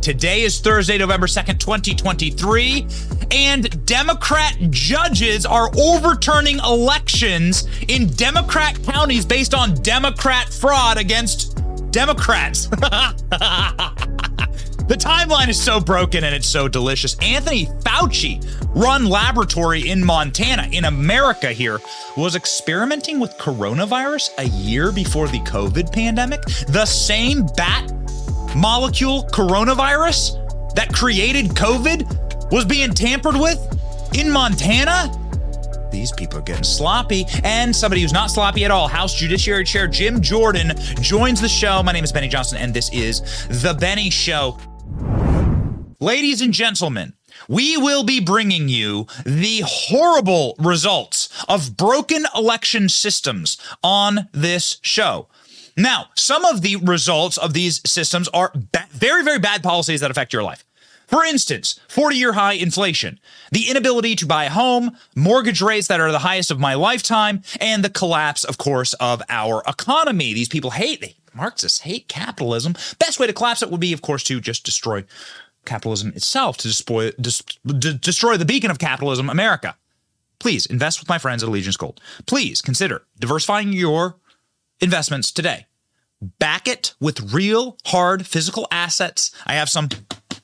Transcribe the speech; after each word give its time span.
Today 0.00 0.42
is 0.42 0.60
Thursday, 0.60 0.96
November 0.96 1.26
2nd, 1.26 1.60
2023, 1.60 2.86
and 3.32 3.84
Democrat 3.84 4.56
judges 4.70 5.44
are 5.44 5.70
overturning 5.78 6.58
elections 6.60 7.68
in 7.86 8.06
Democrat 8.08 8.82
counties 8.84 9.26
based 9.26 9.52
on 9.52 9.74
Democrat 9.82 10.48
fraud 10.48 10.96
against 10.96 11.60
Democrats. 11.90 12.68
The 14.90 14.96
timeline 14.96 15.46
is 15.46 15.62
so 15.62 15.78
broken 15.78 16.24
and 16.24 16.34
it's 16.34 16.48
so 16.48 16.66
delicious. 16.66 17.16
Anthony 17.20 17.66
Fauci, 17.84 18.44
run 18.74 19.04
laboratory 19.04 19.88
in 19.88 20.04
Montana, 20.04 20.68
in 20.72 20.84
America 20.84 21.52
here, 21.52 21.80
was 22.16 22.34
experimenting 22.34 23.20
with 23.20 23.30
coronavirus 23.38 24.30
a 24.38 24.48
year 24.48 24.90
before 24.90 25.28
the 25.28 25.38
COVID 25.42 25.92
pandemic. 25.92 26.42
The 26.66 26.86
same 26.86 27.46
bat 27.56 27.88
molecule 28.56 29.24
coronavirus 29.24 30.74
that 30.74 30.92
created 30.92 31.46
COVID 31.48 32.50
was 32.52 32.64
being 32.64 32.90
tampered 32.92 33.36
with 33.36 33.58
in 34.18 34.30
Montana. 34.30 35.16
These 35.90 36.12
people 36.12 36.38
are 36.38 36.42
getting 36.42 36.64
sloppy. 36.64 37.24
And 37.44 37.74
somebody 37.74 38.02
who's 38.02 38.12
not 38.12 38.30
sloppy 38.30 38.64
at 38.64 38.70
all, 38.70 38.88
House 38.88 39.14
Judiciary 39.14 39.64
Chair 39.64 39.86
Jim 39.86 40.20
Jordan 40.20 40.72
joins 41.00 41.40
the 41.40 41.48
show. 41.48 41.82
My 41.82 41.92
name 41.92 42.04
is 42.04 42.12
Benny 42.12 42.28
Johnson, 42.28 42.58
and 42.58 42.72
this 42.72 42.90
is 42.92 43.22
The 43.62 43.74
Benny 43.74 44.10
Show. 44.10 44.58
Ladies 46.00 46.40
and 46.40 46.54
gentlemen, 46.54 47.14
we 47.48 47.76
will 47.76 48.04
be 48.04 48.20
bringing 48.20 48.68
you 48.68 49.06
the 49.24 49.62
horrible 49.66 50.54
results 50.58 51.28
of 51.48 51.76
broken 51.76 52.24
election 52.34 52.88
systems 52.88 53.58
on 53.82 54.28
this 54.32 54.78
show. 54.82 55.28
Now, 55.80 56.08
some 56.14 56.44
of 56.44 56.60
the 56.60 56.76
results 56.76 57.38
of 57.38 57.54
these 57.54 57.80
systems 57.86 58.28
are 58.28 58.52
ba- 58.54 58.86
very, 58.90 59.24
very 59.24 59.38
bad 59.38 59.62
policies 59.62 60.00
that 60.00 60.10
affect 60.10 60.32
your 60.32 60.42
life. 60.42 60.62
For 61.06 61.24
instance, 61.24 61.80
40 61.88 62.16
year 62.16 62.34
high 62.34 62.52
inflation, 62.52 63.18
the 63.50 63.70
inability 63.70 64.14
to 64.16 64.26
buy 64.26 64.44
a 64.44 64.50
home, 64.50 64.96
mortgage 65.16 65.62
rates 65.62 65.88
that 65.88 65.98
are 65.98 66.12
the 66.12 66.18
highest 66.18 66.50
of 66.50 66.60
my 66.60 66.74
lifetime, 66.74 67.42
and 67.60 67.82
the 67.82 67.88
collapse, 67.88 68.44
of 68.44 68.58
course, 68.58 68.92
of 68.94 69.22
our 69.30 69.62
economy. 69.66 70.34
These 70.34 70.50
people 70.50 70.72
hate, 70.72 71.00
they, 71.00 71.16
Marxists 71.32 71.80
hate 71.80 72.08
capitalism. 72.08 72.74
Best 72.98 73.18
way 73.18 73.26
to 73.26 73.32
collapse 73.32 73.62
it 73.62 73.70
would 73.70 73.80
be, 73.80 73.94
of 73.94 74.02
course, 74.02 74.22
to 74.24 74.38
just 74.38 74.64
destroy 74.64 75.04
capitalism 75.64 76.12
itself 76.14 76.58
to 76.58 77.12
d- 77.20 77.98
destroy 77.98 78.36
the 78.36 78.44
beacon 78.44 78.70
of 78.70 78.78
capitalism, 78.78 79.30
America. 79.30 79.76
Please 80.38 80.66
invest 80.66 81.00
with 81.00 81.08
my 81.08 81.18
friends 81.18 81.42
at 81.42 81.48
Allegiance 81.48 81.76
Gold. 81.76 82.00
Please 82.26 82.60
consider 82.60 83.02
diversifying 83.18 83.72
your 83.72 84.16
investments 84.80 85.32
today. 85.32 85.66
Back 86.20 86.68
it 86.68 86.94
with 87.00 87.32
real, 87.32 87.78
hard, 87.86 88.26
physical 88.26 88.68
assets. 88.70 89.30
I 89.46 89.54
have 89.54 89.68
some 89.68 89.88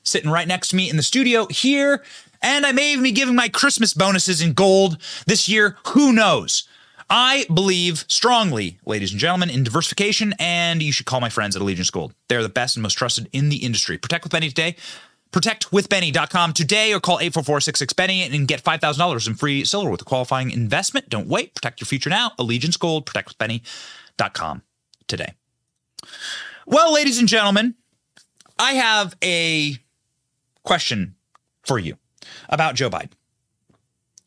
sitting 0.03 0.31
right 0.31 0.47
next 0.47 0.69
to 0.69 0.75
me 0.75 0.89
in 0.89 0.97
the 0.97 1.03
studio 1.03 1.45
here, 1.47 2.03
and 2.41 2.65
I 2.65 2.71
may 2.71 2.91
even 2.91 3.03
be 3.03 3.11
giving 3.11 3.35
my 3.35 3.47
Christmas 3.47 3.93
bonuses 3.93 4.41
in 4.41 4.53
gold 4.53 4.97
this 5.27 5.47
year. 5.47 5.77
Who 5.87 6.13
knows? 6.13 6.67
I 7.09 7.45
believe 7.53 8.05
strongly, 8.07 8.79
ladies 8.85 9.11
and 9.11 9.19
gentlemen, 9.19 9.49
in 9.49 9.63
diversification, 9.63 10.33
and 10.39 10.83
you 10.83 10.91
should 10.91 11.05
call 11.05 11.21
my 11.21 11.29
friends 11.29 11.55
at 11.55 11.61
Allegiance 11.61 11.89
Gold. 11.89 12.13
They're 12.27 12.43
the 12.43 12.49
best 12.49 12.75
and 12.75 12.83
most 12.83 12.95
trusted 12.95 13.29
in 13.31 13.49
the 13.49 13.57
industry. 13.57 13.97
Protect 13.97 14.25
with 14.25 14.31
Benny 14.31 14.49
today. 14.49 14.75
ProtectWithBenny.com 15.31 16.53
today 16.53 16.93
or 16.93 16.99
call 16.99 17.19
844-66-BENNY 17.19 18.23
and 18.23 18.47
get 18.47 18.63
$5,000 18.63 19.27
in 19.27 19.35
free 19.35 19.65
silver 19.65 19.89
with 19.89 20.01
a 20.01 20.05
qualifying 20.05 20.51
investment. 20.51 21.09
Don't 21.09 21.27
wait. 21.27 21.53
Protect 21.53 21.81
your 21.81 21.85
future 21.85 22.09
now. 22.09 22.31
Allegiance 22.39 22.77
Gold, 22.77 23.05
ProtectWithBenny.com 23.05 24.63
today. 25.07 25.33
Well, 26.65 26.93
ladies 26.93 27.19
and 27.19 27.27
gentlemen, 27.27 27.75
I 28.59 28.73
have 28.73 29.15
a 29.23 29.77
question 30.63 31.15
for 31.63 31.79
you 31.79 31.97
about 32.49 32.75
Joe 32.75 32.89
Biden, 32.89 33.11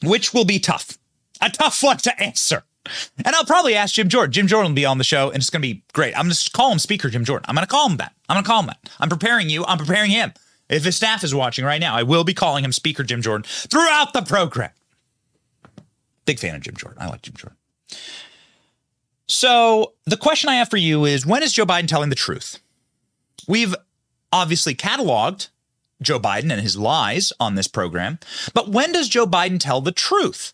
which 0.02 0.32
will 0.32 0.44
be 0.44 0.58
tough. 0.58 0.98
A 1.40 1.50
tough 1.50 1.82
one 1.82 1.98
to 1.98 2.22
answer. 2.22 2.64
And 3.24 3.34
I'll 3.36 3.44
probably 3.44 3.74
ask 3.74 3.94
Jim 3.94 4.08
Jordan. 4.08 4.32
Jim 4.32 4.46
Jordan 4.46 4.72
will 4.72 4.76
be 4.76 4.86
on 4.86 4.98
the 4.98 5.04
show, 5.04 5.28
and 5.28 5.36
it's 5.36 5.50
going 5.50 5.62
to 5.62 5.68
be 5.68 5.82
great. 5.92 6.18
I'm 6.18 6.30
to 6.30 6.50
call 6.52 6.72
him 6.72 6.78
Speaker 6.78 7.10
Jim 7.10 7.24
Jordan. 7.24 7.44
I'm 7.48 7.54
going 7.54 7.66
to 7.66 7.70
call 7.70 7.88
him 7.88 7.98
that. 7.98 8.14
I'm 8.28 8.34
going 8.34 8.44
to 8.44 8.48
call 8.48 8.60
him 8.60 8.66
that. 8.66 8.78
I'm 8.98 9.08
preparing 9.08 9.50
you. 9.50 9.64
I'm 9.66 9.78
preparing 9.78 10.10
him. 10.10 10.32
If 10.68 10.84
his 10.84 10.96
staff 10.96 11.24
is 11.24 11.34
watching 11.34 11.64
right 11.64 11.80
now, 11.80 11.94
I 11.94 12.04
will 12.04 12.24
be 12.24 12.32
calling 12.32 12.64
him 12.64 12.72
Speaker 12.72 13.02
Jim 13.02 13.22
Jordan 13.22 13.44
throughout 13.44 14.12
the 14.12 14.22
program. 14.22 14.70
Big 16.24 16.38
fan 16.38 16.54
of 16.54 16.62
Jim 16.62 16.76
Jordan. 16.76 17.02
I 17.02 17.08
like 17.08 17.22
Jim 17.22 17.34
Jordan. 17.34 17.56
So 19.30 19.92
the 20.06 20.16
question 20.16 20.50
I 20.50 20.56
have 20.56 20.68
for 20.68 20.76
you 20.76 21.04
is 21.04 21.24
when 21.24 21.44
is 21.44 21.52
Joe 21.52 21.64
Biden 21.64 21.86
telling 21.86 22.08
the 22.08 22.16
truth? 22.16 22.58
We've 23.46 23.76
obviously 24.32 24.74
cataloged 24.74 25.50
Joe 26.02 26.18
Biden 26.18 26.50
and 26.50 26.60
his 26.60 26.76
lies 26.76 27.32
on 27.38 27.54
this 27.54 27.68
program, 27.68 28.18
but 28.54 28.70
when 28.70 28.90
does 28.90 29.08
Joe 29.08 29.28
Biden 29.28 29.60
tell 29.60 29.80
the 29.80 29.92
truth? 29.92 30.52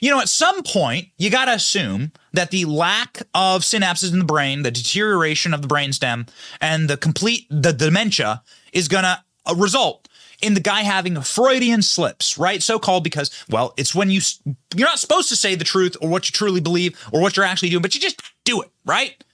You 0.00 0.10
know, 0.10 0.20
at 0.20 0.28
some 0.28 0.62
point, 0.62 1.08
you 1.18 1.28
got 1.28 1.46
to 1.46 1.54
assume 1.54 2.12
that 2.32 2.52
the 2.52 2.66
lack 2.66 3.22
of 3.34 3.62
synapses 3.62 4.12
in 4.12 4.20
the 4.20 4.24
brain, 4.24 4.62
the 4.62 4.70
deterioration 4.70 5.52
of 5.52 5.62
the 5.62 5.68
brainstem, 5.68 6.28
and 6.60 6.88
the 6.88 6.96
complete 6.96 7.48
the 7.50 7.72
dementia 7.72 8.44
is 8.72 8.86
going 8.86 9.04
to 9.04 9.18
uh, 9.44 9.56
result 9.56 10.08
in 10.44 10.52
the 10.52 10.60
guy 10.60 10.82
having 10.82 11.18
Freudian 11.22 11.80
slips, 11.80 12.36
right? 12.36 12.62
So 12.62 12.78
called 12.78 13.02
because, 13.02 13.30
well, 13.48 13.72
it's 13.78 13.94
when 13.94 14.10
you 14.10 14.20
you're 14.76 14.86
not 14.86 14.98
supposed 14.98 15.30
to 15.30 15.36
say 15.36 15.54
the 15.54 15.64
truth 15.64 15.96
or 16.02 16.10
what 16.10 16.28
you 16.28 16.32
truly 16.32 16.60
believe 16.60 17.02
or 17.12 17.22
what 17.22 17.34
you're 17.34 17.46
actually 17.46 17.70
doing, 17.70 17.80
but 17.80 17.94
you 17.94 18.00
just 18.00 18.20
do 18.44 18.60
it, 18.60 18.70
right? 18.84 19.24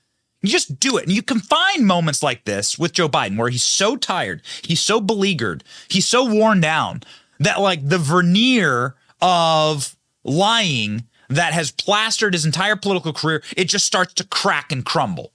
You 0.41 0.49
just 0.49 0.79
do 0.79 0.99
it. 0.99 1.05
And 1.05 1.13
you 1.13 1.23
can 1.23 1.41
find 1.41 1.85
moments 1.85 2.23
like 2.23 2.45
this 2.45 2.79
with 2.79 2.93
Joe 2.93 3.09
Biden 3.09 3.37
where 3.37 3.49
he's 3.49 3.65
so 3.65 3.97
tired, 3.97 4.43
he's 4.63 4.81
so 4.81 5.01
beleaguered, 5.01 5.65
he's 5.89 6.07
so 6.07 6.25
worn 6.25 6.61
down 6.61 7.03
that 7.41 7.61
like 7.61 7.87
the 7.87 7.99
veneer 7.99 8.95
of 9.21 9.97
lying 10.23 11.07
that 11.29 11.53
has 11.53 11.73
plastered 11.73 12.35
his 12.35 12.47
entire 12.47 12.77
political 12.77 13.13
career, 13.13 13.43
it 13.57 13.65
just 13.65 13.85
starts 13.85 14.15
to 14.15 14.27
crack 14.29 14.71
and 14.71 14.85
crumble. 14.85 15.33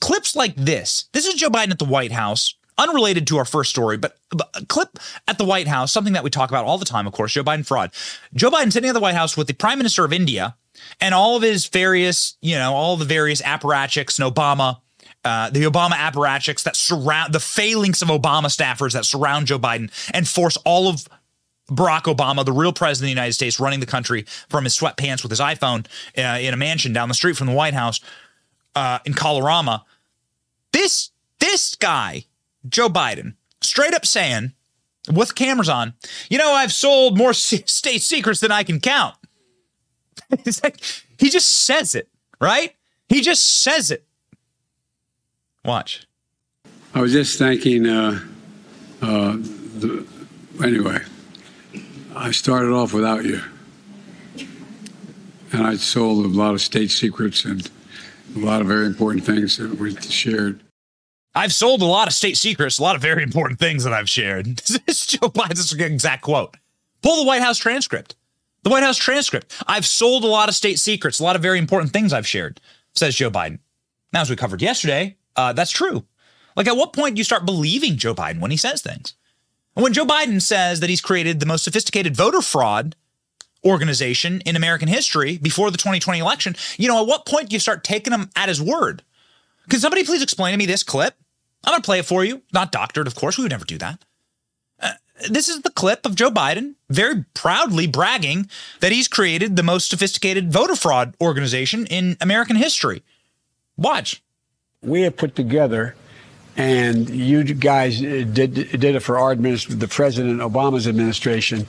Clips 0.00 0.36
like 0.36 0.54
this. 0.54 1.06
This 1.12 1.26
is 1.26 1.34
Joe 1.34 1.50
Biden 1.50 1.70
at 1.70 1.78
the 1.80 1.84
White 1.84 2.12
House 2.12 2.54
unrelated 2.80 3.26
to 3.28 3.38
our 3.38 3.44
first 3.44 3.70
story, 3.70 3.96
but, 3.96 4.18
but, 4.30 4.48
a 4.54 4.64
clip 4.66 4.98
at 5.28 5.38
the 5.38 5.44
White 5.44 5.68
House, 5.68 5.92
something 5.92 6.14
that 6.14 6.24
we 6.24 6.30
talk 6.30 6.50
about 6.50 6.64
all 6.64 6.78
the 6.78 6.84
time, 6.84 7.06
of 7.06 7.12
course, 7.12 7.32
Joe 7.32 7.44
Biden 7.44 7.66
fraud. 7.66 7.90
Joe 8.34 8.50
Biden 8.50 8.72
sitting 8.72 8.88
at 8.88 8.94
the 8.94 9.00
White 9.00 9.14
House 9.14 9.36
with 9.36 9.46
the 9.46 9.54
Prime 9.54 9.78
Minister 9.78 10.04
of 10.04 10.12
India 10.12 10.56
and 11.00 11.14
all 11.14 11.36
of 11.36 11.42
his 11.42 11.66
various, 11.66 12.36
you 12.40 12.56
know, 12.56 12.72
all 12.72 12.96
the 12.96 13.04
various 13.04 13.42
apparatchiks 13.42 14.18
and 14.18 14.34
Obama, 14.34 14.80
uh, 15.24 15.50
the 15.50 15.64
Obama 15.64 15.92
apparatchiks 15.92 16.62
that 16.62 16.76
surround 16.76 17.32
the 17.32 17.40
phalanx 17.40 18.02
of 18.02 18.08
Obama 18.08 18.46
staffers 18.46 18.92
that 18.92 19.04
surround 19.04 19.46
Joe 19.46 19.58
Biden 19.58 19.90
and 20.12 20.26
force 20.26 20.56
all 20.64 20.88
of 20.88 21.06
Barack 21.70 22.12
Obama, 22.12 22.44
the 22.44 22.52
real 22.52 22.72
president 22.72 23.04
of 23.04 23.14
the 23.14 23.20
United 23.20 23.34
States, 23.34 23.60
running 23.60 23.80
the 23.80 23.86
country 23.86 24.24
from 24.48 24.64
his 24.64 24.76
sweatpants 24.76 25.22
with 25.22 25.30
his 25.30 25.40
iPhone 25.40 25.86
uh, 26.18 26.38
in 26.40 26.52
a 26.52 26.56
mansion 26.56 26.92
down 26.92 27.08
the 27.08 27.14
street 27.14 27.36
from 27.36 27.46
the 27.46 27.52
White 27.52 27.74
House 27.74 28.00
uh, 28.74 28.98
in 29.04 29.12
Kalorama. 29.12 29.82
This 30.72 31.10
this 31.38 31.74
guy 31.74 32.24
Joe 32.68 32.88
Biden 32.88 33.34
straight 33.60 33.94
up 33.94 34.06
saying, 34.06 34.52
with 35.12 35.34
cameras 35.34 35.68
on, 35.68 35.94
you 36.28 36.38
know, 36.38 36.52
I've 36.52 36.72
sold 36.72 37.16
more 37.16 37.32
state 37.32 38.02
secrets 38.02 38.40
than 38.40 38.52
I 38.52 38.62
can 38.62 38.80
count. 38.80 39.16
it's 40.30 40.62
like, 40.62 40.80
he 41.18 41.30
just 41.30 41.48
says 41.48 41.94
it, 41.94 42.08
right? 42.40 42.74
He 43.08 43.20
just 43.20 43.62
says 43.62 43.90
it. 43.90 44.04
Watch. 45.64 46.06
I 46.94 47.00
was 47.00 47.12
just 47.12 47.38
thanking, 47.38 47.86
uh, 47.86 48.20
uh, 49.02 49.36
the, 49.36 50.06
anyway, 50.62 50.98
I 52.14 52.30
started 52.30 52.72
off 52.72 52.92
without 52.92 53.24
you. 53.24 53.40
And 55.52 55.66
I 55.66 55.76
sold 55.76 56.24
a 56.24 56.28
lot 56.28 56.54
of 56.54 56.60
state 56.60 56.90
secrets 56.90 57.44
and 57.44 57.68
a 58.36 58.38
lot 58.38 58.60
of 58.60 58.68
very 58.68 58.86
important 58.86 59.24
things 59.24 59.56
that 59.56 59.78
we 59.78 59.94
shared. 59.96 60.60
I've 61.34 61.52
sold 61.52 61.80
a 61.80 61.86
lot 61.86 62.08
of 62.08 62.14
state 62.14 62.36
secrets, 62.36 62.78
a 62.78 62.82
lot 62.82 62.96
of 62.96 63.02
very 63.02 63.22
important 63.22 63.60
things 63.60 63.84
that 63.84 63.92
I've 63.92 64.08
shared. 64.08 64.46
this 64.56 64.80
is 64.86 65.06
Joe 65.06 65.28
Biden's 65.28 65.72
exact 65.72 66.22
quote. 66.22 66.56
Pull 67.02 67.22
the 67.22 67.26
White 67.26 67.42
House 67.42 67.58
transcript. 67.58 68.16
The 68.62 68.70
White 68.70 68.82
House 68.82 68.98
transcript. 68.98 69.54
I've 69.66 69.86
sold 69.86 70.24
a 70.24 70.28
lot 70.28 70.48
of 70.48 70.54
state 70.54 70.78
secrets, 70.78 71.20
a 71.20 71.22
lot 71.22 71.36
of 71.36 71.42
very 71.42 71.58
important 71.58 71.92
things 71.92 72.12
I've 72.12 72.26
shared, 72.26 72.60
says 72.94 73.14
Joe 73.14 73.30
Biden. 73.30 73.60
Now, 74.12 74.22
as 74.22 74.30
we 74.30 74.36
covered 74.36 74.60
yesterday, 74.60 75.16
uh, 75.36 75.52
that's 75.52 75.70
true. 75.70 76.04
Like, 76.56 76.66
at 76.66 76.76
what 76.76 76.92
point 76.92 77.14
do 77.14 77.20
you 77.20 77.24
start 77.24 77.46
believing 77.46 77.96
Joe 77.96 78.14
Biden 78.14 78.40
when 78.40 78.50
he 78.50 78.56
says 78.56 78.82
things? 78.82 79.14
And 79.76 79.84
When 79.84 79.92
Joe 79.92 80.04
Biden 80.04 80.42
says 80.42 80.80
that 80.80 80.90
he's 80.90 81.00
created 81.00 81.38
the 81.38 81.46
most 81.46 81.62
sophisticated 81.64 82.16
voter 82.16 82.42
fraud 82.42 82.96
organization 83.64 84.40
in 84.42 84.56
American 84.56 84.88
history 84.88 85.38
before 85.38 85.70
the 85.70 85.78
2020 85.78 86.18
election, 86.18 86.56
you 86.76 86.88
know, 86.88 87.00
at 87.00 87.06
what 87.06 87.24
point 87.24 87.50
do 87.50 87.54
you 87.54 87.60
start 87.60 87.84
taking 87.84 88.12
him 88.12 88.30
at 88.34 88.48
his 88.48 88.60
word? 88.60 89.02
Can 89.68 89.78
somebody 89.78 90.04
please 90.04 90.22
explain 90.22 90.52
to 90.52 90.58
me 90.58 90.66
this 90.66 90.82
clip? 90.82 91.14
I'm 91.64 91.72
going 91.72 91.82
to 91.82 91.86
play 91.86 91.98
it 91.98 92.06
for 92.06 92.24
you. 92.24 92.42
Not 92.52 92.72
doctored, 92.72 93.06
of 93.06 93.14
course. 93.14 93.36
We 93.36 93.44
would 93.44 93.50
never 93.50 93.64
do 93.64 93.78
that. 93.78 94.04
Uh, 94.80 94.92
this 95.28 95.48
is 95.48 95.60
the 95.60 95.70
clip 95.70 96.06
of 96.06 96.14
Joe 96.14 96.30
Biden 96.30 96.74
very 96.88 97.24
proudly 97.34 97.86
bragging 97.86 98.48
that 98.80 98.92
he's 98.92 99.08
created 99.08 99.56
the 99.56 99.62
most 99.62 99.90
sophisticated 99.90 100.52
voter 100.52 100.76
fraud 100.76 101.14
organization 101.20 101.86
in 101.86 102.16
American 102.20 102.56
history. 102.56 103.02
Watch. 103.76 104.22
We 104.82 105.02
have 105.02 105.16
put 105.16 105.36
together 105.36 105.94
and 106.56 107.08
you 107.08 107.42
guys 107.44 108.00
did 108.00 108.34
did 108.34 108.84
it 108.84 109.00
for 109.00 109.18
our 109.18 109.32
administration, 109.32 109.78
the 109.78 109.88
President 109.88 110.40
Obama's 110.40 110.86
administration 110.86 111.66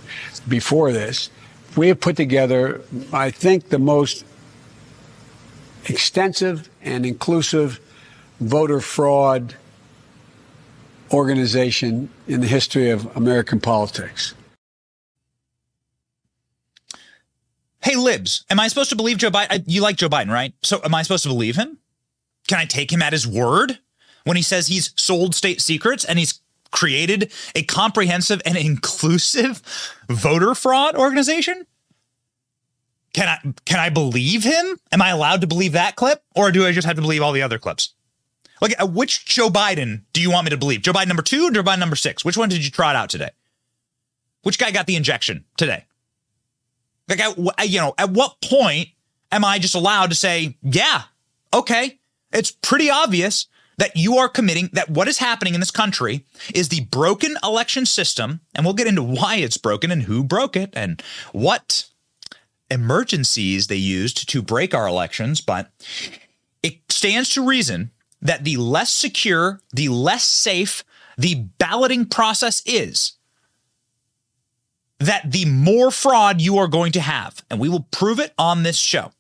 before 0.48 0.92
this. 0.92 1.30
We 1.78 1.88
have 1.88 2.02
put 2.02 2.18
together, 2.18 2.82
I 3.14 3.32
think, 3.32 3.70
the 3.70 3.80
most 3.80 4.26
extensive 5.86 6.70
and 6.82 7.06
inclusive 7.06 7.80
voter 8.40 8.82
fraud 8.82 9.56
organization 11.14 12.10
in 12.28 12.42
the 12.42 12.48
history 12.48 12.90
of 12.90 13.16
American 13.16 13.60
politics. 13.60 14.34
Hey, 17.82 17.96
Libs, 17.96 18.46
am 18.50 18.60
I 18.60 18.68
supposed 18.68 18.92
to 18.92 18.96
believe 18.96 19.18
Joe 19.18 19.32
Biden? 19.32 19.64
You 19.66 19.82
like 19.82 19.96
Joe 19.96 20.10
Biden, 20.10 20.32
right? 20.32 20.54
So 20.62 20.82
am 20.84 20.94
I 20.94 21.02
supposed 21.02 21.24
to 21.24 21.30
believe 21.30 21.56
him? 21.56 21.80
Can 22.48 22.60
I 22.60 22.66
take 22.66 22.92
him 22.92 23.02
at 23.02 23.14
his 23.14 23.28
word 23.28 23.80
when 24.24 24.38
he 24.38 24.44
says 24.44 24.68
he's 24.68 24.94
sold 24.96 25.34
state 25.34 25.62
secrets 25.62 26.06
and 26.06 26.20
he's 26.20 26.42
created 26.72 27.32
a 27.56 27.64
comprehensive 27.64 28.42
and 28.46 28.58
inclusive 28.58 29.62
voter 30.10 30.54
fraud 30.54 30.96
organization? 30.96 31.66
Can 33.14 33.28
I 33.28 33.54
can 33.66 33.80
I 33.80 33.90
believe 33.90 34.44
him? 34.44 34.78
Am 34.92 35.02
I 35.02 35.10
allowed 35.10 35.42
to 35.42 35.48
believe 35.48 35.74
that 35.74 35.96
clip 35.96 36.24
or 36.36 36.52
do 36.52 36.66
I 36.66 36.72
just 36.72 36.88
have 36.88 36.96
to 36.96 37.02
believe 37.02 37.22
all 37.22 37.34
the 37.34 37.42
other 37.42 37.60
clips? 37.60 37.94
Like 38.62 38.80
uh, 38.82 38.86
which 38.86 39.26
Joe 39.26 39.50
Biden 39.50 40.04
do 40.14 40.22
you 40.22 40.32
want 40.32 40.46
me 40.46 40.52
to 40.52 40.58
believe? 40.58 40.82
Joe 40.82 40.94
Biden 40.94 41.08
number 41.08 41.24
2 41.24 41.48
or 41.48 41.52
Joe 41.52 41.64
Biden 41.64 41.80
number 41.80 41.96
6? 41.96 42.24
Which 42.24 42.38
one 42.38 42.48
did 42.48 42.64
you 42.64 42.72
trot 42.72 42.96
out 42.96 43.10
today? 43.10 43.32
Which 44.44 44.60
guy 44.60 44.72
got 44.72 44.88
the 44.88 44.96
injection 44.96 45.46
today? 45.58 45.86
Like, 47.08 47.20
at, 47.20 47.70
you 47.70 47.80
know, 47.80 47.94
at 47.98 48.12
what 48.12 48.40
point 48.42 48.90
am 49.32 49.44
I 49.44 49.60
just 49.60 49.76
allowed 49.76 50.12
to 50.12 50.16
say, 50.16 50.58
yeah, 50.62 51.04
okay, 51.54 52.00
it's 52.32 52.52
pretty 52.52 52.90
obvious 52.90 53.48
that 53.78 53.96
you 53.96 54.18
are 54.18 54.30
committing 54.30 54.70
that 54.74 54.90
what 54.90 55.08
is 55.08 55.18
happening 55.18 55.54
in 55.54 55.60
this 55.60 55.72
country 55.72 56.24
is 56.54 56.70
the 56.70 56.82
broken 56.86 57.36
election 57.44 57.86
system. 57.86 58.42
And 58.54 58.66
we'll 58.66 58.76
get 58.76 58.88
into 58.88 59.04
why 59.04 59.38
it's 59.38 59.58
broken 59.58 59.92
and 59.92 60.04
who 60.04 60.24
broke 60.24 60.56
it 60.56 60.70
and 60.74 61.02
what 61.32 61.88
emergencies 62.70 63.68
they 63.68 63.76
used 63.76 64.30
to 64.30 64.42
break 64.42 64.74
our 64.74 64.88
elections. 64.88 65.42
But 65.42 65.72
it 66.62 66.80
stands 66.90 67.30
to 67.32 67.46
reason 67.46 67.92
that 68.22 68.44
the 68.44 68.58
less 68.58 68.92
secure, 68.92 69.62
the 69.74 69.90
less 69.90 70.24
safe 70.24 70.84
the 71.18 71.36
balloting 71.58 72.06
process 72.06 72.62
is, 72.66 73.14
that 75.00 75.32
the 75.32 75.46
more 75.46 75.92
fraud 75.92 76.42
you 76.42 76.58
are 76.58 76.68
going 76.68 76.92
to 76.92 77.02
have. 77.02 77.44
And 77.50 77.60
we 77.60 77.70
will 77.70 77.88
prove 77.92 78.20
it 78.20 78.34
on 78.38 78.64
this 78.64 78.78
show. 78.78 79.12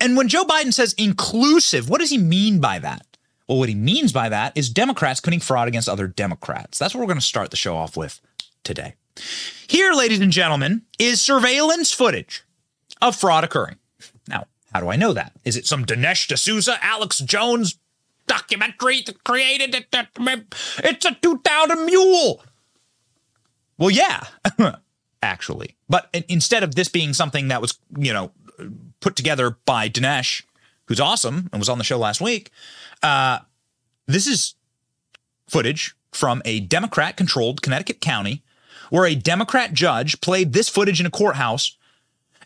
And 0.00 0.16
when 0.16 0.28
Joe 0.28 0.44
Biden 0.44 0.72
says 0.72 0.94
inclusive, 0.94 1.90
what 1.90 2.00
does 2.00 2.10
he 2.10 2.18
mean 2.18 2.58
by 2.58 2.78
that? 2.78 3.06
Well, 3.46 3.58
what 3.58 3.68
he 3.68 3.74
means 3.74 4.12
by 4.12 4.30
that 4.30 4.56
is 4.56 4.70
Democrats 4.70 5.20
committing 5.20 5.40
fraud 5.40 5.68
against 5.68 5.88
other 5.88 6.06
Democrats. 6.06 6.78
That's 6.78 6.94
what 6.94 7.00
we're 7.00 7.08
going 7.08 7.18
to 7.18 7.24
start 7.24 7.50
the 7.50 7.58
show 7.58 7.76
off 7.76 7.96
with 7.96 8.20
today. 8.62 8.94
Here, 9.66 9.92
ladies 9.92 10.20
and 10.20 10.32
gentlemen, 10.32 10.82
is 10.98 11.20
surveillance 11.20 11.92
footage 11.92 12.42
of 13.02 13.14
fraud 13.14 13.44
occurring. 13.44 13.76
Now, 14.26 14.46
how 14.72 14.80
do 14.80 14.88
I 14.88 14.96
know 14.96 15.12
that? 15.12 15.32
Is 15.44 15.56
it 15.56 15.66
some 15.66 15.84
Dinesh 15.84 16.34
D'Souza, 16.34 16.78
Alex 16.82 17.18
Jones 17.18 17.78
documentary 18.26 19.04
created 19.24 19.74
it? 19.74 19.86
It's 19.92 21.06
a 21.06 21.14
2000 21.20 21.86
mule. 21.86 22.42
Well, 23.78 23.90
yeah. 23.90 24.24
actually. 25.22 25.76
But 25.88 26.14
instead 26.28 26.62
of 26.62 26.74
this 26.74 26.88
being 26.88 27.12
something 27.12 27.48
that 27.48 27.60
was, 27.60 27.78
you 27.96 28.12
know, 28.12 28.30
put 29.00 29.16
together 29.16 29.56
by 29.64 29.88
Dinesh, 29.88 30.42
who's 30.86 31.00
awesome 31.00 31.48
and 31.52 31.60
was 31.60 31.68
on 31.68 31.78
the 31.78 31.84
show 31.84 31.98
last 31.98 32.20
week, 32.20 32.50
uh, 33.02 33.40
this 34.06 34.26
is 34.26 34.54
footage 35.48 35.96
from 36.12 36.42
a 36.44 36.60
Democrat 36.60 37.16
controlled 37.16 37.62
Connecticut 37.62 38.00
county 38.00 38.42
where 38.90 39.06
a 39.06 39.14
Democrat 39.14 39.72
judge 39.72 40.20
played 40.20 40.52
this 40.52 40.68
footage 40.68 41.00
in 41.00 41.06
a 41.06 41.10
courthouse 41.10 41.76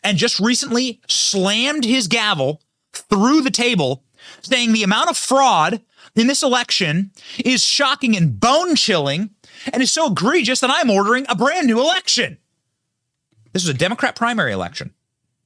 and 0.04 0.16
just 0.16 0.38
recently 0.38 1.00
slammed 1.08 1.84
his 1.84 2.06
gavel 2.06 2.62
through 2.92 3.42
the 3.42 3.50
table, 3.50 4.04
saying 4.42 4.72
the 4.72 4.82
amount 4.82 5.10
of 5.10 5.16
fraud 5.16 5.80
in 6.14 6.26
this 6.26 6.42
election 6.42 7.10
is 7.44 7.64
shocking 7.64 8.16
and 8.16 8.40
bone 8.40 8.74
chilling 8.74 9.30
and 9.72 9.82
is 9.82 9.90
so 9.90 10.10
egregious 10.10 10.60
that 10.60 10.70
I'm 10.70 10.90
ordering 10.90 11.26
a 11.28 11.36
brand 11.36 11.66
new 11.66 11.80
election. 11.80 12.38
This 13.52 13.62
is 13.62 13.68
a 13.68 13.74
Democrat 13.74 14.14
primary 14.14 14.52
election. 14.52 14.92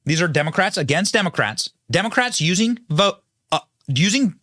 These 0.05 0.21
are 0.21 0.27
Democrats 0.27 0.77
against 0.77 1.13
Democrats. 1.13 1.69
Democrats 1.89 2.41
using 2.41 2.79
vote 2.89 3.23
uh, 3.51 3.59
using 3.87 4.39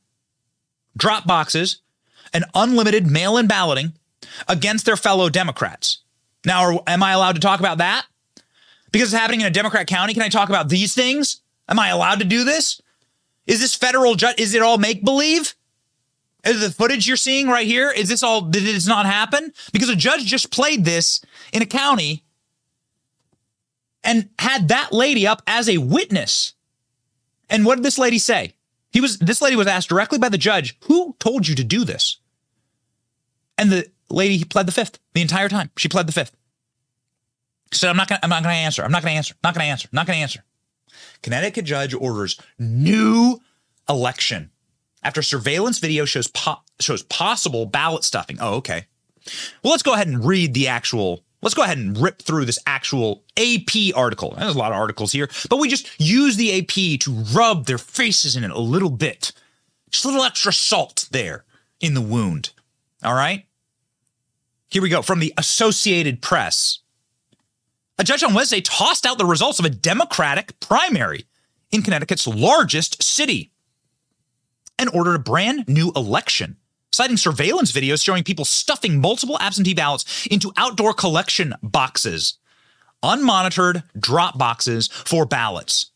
drop 0.96 1.26
boxes 1.26 1.82
and 2.32 2.44
unlimited 2.54 3.06
mail-in 3.06 3.46
balloting 3.46 3.92
against 4.48 4.86
their 4.86 4.96
fellow 4.96 5.28
Democrats. 5.28 5.98
Now, 6.44 6.62
are, 6.62 6.82
am 6.86 7.02
I 7.02 7.12
allowed 7.12 7.34
to 7.34 7.40
talk 7.40 7.60
about 7.60 7.78
that? 7.78 8.06
Because 8.92 9.12
it's 9.12 9.20
happening 9.20 9.40
in 9.40 9.46
a 9.46 9.50
Democrat 9.50 9.86
county, 9.86 10.14
can 10.14 10.22
I 10.22 10.28
talk 10.28 10.48
about 10.48 10.68
these 10.68 10.94
things? 10.94 11.40
Am 11.68 11.78
I 11.78 11.88
allowed 11.88 12.18
to 12.20 12.24
do 12.24 12.44
this? 12.44 12.80
Is 13.50 13.58
this 13.58 13.74
federal 13.74 14.14
ju- 14.14 14.28
is 14.38 14.54
it 14.54 14.62
all 14.62 14.78
make 14.78 15.04
believe? 15.04 15.56
Is 16.44 16.60
the 16.60 16.70
footage 16.70 17.08
you're 17.08 17.16
seeing 17.16 17.48
right 17.48 17.66
here, 17.66 17.90
is 17.90 18.08
this 18.08 18.22
all 18.22 18.42
did 18.42 18.62
this 18.62 18.86
not 18.86 19.06
happen? 19.06 19.52
Because 19.72 19.88
a 19.88 19.96
judge 19.96 20.24
just 20.24 20.52
played 20.52 20.84
this 20.84 21.20
in 21.52 21.60
a 21.60 21.66
county 21.66 22.22
and 24.04 24.28
had 24.38 24.68
that 24.68 24.92
lady 24.92 25.26
up 25.26 25.42
as 25.48 25.68
a 25.68 25.78
witness. 25.78 26.54
And 27.50 27.66
what 27.66 27.74
did 27.74 27.84
this 27.84 27.98
lady 27.98 28.20
say? 28.20 28.54
He 28.92 29.00
was 29.00 29.18
this 29.18 29.42
lady 29.42 29.56
was 29.56 29.66
asked 29.66 29.88
directly 29.88 30.20
by 30.20 30.28
the 30.28 30.38
judge, 30.38 30.76
"Who 30.84 31.16
told 31.18 31.48
you 31.48 31.56
to 31.56 31.64
do 31.64 31.84
this?" 31.84 32.18
And 33.58 33.72
the 33.72 33.90
lady 34.08 34.44
pled 34.44 34.66
the 34.66 34.72
fifth 34.72 35.00
the 35.12 35.22
entire 35.22 35.48
time. 35.48 35.70
She 35.76 35.88
pled 35.88 36.06
the 36.06 36.12
fifth. 36.12 36.36
She 37.72 37.80
said, 37.80 37.90
"I'm 37.90 37.96
not 37.96 38.06
gonna, 38.06 38.20
I'm 38.22 38.30
not 38.30 38.44
gonna 38.44 38.54
answer. 38.54 38.84
I'm 38.84 38.92
not 38.92 39.02
gonna 39.02 39.16
answer. 39.16 39.34
Not 39.42 39.54
gonna 39.54 39.66
answer. 39.66 39.88
Not 39.90 40.06
gonna 40.06 40.18
answer." 40.18 40.44
Connecticut 41.22 41.64
judge 41.64 41.94
orders 41.94 42.40
new 42.58 43.40
election 43.88 44.50
after 45.02 45.22
surveillance 45.22 45.78
video 45.78 46.04
shows 46.04 46.28
po- 46.28 46.60
shows 46.80 47.02
possible 47.02 47.66
ballot 47.66 48.04
stuffing. 48.04 48.38
Oh, 48.40 48.54
okay. 48.56 48.86
Well, 49.62 49.72
let's 49.72 49.82
go 49.82 49.94
ahead 49.94 50.08
and 50.08 50.24
read 50.24 50.54
the 50.54 50.68
actual 50.68 51.24
Let's 51.42 51.54
go 51.54 51.62
ahead 51.62 51.78
and 51.78 51.96
rip 51.96 52.20
through 52.20 52.44
this 52.44 52.58
actual 52.66 53.24
AP 53.38 53.96
article. 53.96 54.34
There's 54.36 54.54
a 54.54 54.58
lot 54.58 54.72
of 54.72 54.78
articles 54.78 55.12
here, 55.12 55.30
but 55.48 55.58
we 55.58 55.68
just 55.68 55.88
use 55.98 56.36
the 56.36 56.58
AP 56.58 57.00
to 57.00 57.24
rub 57.34 57.64
their 57.64 57.78
faces 57.78 58.36
in 58.36 58.44
it 58.44 58.50
a 58.50 58.58
little 58.58 58.90
bit. 58.90 59.32
Just 59.90 60.04
a 60.04 60.08
little 60.08 60.24
extra 60.24 60.52
salt 60.52 61.08
there 61.10 61.44
in 61.80 61.94
the 61.94 62.02
wound. 62.02 62.50
All 63.02 63.14
right? 63.14 63.46
Here 64.68 64.82
we 64.82 64.90
go 64.90 65.00
from 65.02 65.20
the 65.20 65.32
Associated 65.38 66.20
Press. 66.20 66.79
A 68.00 68.02
judge 68.02 68.22
on 68.22 68.32
Wednesday 68.32 68.62
tossed 68.62 69.04
out 69.04 69.18
the 69.18 69.26
results 69.26 69.58
of 69.58 69.66
a 69.66 69.68
Democratic 69.68 70.58
primary 70.58 71.26
in 71.70 71.82
Connecticut's 71.82 72.26
largest 72.26 73.02
city 73.02 73.52
and 74.78 74.88
ordered 74.94 75.16
a 75.16 75.18
brand 75.18 75.68
new 75.68 75.92
election 75.94 76.56
citing 76.92 77.18
surveillance 77.18 77.72
videos 77.72 78.02
showing 78.02 78.24
people 78.24 78.46
stuffing 78.46 79.02
multiple 79.02 79.36
absentee 79.38 79.74
ballots 79.74 80.26
into 80.30 80.50
outdoor 80.56 80.94
collection 80.94 81.52
boxes, 81.62 82.38
unmonitored 83.02 83.82
drop 83.98 84.38
boxes 84.38 84.86
for 84.86 85.26
ballots. 85.26 85.89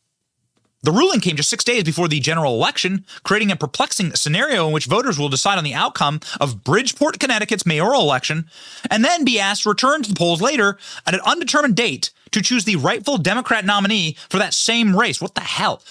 The 0.84 0.92
ruling 0.92 1.20
came 1.20 1.36
just 1.36 1.50
six 1.50 1.64
days 1.64 1.82
before 1.82 2.06
the 2.06 2.20
general 2.20 2.54
election, 2.54 3.04
creating 3.24 3.50
a 3.50 3.56
perplexing 3.56 4.14
scenario 4.14 4.66
in 4.66 4.72
which 4.72 4.86
voters 4.86 5.18
will 5.18 5.28
decide 5.28 5.58
on 5.58 5.64
the 5.64 5.74
outcome 5.74 6.20
of 6.40 6.62
Bridgeport, 6.62 7.18
Connecticut's 7.18 7.66
mayoral 7.66 8.02
election, 8.02 8.48
and 8.90 9.04
then 9.04 9.24
be 9.24 9.40
asked 9.40 9.64
to 9.64 9.70
return 9.70 10.02
to 10.02 10.10
the 10.10 10.16
polls 10.16 10.40
later 10.40 10.78
at 11.06 11.14
an 11.14 11.20
undetermined 11.26 11.74
date 11.74 12.10
to 12.30 12.40
choose 12.40 12.64
the 12.64 12.76
rightful 12.76 13.18
Democrat 13.18 13.64
nominee 13.64 14.16
for 14.28 14.38
that 14.38 14.54
same 14.54 14.96
race. 14.96 15.20
What 15.20 15.34
the 15.34 15.40
hell? 15.40 15.82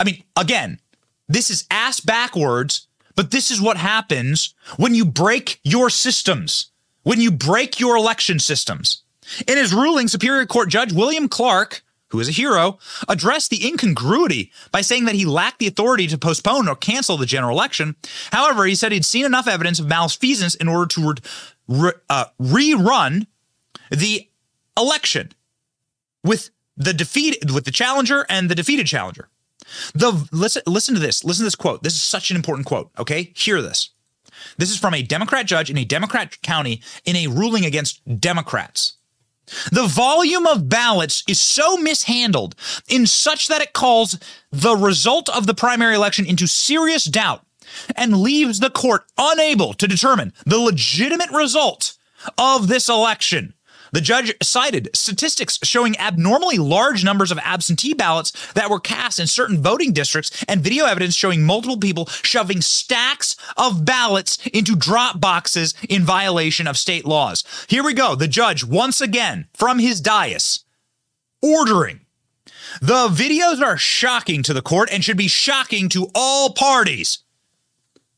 I 0.00 0.04
mean, 0.04 0.22
again, 0.36 0.80
this 1.28 1.50
is 1.50 1.66
ass 1.70 2.00
backwards 2.00 2.86
but 3.14 3.30
this 3.30 3.50
is 3.50 3.60
what 3.60 3.76
happens 3.76 4.54
when 4.76 4.94
you 4.94 5.04
break 5.04 5.60
your 5.62 5.90
systems, 5.90 6.70
when 7.02 7.20
you 7.20 7.30
break 7.30 7.78
your 7.78 7.96
election 7.96 8.38
systems. 8.38 9.02
In 9.46 9.56
his 9.56 9.72
ruling, 9.72 10.08
Superior 10.08 10.46
Court 10.46 10.68
Judge 10.68 10.92
William 10.92 11.28
Clark, 11.28 11.82
who 12.14 12.20
is 12.20 12.28
a 12.28 12.32
hero, 12.32 12.78
addressed 13.08 13.50
the 13.50 13.66
incongruity 13.66 14.52
by 14.70 14.80
saying 14.80 15.04
that 15.04 15.16
he 15.16 15.26
lacked 15.26 15.58
the 15.58 15.66
authority 15.66 16.06
to 16.06 16.16
postpone 16.16 16.68
or 16.68 16.76
cancel 16.76 17.16
the 17.16 17.26
general 17.26 17.56
election. 17.56 17.96
However, 18.30 18.64
he 18.64 18.76
said 18.76 18.92
he'd 18.92 19.04
seen 19.04 19.24
enough 19.24 19.48
evidence 19.48 19.80
of 19.80 19.88
malfeasance 19.88 20.54
in 20.54 20.68
order 20.68 20.86
to 20.86 21.14
re- 21.66 21.92
uh, 22.08 22.26
rerun 22.40 23.26
the 23.90 24.28
election 24.76 25.32
with 26.22 26.50
the 26.76 26.92
defeat 26.92 27.52
with 27.52 27.64
the 27.64 27.70
challenger 27.70 28.24
and 28.28 28.48
the 28.48 28.54
defeated 28.54 28.86
challenger. 28.86 29.28
The 29.92 30.28
listen 30.30 30.62
listen 30.66 30.94
to 30.94 31.00
this. 31.00 31.24
Listen 31.24 31.42
to 31.42 31.46
this 31.46 31.54
quote. 31.54 31.82
This 31.82 31.94
is 31.94 32.02
such 32.02 32.30
an 32.30 32.36
important 32.36 32.66
quote. 32.66 32.90
Okay, 32.98 33.32
hear 33.34 33.60
this. 33.60 33.90
This 34.56 34.70
is 34.70 34.78
from 34.78 34.94
a 34.94 35.02
Democrat 35.02 35.46
judge 35.46 35.70
in 35.70 35.78
a 35.78 35.84
Democrat 35.84 36.40
county 36.42 36.80
in 37.04 37.16
a 37.16 37.26
ruling 37.26 37.64
against 37.64 38.00
Democrats. 38.20 38.98
The 39.70 39.86
volume 39.86 40.46
of 40.46 40.68
ballots 40.68 41.22
is 41.28 41.40
so 41.40 41.76
mishandled 41.76 42.54
in 42.88 43.06
such 43.06 43.48
that 43.48 43.60
it 43.60 43.72
calls 43.72 44.18
the 44.50 44.76
result 44.76 45.28
of 45.28 45.46
the 45.46 45.54
primary 45.54 45.94
election 45.94 46.26
into 46.26 46.46
serious 46.46 47.04
doubt 47.04 47.44
and 47.96 48.20
leaves 48.20 48.60
the 48.60 48.70
court 48.70 49.04
unable 49.18 49.74
to 49.74 49.88
determine 49.88 50.32
the 50.46 50.58
legitimate 50.58 51.30
result 51.30 51.96
of 52.38 52.68
this 52.68 52.88
election. 52.88 53.54
The 53.94 54.00
judge 54.00 54.34
cited 54.42 54.90
statistics 54.92 55.60
showing 55.62 55.96
abnormally 56.00 56.58
large 56.58 57.04
numbers 57.04 57.30
of 57.30 57.38
absentee 57.38 57.94
ballots 57.94 58.32
that 58.54 58.68
were 58.68 58.80
cast 58.80 59.20
in 59.20 59.28
certain 59.28 59.62
voting 59.62 59.92
districts 59.92 60.44
and 60.48 60.60
video 60.60 60.86
evidence 60.86 61.14
showing 61.14 61.44
multiple 61.44 61.78
people 61.78 62.06
shoving 62.06 62.60
stacks 62.60 63.36
of 63.56 63.84
ballots 63.84 64.44
into 64.48 64.74
drop 64.74 65.20
boxes 65.20 65.74
in 65.88 66.02
violation 66.02 66.66
of 66.66 66.76
state 66.76 67.04
laws. 67.04 67.44
Here 67.68 67.84
we 67.84 67.94
go. 67.94 68.16
The 68.16 68.26
judge, 68.26 68.64
once 68.64 69.00
again, 69.00 69.46
from 69.54 69.78
his 69.78 70.00
dais, 70.00 70.64
ordering. 71.40 72.00
The 72.82 73.06
videos 73.06 73.62
are 73.62 73.76
shocking 73.76 74.42
to 74.42 74.52
the 74.52 74.60
court 74.60 74.88
and 74.90 75.04
should 75.04 75.16
be 75.16 75.28
shocking 75.28 75.88
to 75.90 76.10
all 76.16 76.52
parties. 76.52 77.20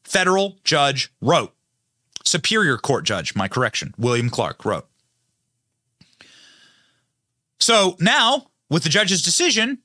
Federal 0.05 0.57
judge 0.65 1.13
wrote. 1.21 1.53
Superior 2.25 2.79
Court 2.79 3.05
judge, 3.05 3.37
my 3.37 3.47
correction, 3.47 3.93
William 3.99 4.31
Clark 4.31 4.65
wrote. 4.65 4.89
So 7.59 7.97
now, 8.01 8.51
with 8.69 8.83
the 8.83 8.89
judge's 8.89 9.23
decision, 9.23 9.79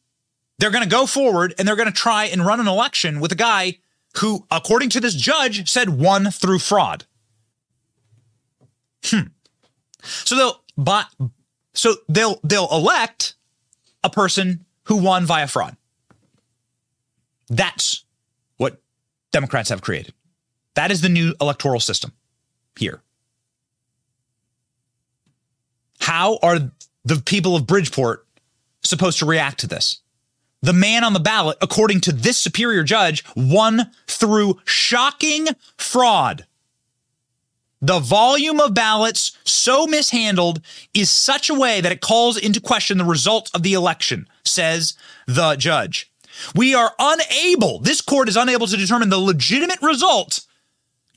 they're 0.60 0.72
going 0.72 0.84
to 0.84 0.90
go 0.90 1.06
forward 1.06 1.54
and 1.58 1.68
they're 1.68 1.76
going 1.76 1.88
to 1.88 1.94
try 1.94 2.26
and 2.26 2.46
run 2.46 2.60
an 2.60 2.68
election 2.68 3.20
with 3.20 3.32
a 3.32 3.36
guy 3.36 3.80
who, 4.18 4.46
according 4.52 4.90
to 4.90 5.00
this 5.00 5.16
judge, 5.16 5.70
said 5.70 5.90
won 5.90 6.30
through 6.32 6.60
fraud. 6.60 7.06
Hmm. 9.06 9.28
So 10.04 10.36
they'll 10.36 11.06
so 11.74 11.96
they'll 12.10 12.40
they'll 12.44 12.70
elect 12.72 13.36
a 14.04 14.10
person 14.10 14.66
who 14.84 14.98
won 14.98 15.26
via 15.26 15.48
fraud. 15.48 15.78
That's 17.48 18.04
what 18.58 18.82
Democrats 19.32 19.70
have 19.70 19.82
created. 19.82 20.14
That 20.76 20.92
is 20.92 21.02
the 21.02 21.10
new 21.10 21.34
electoral 21.42 21.80
system 21.80 22.14
here. 22.78 23.02
How 26.00 26.40
are 26.42 26.72
the 27.04 27.18
people 27.18 27.56
of 27.56 27.68
Bridgeport 27.68 28.26
supposed 28.84 29.20
to 29.20 29.26
react 29.26 29.60
to 29.62 29.68
this? 29.68 30.00
The 30.62 30.74
man 30.74 31.04
on 31.04 31.14
the 31.14 31.20
ballot, 31.20 31.58
according 31.62 32.02
to 32.02 32.12
this 32.12 32.38
superior 32.38 32.84
judge, 32.84 33.24
won 33.36 33.92
through 34.08 34.60
shocking 34.66 35.48
fraud. 35.78 36.46
The 37.82 38.00
volume 38.00 38.60
of 38.60 38.76
ballots 38.76 39.36
so 39.44 39.88
mishandled 39.88 40.62
is 40.94 41.10
such 41.10 41.50
a 41.50 41.56
way 41.56 41.82
that 41.82 41.92
it 41.92 42.00
calls 42.00 42.38
into 42.38 42.62
question 42.62 43.00
the 43.00 43.06
result 43.06 43.50
of 43.56 43.64
the 43.64 43.74
election, 43.74 44.28
says 44.46 44.94
the 45.26 45.56
judge. 45.56 46.12
We 46.54 46.76
are 46.76 46.94
unable, 47.00 47.80
this 47.80 48.02
court 48.02 48.30
is 48.30 48.38
unable 48.38 48.68
to 48.68 48.78
determine 48.78 49.10
the 49.10 49.18
legitimate 49.18 49.82
result 49.82 50.42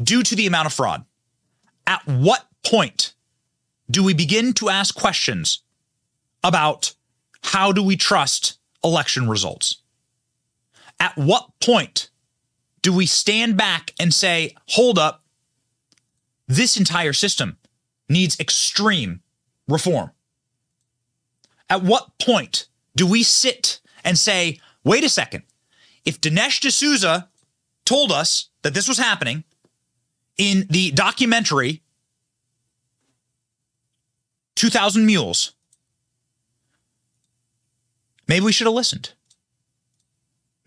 due 0.03 0.23
to 0.23 0.35
the 0.35 0.47
amount 0.47 0.67
of 0.67 0.73
fraud. 0.73 1.05
At 1.87 2.07
what 2.07 2.47
point 2.65 3.13
do 3.91 4.03
we 4.03 4.15
begin 4.15 4.55
to 4.55 4.71
ask 4.71 4.95
questions 4.95 5.61
about 6.45 6.95
how 7.43 7.73
do 7.73 7.83
we 7.83 7.97
trust 7.97 8.59
election 8.85 9.29
results? 9.29 9.79
At 11.01 11.17
what 11.17 11.49
point 11.61 12.11
do 12.83 12.93
we 12.93 13.07
stand 13.07 13.57
back 13.57 13.93
and 13.99 14.13
say, 14.13 14.55
hold 14.69 14.99
up, 14.99 15.25
this 16.47 16.77
entire 16.77 17.15
system 17.15 17.57
needs 18.09 18.39
extreme 18.39 19.23
reform. 19.67 20.11
At 21.71 21.83
what 21.83 22.19
point 22.19 22.67
do 22.95 23.07
we 23.07 23.23
sit 23.23 23.81
and 24.05 24.19
say, 24.19 24.61
wait 24.85 25.03
a 25.03 25.09
second, 25.09 25.45
if 26.05 26.21
Dinesh 26.21 26.61
D'Souza 26.61 27.31
told 27.87 28.13
us 28.13 28.51
that 28.63 28.75
this 28.75 28.87
was 28.87 28.99
happening 28.99 29.45
in 30.37 30.67
the 30.69 30.91
documentary 30.91 31.83
2000 34.57 35.07
Mules, 35.07 35.54
maybe 38.29 38.45
we 38.45 38.53
should 38.53 38.67
have 38.67 38.75
listened. 38.75 39.13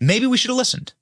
Maybe 0.00 0.26
we 0.26 0.36
should 0.36 0.50
have 0.50 0.56
listened. 0.56 0.92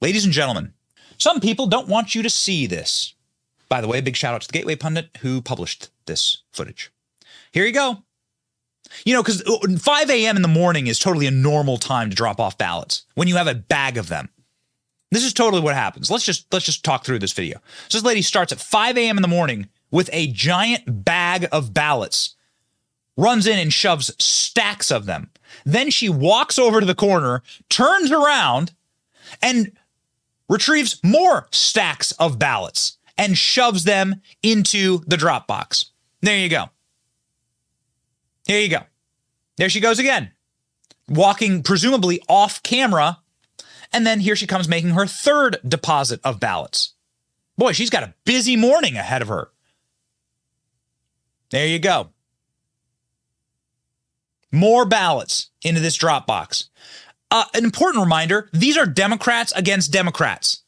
Ladies 0.00 0.24
and 0.24 0.32
gentlemen, 0.32 0.74
some 1.16 1.40
people 1.40 1.66
don't 1.66 1.88
want 1.88 2.14
you 2.14 2.22
to 2.22 2.30
see 2.30 2.66
this. 2.66 3.14
By 3.68 3.80
the 3.80 3.88
way, 3.88 4.00
big 4.00 4.16
shout 4.16 4.34
out 4.34 4.42
to 4.42 4.48
the 4.48 4.52
Gateway 4.52 4.76
Pundit 4.76 5.16
who 5.20 5.40
published 5.40 5.90
this 6.06 6.42
footage. 6.52 6.92
Here 7.52 7.64
you 7.64 7.72
go. 7.72 8.02
You 9.04 9.14
know, 9.14 9.22
because 9.22 9.42
uh, 9.42 9.78
5 9.78 10.10
a.m. 10.10 10.36
in 10.36 10.42
the 10.42 10.48
morning 10.48 10.86
is 10.86 10.98
totally 10.98 11.26
a 11.26 11.30
normal 11.30 11.78
time 11.78 12.10
to 12.10 12.16
drop 12.16 12.38
off 12.38 12.58
ballots 12.58 13.04
when 13.14 13.28
you 13.28 13.36
have 13.36 13.46
a 13.46 13.54
bag 13.54 13.96
of 13.96 14.08
them. 14.08 14.28
This 15.10 15.24
is 15.24 15.32
totally 15.32 15.62
what 15.62 15.74
happens. 15.74 16.10
Let's 16.10 16.24
just 16.24 16.52
let's 16.52 16.66
just 16.66 16.84
talk 16.84 17.04
through 17.04 17.20
this 17.20 17.32
video. 17.32 17.60
So 17.88 17.98
this 17.98 18.04
lady 18.04 18.22
starts 18.22 18.52
at 18.52 18.60
5 18.60 18.98
a.m. 18.98 19.16
in 19.16 19.22
the 19.22 19.28
morning 19.28 19.68
with 19.90 20.10
a 20.12 20.26
giant 20.28 21.04
bag 21.04 21.46
of 21.52 21.72
ballots, 21.72 22.34
runs 23.16 23.46
in 23.46 23.58
and 23.58 23.72
shoves 23.72 24.14
stacks 24.22 24.90
of 24.90 25.06
them. 25.06 25.30
Then 25.64 25.90
she 25.90 26.08
walks 26.08 26.58
over 26.58 26.80
to 26.80 26.86
the 26.86 26.94
corner, 26.94 27.42
turns 27.68 28.10
around, 28.10 28.72
and 29.40 29.72
retrieves 30.48 31.00
more 31.02 31.48
stacks 31.50 32.12
of 32.12 32.38
ballots 32.38 32.98
and 33.16 33.38
shoves 33.38 33.84
them 33.84 34.20
into 34.42 34.98
the 35.06 35.16
drop 35.16 35.46
box. 35.46 35.86
There 36.20 36.38
you 36.38 36.48
go. 36.48 36.70
Here 38.46 38.60
you 38.60 38.68
go. 38.68 38.80
There 39.56 39.68
she 39.68 39.80
goes 39.80 39.98
again, 39.98 40.32
walking 41.08 41.62
presumably 41.62 42.20
off 42.28 42.62
camera. 42.62 43.18
And 43.92 44.04
then 44.04 44.20
here 44.20 44.34
she 44.34 44.48
comes 44.48 44.68
making 44.68 44.90
her 44.90 45.06
third 45.06 45.58
deposit 45.66 46.20
of 46.24 46.40
ballots. 46.40 46.94
Boy, 47.56 47.72
she's 47.72 47.90
got 47.90 48.02
a 48.02 48.14
busy 48.24 48.56
morning 48.56 48.96
ahead 48.96 49.22
of 49.22 49.28
her. 49.28 49.50
There 51.50 51.66
you 51.66 51.78
go. 51.78 52.10
More 54.54 54.84
ballots 54.84 55.50
into 55.62 55.80
this 55.80 55.96
drop 55.96 56.28
box. 56.28 56.70
Uh, 57.28 57.44
an 57.54 57.64
important 57.64 58.04
reminder 58.04 58.48
these 58.52 58.76
are 58.76 58.86
Democrats 58.86 59.52
against 59.56 59.90
Democrats. 59.92 60.62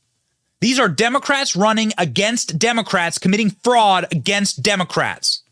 These 0.60 0.80
are 0.80 0.88
Democrats 0.88 1.54
running 1.54 1.92
against 1.96 2.58
Democrats, 2.58 3.16
committing 3.16 3.50
fraud 3.50 4.08
against 4.10 4.60
Democrats. 4.60 5.44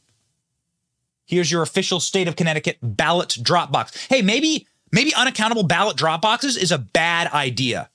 Here's 1.26 1.48
your 1.48 1.62
official 1.62 2.00
state 2.00 2.26
of 2.26 2.34
Connecticut 2.34 2.78
ballot 2.82 3.38
drop 3.40 3.70
box. 3.70 4.04
Hey, 4.08 4.20
maybe 4.20 4.66
maybe 4.90 5.14
unaccountable 5.14 5.62
ballot 5.62 5.96
drop 5.96 6.20
boxes 6.20 6.56
is 6.56 6.72
a 6.72 6.78
bad 6.78 7.32
idea. 7.32 7.88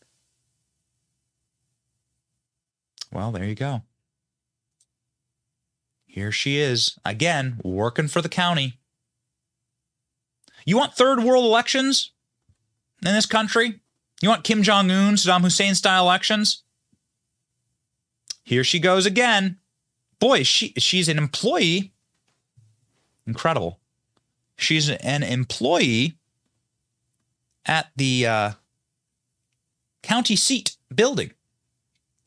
Well, 3.12 3.34
there 3.34 3.43
you 3.43 3.55
go. 3.55 3.81
Here 6.05 6.31
she 6.31 6.60
is, 6.60 6.98
again, 7.03 7.60
working 7.62 8.08
for 8.08 8.22
the 8.22 8.29
county. 8.29 8.79
You 10.70 10.78
want 10.78 10.94
third 10.94 11.24
world 11.24 11.46
elections? 11.46 12.12
in 13.04 13.14
this 13.14 13.26
country? 13.26 13.80
You 14.22 14.30
want 14.30 14.44
Kim 14.44 14.62
Jong 14.62 14.92
un, 14.92 15.16
Saddam 15.16 15.42
Hussein 15.42 15.74
style 15.74 16.04
elections? 16.04 16.62
Here 18.44 18.64
she 18.64 18.78
goes 18.78 19.08
again. 19.08 19.58
Boy, 20.20 20.44
she 20.44 20.74
she's 20.78 21.10
an 21.10 21.18
employee. 21.18 21.92
Incredible. 23.26 23.80
She's 24.58 24.92
an 24.92 25.24
employee 25.24 26.20
at 27.66 27.88
the 27.96 28.28
uh, 28.28 28.52
county 30.04 30.36
seat 30.36 30.78
building. 30.94 31.32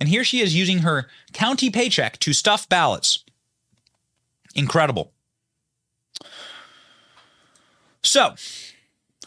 And 0.00 0.08
here 0.08 0.24
she 0.24 0.40
is 0.40 0.56
using 0.56 0.78
her 0.78 1.06
county 1.32 1.70
paycheck 1.70 2.18
to 2.18 2.32
stuff 2.32 2.68
ballots. 2.68 3.24
Incredible. 4.56 5.12
So, 8.02 8.34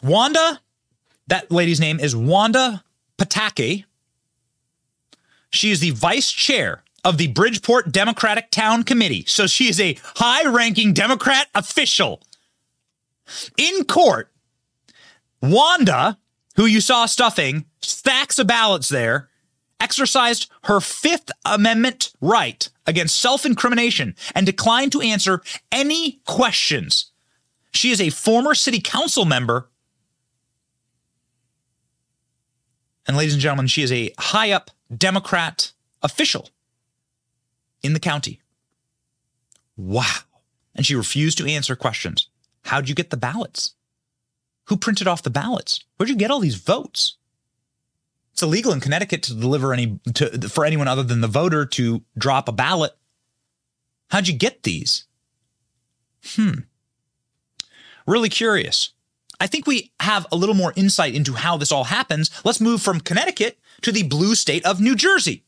Wanda 0.04 0.60
that 1.28 1.52
lady's 1.52 1.80
name 1.80 2.00
is 2.00 2.16
Wanda 2.16 2.84
Pataky. 3.18 3.86
She 5.50 5.72
is 5.72 5.80
the 5.80 5.92
vice 5.92 6.32
chair 6.32 6.84
of 7.04 7.18
the 7.18 7.28
Bridgeport 7.28 7.92
Democratic 7.92 8.52
Town 8.52 8.84
Committee. 8.84 9.26
So 9.28 9.48
she 9.48 9.70
is 9.70 9.80
a 9.80 9.98
high 10.16 10.46
ranking 10.46 10.94
Democrat 10.94 11.48
official. 11.56 12.22
In 13.58 13.86
court, 13.86 14.32
Wanda, 15.42 16.18
who 16.56 16.66
you 16.66 16.82
saw 16.82 17.06
stuffing 17.06 17.66
stacks 17.82 18.40
of 18.40 18.48
ballots 18.48 18.90
there, 18.90 19.30
exercised 19.80 20.50
her 20.64 20.80
Fifth 20.80 21.32
Amendment 21.44 22.12
right 22.22 22.70
against 22.86 23.20
self 23.20 23.46
incrimination 23.46 24.16
and 24.34 24.46
declined 24.46 24.92
to 24.92 25.02
answer 25.02 25.42
any 25.72 26.22
questions. 26.26 27.12
She 27.76 27.92
is 27.92 28.02
a 28.02 28.10
former 28.10 28.56
city 28.56 28.80
council 28.80 29.26
member 29.26 29.70
And 33.08 33.16
ladies 33.16 33.34
and 33.34 33.42
gentlemen, 33.42 33.68
she 33.68 33.84
is 33.84 33.92
a 33.92 34.12
high 34.18 34.52
up 34.52 34.72
Democrat 34.96 35.72
official 36.02 36.50
in 37.84 37.94
the 37.94 38.00
county. 38.00 38.42
Wow. 39.78 40.22
And 40.74 40.86
she 40.86 40.96
refused 40.96 41.38
to 41.38 41.50
answer 41.50 41.76
questions. 41.76 42.30
How'd 42.64 42.90
you 42.90 42.96
get 42.96 43.12
the 43.12 43.18
ballots? 43.18 43.76
Who 44.66 44.78
printed 44.78 45.08
off 45.08 45.22
the 45.22 45.30
ballots? 45.30 45.84
Where'd 45.98 46.10
you 46.10 46.16
get 46.16 46.32
all 46.32 46.40
these 46.40 46.56
votes? 46.56 47.18
It's 48.34 48.42
illegal 48.42 48.74
in 48.74 48.80
Connecticut 48.80 49.24
to 49.24 49.34
deliver 49.34 49.72
any 49.72 50.00
to 50.16 50.50
for 50.50 50.66
anyone 50.66 50.88
other 50.88 51.04
than 51.04 51.22
the 51.22 51.28
voter 51.28 51.66
to 51.68 52.04
drop 52.18 52.50
a 52.50 52.52
ballot. 52.52 52.92
How'd 54.10 54.28
you 54.28 54.34
get 54.34 54.64
these? 54.64 55.06
Hmm. 56.26 56.62
Really 58.06 58.30
curious. 58.30 58.90
I 59.40 59.48
think 59.48 59.68
we 59.68 59.92
have 60.00 60.26
a 60.32 60.36
little 60.36 60.56
more 60.56 60.74
insight 60.76 61.16
into 61.16 61.34
how 61.34 61.58
this 61.58 61.72
all 61.72 61.86
happens. 61.86 62.32
Let's 62.44 62.62
move 62.62 62.82
from 62.82 63.02
Connecticut 63.02 63.60
to 63.82 63.92
the 63.92 64.04
blue 64.04 64.36
state 64.36 64.66
of 64.66 64.80
New 64.80 64.96
Jersey. 64.96 65.44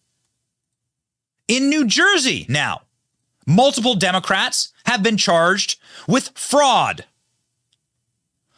In 1.48 1.70
New 1.70 1.86
Jersey 1.86 2.46
now, 2.50 2.82
multiple 3.46 3.96
Democrats 3.96 4.74
have 4.86 5.02
been 5.02 5.18
charged 5.18 5.80
with 6.08 6.32
fraud 6.38 7.06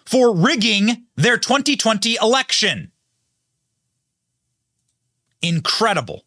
for 0.06 0.36
rigging 0.36 1.06
their 1.16 1.38
2020 1.38 2.18
election. 2.22 2.92
Incredible. 5.42 6.26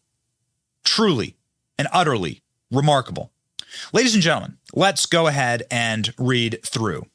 Truly 0.85 1.35
and 1.77 1.87
utterly 1.91 2.41
remarkable. 2.71 3.31
Ladies 3.91 4.13
and 4.13 4.23
gentlemen, 4.23 4.57
let's 4.73 5.05
go 5.05 5.27
ahead 5.27 5.63
and 5.69 6.13
read 6.17 6.59
through. 6.63 7.05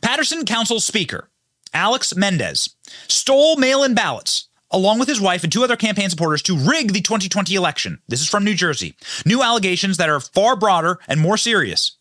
Paterson 0.00 0.44
Council 0.44 0.80
Speaker 0.80 1.28
Alex 1.72 2.14
Mendez 2.16 2.76
stole 3.08 3.56
mail 3.56 3.82
in 3.82 3.94
ballots 3.94 4.48
along 4.70 4.98
with 4.98 5.08
his 5.08 5.20
wife 5.20 5.44
and 5.44 5.52
two 5.52 5.64
other 5.64 5.76
campaign 5.76 6.10
supporters 6.10 6.42
to 6.42 6.56
rig 6.56 6.92
the 6.92 7.00
2020 7.00 7.54
election. 7.54 8.00
This 8.08 8.20
is 8.20 8.28
from 8.28 8.44
New 8.44 8.54
Jersey. 8.54 8.96
New 9.24 9.42
allegations 9.42 9.96
that 9.96 10.08
are 10.08 10.20
far 10.20 10.56
broader 10.56 10.98
and 11.08 11.20
more 11.20 11.36
serious 11.36 11.95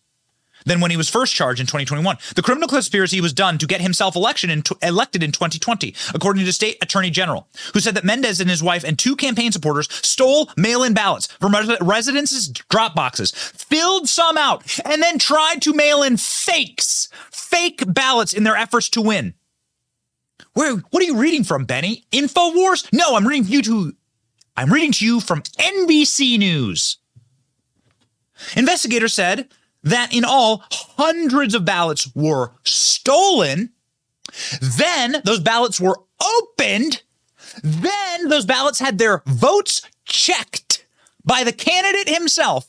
than 0.65 0.79
when 0.79 0.91
he 0.91 0.97
was 0.97 1.09
first 1.09 1.33
charged 1.33 1.59
in 1.59 1.65
2021. 1.65 2.17
The 2.35 2.41
criminal 2.41 2.67
conspiracy 2.67 3.21
was 3.21 3.33
done 3.33 3.57
to 3.57 3.67
get 3.67 3.81
himself 3.81 4.15
election 4.15 4.49
in 4.49 4.61
t- 4.61 4.75
elected 4.81 5.23
in 5.23 5.31
2020, 5.31 5.95
according 6.13 6.45
to 6.45 6.53
state 6.53 6.77
attorney 6.81 7.09
general, 7.09 7.47
who 7.73 7.79
said 7.79 7.95
that 7.95 8.03
Mendez 8.03 8.39
and 8.39 8.49
his 8.49 8.63
wife 8.63 8.83
and 8.83 8.97
two 8.97 9.15
campaign 9.15 9.51
supporters 9.51 9.87
stole 10.05 10.49
mail-in 10.57 10.93
ballots 10.93 11.27
from 11.27 11.53
res- 11.53 11.79
residents' 11.81 12.47
drop 12.47 12.95
boxes, 12.95 13.31
filled 13.31 14.09
some 14.09 14.37
out, 14.37 14.63
and 14.85 15.01
then 15.01 15.17
tried 15.19 15.61
to 15.61 15.73
mail 15.73 16.03
in 16.03 16.17
fakes, 16.17 17.09
fake 17.31 17.83
ballots 17.87 18.33
in 18.33 18.43
their 18.43 18.55
efforts 18.55 18.89
to 18.89 19.01
win. 19.01 19.33
Where, 20.53 20.75
what 20.75 21.03
are 21.03 21.05
you 21.05 21.17
reading 21.17 21.43
from, 21.43 21.65
Benny? 21.65 22.05
Infowars? 22.11 22.91
No, 22.93 23.15
I'm 23.15 23.27
reading 23.27 23.51
you 23.51 23.61
to 23.63 23.93
I'm 24.57 24.71
reading 24.71 24.93
to 24.93 25.05
you 25.05 25.19
from 25.19 25.41
NBC 25.41 26.37
News. 26.39 26.97
Investigators 28.55 29.13
said 29.13 29.49
that 29.85 30.13
in 30.13 30.25
all, 30.25 30.63
hundreds 30.71 31.55
of 31.55 31.63
ballots 31.63 32.13
were 32.13 32.51
stolen. 32.63 33.71
Then 34.61 35.21
those 35.23 35.39
ballots 35.39 35.79
were 35.79 35.99
opened. 36.21 37.01
Then 37.63 38.27
those 38.27 38.45
ballots 38.45 38.79
had 38.79 38.97
their 38.97 39.21
votes 39.25 39.81
checked 40.05 40.85
by 41.23 41.43
the 41.43 41.53
candidate 41.53 42.13
himself. 42.13 42.67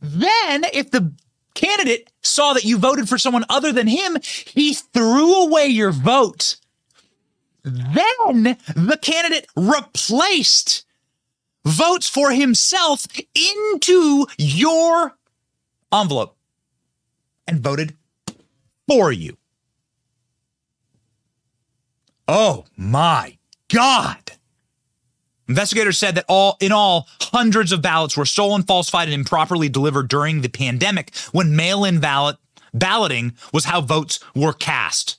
Then, 0.00 0.64
if 0.72 0.90
the 0.90 1.12
candidate 1.54 2.10
saw 2.22 2.54
that 2.54 2.64
you 2.64 2.76
voted 2.76 3.08
for 3.08 3.18
someone 3.18 3.44
other 3.48 3.72
than 3.72 3.86
him, 3.86 4.16
he 4.22 4.74
threw 4.74 5.44
away 5.44 5.66
your 5.66 5.92
vote. 5.92 6.56
Then 7.62 8.56
the 8.74 8.98
candidate 9.00 9.46
replaced 9.54 10.84
votes 11.64 12.08
for 12.08 12.30
himself 12.30 13.06
into 13.34 14.26
your 14.38 15.16
envelope 15.92 16.36
and 17.46 17.60
voted 17.60 17.96
for 18.88 19.12
you. 19.12 19.36
Oh 22.28 22.64
my 22.76 23.36
God. 23.68 24.32
Investigators 25.48 25.98
said 25.98 26.14
that 26.14 26.24
all 26.28 26.56
in 26.60 26.72
all, 26.72 27.08
hundreds 27.20 27.72
of 27.72 27.82
ballots 27.82 28.16
were 28.16 28.24
stolen, 28.24 28.62
falsified, 28.62 29.08
and 29.08 29.14
improperly 29.14 29.68
delivered 29.68 30.08
during 30.08 30.40
the 30.40 30.48
pandemic 30.48 31.14
when 31.32 31.54
mail-in 31.56 32.00
ballot 32.00 32.36
balloting 32.72 33.34
was 33.52 33.66
how 33.66 33.80
votes 33.80 34.20
were 34.34 34.52
cast. 34.52 35.18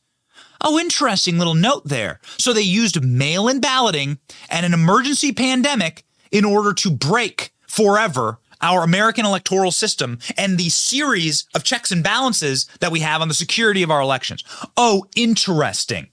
Oh, 0.62 0.79
interesting 0.79 1.38
little 1.38 1.53
note 1.53 1.84
there. 1.86 2.19
So 2.38 2.53
they 2.53 2.62
used 2.62 3.03
mail-in 3.03 3.60
balloting 3.60 4.17
and 4.49 4.65
an 4.65 4.73
emergency 4.73 5.34
pandemic 5.34 6.03
in 6.33 6.43
order 6.43 6.73
to 6.73 6.91
break 6.91 7.53
forever 7.67 8.39
our 8.59 8.83
American 8.83 9.25
electoral 9.25 9.71
system 9.71 10.17
and 10.35 10.57
the 10.57 10.69
series 10.69 11.45
of 11.53 11.63
checks 11.63 11.91
and 11.91 12.03
balances 12.03 12.65
that 12.79 12.91
we 12.91 13.01
have 13.01 13.21
on 13.21 13.27
the 13.27 13.33
security 13.33 13.83
of 13.83 13.91
our 13.91 14.01
elections. 14.01 14.43
Oh, 14.75 15.05
interesting. 15.15 16.07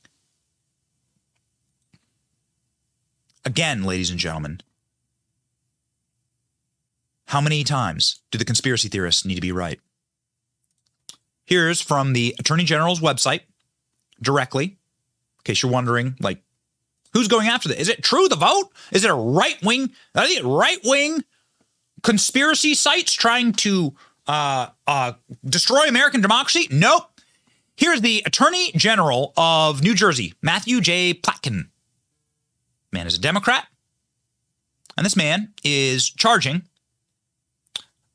Again, 3.44 3.85
ladies 3.85 4.11
and 4.11 4.18
gentlemen, 4.18 4.61
how 7.26 7.40
many 7.40 7.64
times 7.64 8.20
do 8.30 8.37
the 8.37 8.44
conspiracy 8.44 8.88
theorists 8.88 9.24
need 9.24 9.37
to 9.37 9.40
be 9.40 9.52
right? 9.52 9.80
Here's 11.46 11.80
from 11.80 12.12
the 12.12 12.35
Attorney 12.38 12.64
General's 12.64 13.00
website 13.00 13.42
directly, 14.20 14.64
in 14.64 14.76
case 15.44 15.62
you're 15.62 15.72
wondering, 15.72 16.16
like, 16.20 16.42
who's 17.12 17.29
going 17.29 17.49
after 17.49 17.68
this? 17.68 17.79
Is 17.79 17.88
it 17.88 18.03
true 18.03 18.29
the 18.29 18.37
vote? 18.37 18.70
Is 18.92 19.05
it 19.05 19.11
a 19.11 19.14
right 19.14 19.61
wing, 19.62 19.90
right 20.14 20.79
wing 20.85 21.25
conspiracy 22.03 22.75
sites 22.75 23.12
trying 23.12 23.53
to 23.53 23.94
uh, 24.27 24.68
uh, 24.87 25.12
destroy 25.44 25.88
American 25.88 26.20
democracy? 26.20 26.68
Nope. 26.70 27.11
Here's 27.77 28.03
the 28.03 28.23
Attorney 28.27 28.73
General 28.73 29.33
of 29.37 29.83
New 29.83 29.94
Jersey, 29.94 30.35
Matthew 30.42 30.81
J. 30.81 31.14
Platkin 31.14 31.68
man 32.92 33.07
is 33.07 33.16
a 33.16 33.20
Democrat, 33.20 33.66
and 34.96 35.07
this 35.07 35.16
man 35.16 35.53
is 35.64 36.11
charging, 36.11 36.62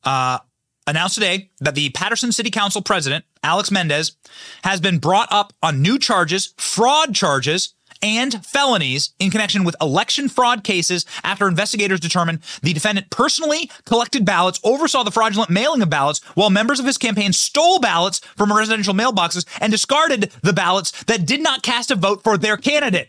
uh, 0.04 0.38
announced 0.86 1.14
today 1.14 1.50
that 1.60 1.74
the 1.74 1.90
Paterson 1.90 2.30
City 2.30 2.50
Council 2.50 2.82
president, 2.82 3.24
Alex 3.42 3.70
Mendez, 3.70 4.16
has 4.62 4.80
been 4.80 4.98
brought 4.98 5.28
up 5.32 5.52
on 5.62 5.82
new 5.82 5.98
charges, 5.98 6.54
fraud 6.58 7.14
charges, 7.14 7.74
and 8.02 8.44
felonies 8.44 9.10
in 9.18 9.30
connection 9.30 9.64
with 9.64 9.76
election 9.80 10.28
fraud 10.28 10.64
cases 10.64 11.04
after 11.24 11.48
investigators 11.48 12.00
determined 12.00 12.40
the 12.62 12.72
defendant 12.72 13.10
personally 13.10 13.70
collected 13.84 14.24
ballots, 14.24 14.60
oversaw 14.64 15.02
the 15.02 15.10
fraudulent 15.10 15.50
mailing 15.50 15.82
of 15.82 15.90
ballots, 15.90 16.20
while 16.34 16.50
members 16.50 16.80
of 16.80 16.86
his 16.86 16.98
campaign 16.98 17.32
stole 17.32 17.80
ballots 17.80 18.20
from 18.36 18.52
residential 18.52 18.94
mailboxes 18.94 19.46
and 19.60 19.70
discarded 19.70 20.32
the 20.42 20.52
ballots 20.52 20.92
that 21.04 21.26
did 21.26 21.42
not 21.42 21.62
cast 21.62 21.90
a 21.90 21.96
vote 21.96 22.22
for 22.22 22.36
their 22.36 22.56
candidate. 22.56 23.08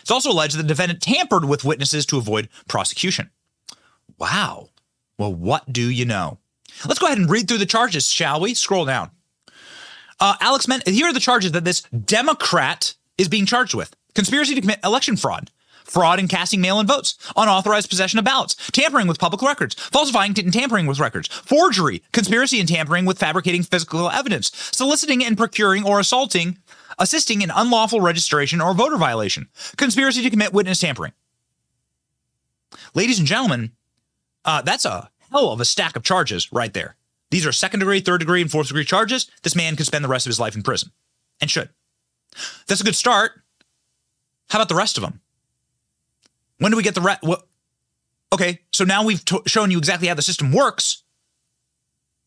It's 0.00 0.10
also 0.10 0.30
alleged 0.30 0.56
that 0.56 0.62
the 0.62 0.68
defendant 0.68 1.02
tampered 1.02 1.44
with 1.44 1.64
witnesses 1.64 2.06
to 2.06 2.18
avoid 2.18 2.48
prosecution. 2.68 3.30
Wow. 4.18 4.68
Well, 5.18 5.34
what 5.34 5.70
do 5.72 5.88
you 5.90 6.04
know? 6.04 6.38
Let's 6.86 6.98
go 6.98 7.06
ahead 7.06 7.18
and 7.18 7.30
read 7.30 7.48
through 7.48 7.58
the 7.58 7.66
charges, 7.66 8.08
shall 8.08 8.40
we? 8.40 8.54
Scroll 8.54 8.86
down. 8.86 9.10
Uh, 10.18 10.36
Alex 10.40 10.68
Men- 10.68 10.82
here 10.86 11.06
are 11.06 11.12
the 11.12 11.20
charges 11.20 11.52
that 11.52 11.64
this 11.64 11.82
Democrat 11.82 12.94
is 13.18 13.28
being 13.28 13.46
charged 13.46 13.74
with 13.74 13.94
conspiracy 14.14 14.54
to 14.54 14.60
commit 14.60 14.80
election 14.84 15.16
fraud, 15.16 15.50
fraud 15.84 16.18
in 16.18 16.28
casting 16.28 16.60
mail 16.60 16.80
in 16.80 16.86
votes, 16.86 17.16
unauthorized 17.36 17.90
possession 17.90 18.18
of 18.18 18.24
ballots, 18.24 18.54
tampering 18.72 19.06
with 19.06 19.18
public 19.18 19.42
records, 19.42 19.74
falsifying 19.74 20.34
and 20.38 20.52
tampering 20.52 20.86
with 20.86 21.00
records, 21.00 21.28
forgery, 21.28 22.02
conspiracy 22.12 22.60
and 22.60 22.68
tampering 22.68 23.04
with 23.04 23.18
fabricating 23.18 23.62
physical 23.62 24.10
evidence, 24.10 24.50
soliciting 24.72 25.24
and 25.24 25.36
procuring 25.36 25.84
or 25.84 26.00
assaulting 26.00 26.58
assisting 27.00 27.40
in 27.40 27.50
unlawful 27.50 28.00
registration 28.00 28.60
or 28.60 28.74
voter 28.74 28.98
violation, 28.98 29.48
conspiracy 29.76 30.22
to 30.22 30.30
commit 30.30 30.52
witness 30.52 30.80
tampering. 30.80 31.12
Ladies 32.94 33.18
and 33.18 33.26
gentlemen, 33.26 33.72
uh, 34.44 34.62
that's 34.62 34.84
a 34.84 35.10
hell 35.32 35.50
of 35.50 35.60
a 35.60 35.64
stack 35.64 35.96
of 35.96 36.04
charges 36.04 36.52
right 36.52 36.72
there. 36.72 36.96
These 37.30 37.46
are 37.46 37.52
second 37.52 37.80
degree, 37.80 38.00
third 38.00 38.18
degree, 38.18 38.42
and 38.42 38.50
fourth 38.50 38.68
degree 38.68 38.84
charges. 38.84 39.30
This 39.42 39.56
man 39.56 39.76
could 39.76 39.86
spend 39.86 40.04
the 40.04 40.08
rest 40.08 40.26
of 40.26 40.30
his 40.30 40.40
life 40.40 40.54
in 40.54 40.62
prison 40.62 40.90
and 41.40 41.50
should. 41.50 41.70
That's 42.66 42.80
a 42.80 42.84
good 42.84 42.96
start. 42.96 43.32
How 44.50 44.58
about 44.58 44.68
the 44.68 44.74
rest 44.74 44.98
of 44.98 45.02
them? 45.02 45.20
When 46.58 46.70
do 46.70 46.76
we 46.76 46.82
get 46.82 46.94
the 46.94 47.00
rest? 47.00 47.24
Okay, 48.32 48.60
so 48.72 48.84
now 48.84 49.04
we've 49.04 49.24
t- 49.24 49.40
shown 49.46 49.70
you 49.70 49.78
exactly 49.78 50.08
how 50.08 50.14
the 50.14 50.22
system 50.22 50.52
works. 50.52 51.02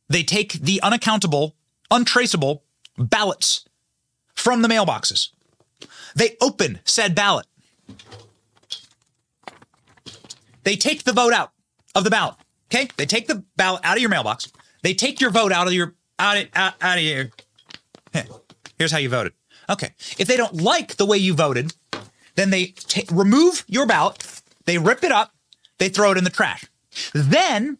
They 0.10 0.24
take 0.24 0.54
the 0.54 0.82
unaccountable, 0.82 1.56
untraceable 1.92 2.64
ballots 2.98 3.66
from 4.36 4.62
the 4.62 4.68
mailboxes. 4.68 5.30
They 6.16 6.38
open 6.42 6.80
said 6.86 7.14
ballot. 7.14 7.46
They 10.64 10.76
take 10.76 11.04
the 11.04 11.14
vote 11.14 11.34
out 11.34 11.52
of 11.94 12.04
the 12.04 12.10
ballot. 12.10 12.36
Okay? 12.74 12.88
They 12.98 13.06
take 13.06 13.28
the 13.28 13.44
ballot 13.58 13.82
out 13.84 13.98
of 13.98 14.02
your 14.02 14.10
mailbox. 14.10 14.52
They 14.82 14.94
take 14.94 15.20
your 15.20 15.30
vote 15.30 15.52
out 15.52 15.68
of 15.68 15.74
your 15.74 15.96
out 16.20 16.38
of, 16.38 16.48
out, 16.54 16.74
out 16.82 16.98
of 16.98 17.04
your. 17.04 17.30
Here's 18.78 18.92
how 18.92 18.98
you 18.98 19.10
voted. 19.10 19.34
Okay. 19.70 19.94
If 20.18 20.28
they 20.28 20.38
don't 20.38 20.62
like 20.62 20.96
the 20.96 21.06
way 21.06 21.18
you 21.18 21.34
voted, 21.34 21.74
then 22.36 22.50
they 22.50 22.67
t- 22.67 23.06
remove 23.12 23.63
your 23.67 23.86
ballot. 23.86 24.41
They 24.65 24.78
rip 24.78 25.04
it 25.04 25.12
up. 25.12 25.34
They 25.78 25.89
throw 25.89 26.12
it 26.12 26.17
in 26.17 26.24
the 26.24 26.30
trash. 26.30 26.65
Then 27.13 27.78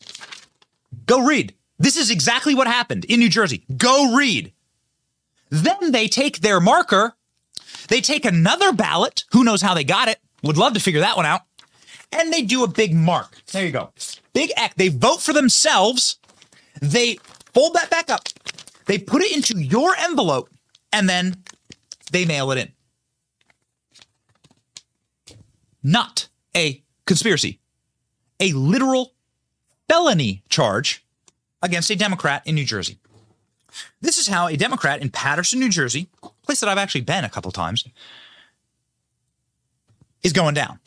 go 1.06 1.26
read. 1.26 1.54
This 1.80 1.98
is 1.98 2.12
exactly 2.12 2.56
what 2.56 2.68
happened 2.68 3.06
in 3.06 3.20
New 3.20 3.30
Jersey. 3.30 3.66
Go 3.78 4.16
read. 4.16 4.54
Then 5.50 5.92
they 5.92 6.08
take 6.08 6.40
their 6.40 6.60
marker, 6.60 7.14
they 7.88 8.02
take 8.02 8.26
another 8.26 8.74
ballot, 8.74 9.24
who 9.32 9.44
knows 9.44 9.62
how 9.62 9.74
they 9.76 9.84
got 9.84 10.08
it, 10.08 10.20
Would 10.42 10.58
love 10.58 10.74
to 10.74 10.80
figure 10.80 11.02
that 11.02 11.16
one 11.16 11.26
out. 11.26 11.42
And 12.12 12.34
they 12.34 12.42
do 12.42 12.64
a 12.64 12.68
big 12.68 12.94
mark. 12.96 13.42
There 13.52 13.66
you 13.66 13.72
go. 13.72 13.92
Big 14.34 14.52
X. 14.58 14.74
They 14.78 14.90
vote 14.90 15.22
for 15.22 15.32
themselves. 15.34 16.18
They 16.82 17.18
fold 17.54 17.76
that 17.76 17.90
back 17.90 18.10
up. 18.10 18.28
They 18.86 18.98
put 18.98 19.22
it 19.22 19.36
into 19.36 19.62
your 19.62 19.96
envelope 19.96 20.50
and 20.92 21.08
then 21.08 21.44
they 22.12 22.26
mail 22.26 22.52
it 22.52 22.58
in. 22.58 22.73
Not 25.84 26.30
a 26.56 26.82
conspiracy, 27.06 27.60
a 28.40 28.54
literal 28.54 29.14
felony 29.90 30.44
charge 30.50 31.06
against 31.62 31.90
a 31.90 31.96
Democrat 31.96 32.42
in 32.46 32.56
New 32.56 32.66
Jersey. 32.66 33.00
This 34.02 34.18
is 34.18 34.28
how 34.28 34.48
a 34.48 34.56
Democrat 34.56 35.02
in 35.02 35.10
Paterson, 35.10 35.60
New 35.60 35.70
Jersey, 35.70 36.08
a 36.22 36.30
place 36.44 36.60
that 36.60 36.70
I've 36.70 36.78
actually 36.78 37.02
been 37.02 37.26
a 37.26 37.30
couple 37.30 37.52
times, 37.52 37.86
is 40.22 40.32
going 40.32 40.54
down. 40.54 40.80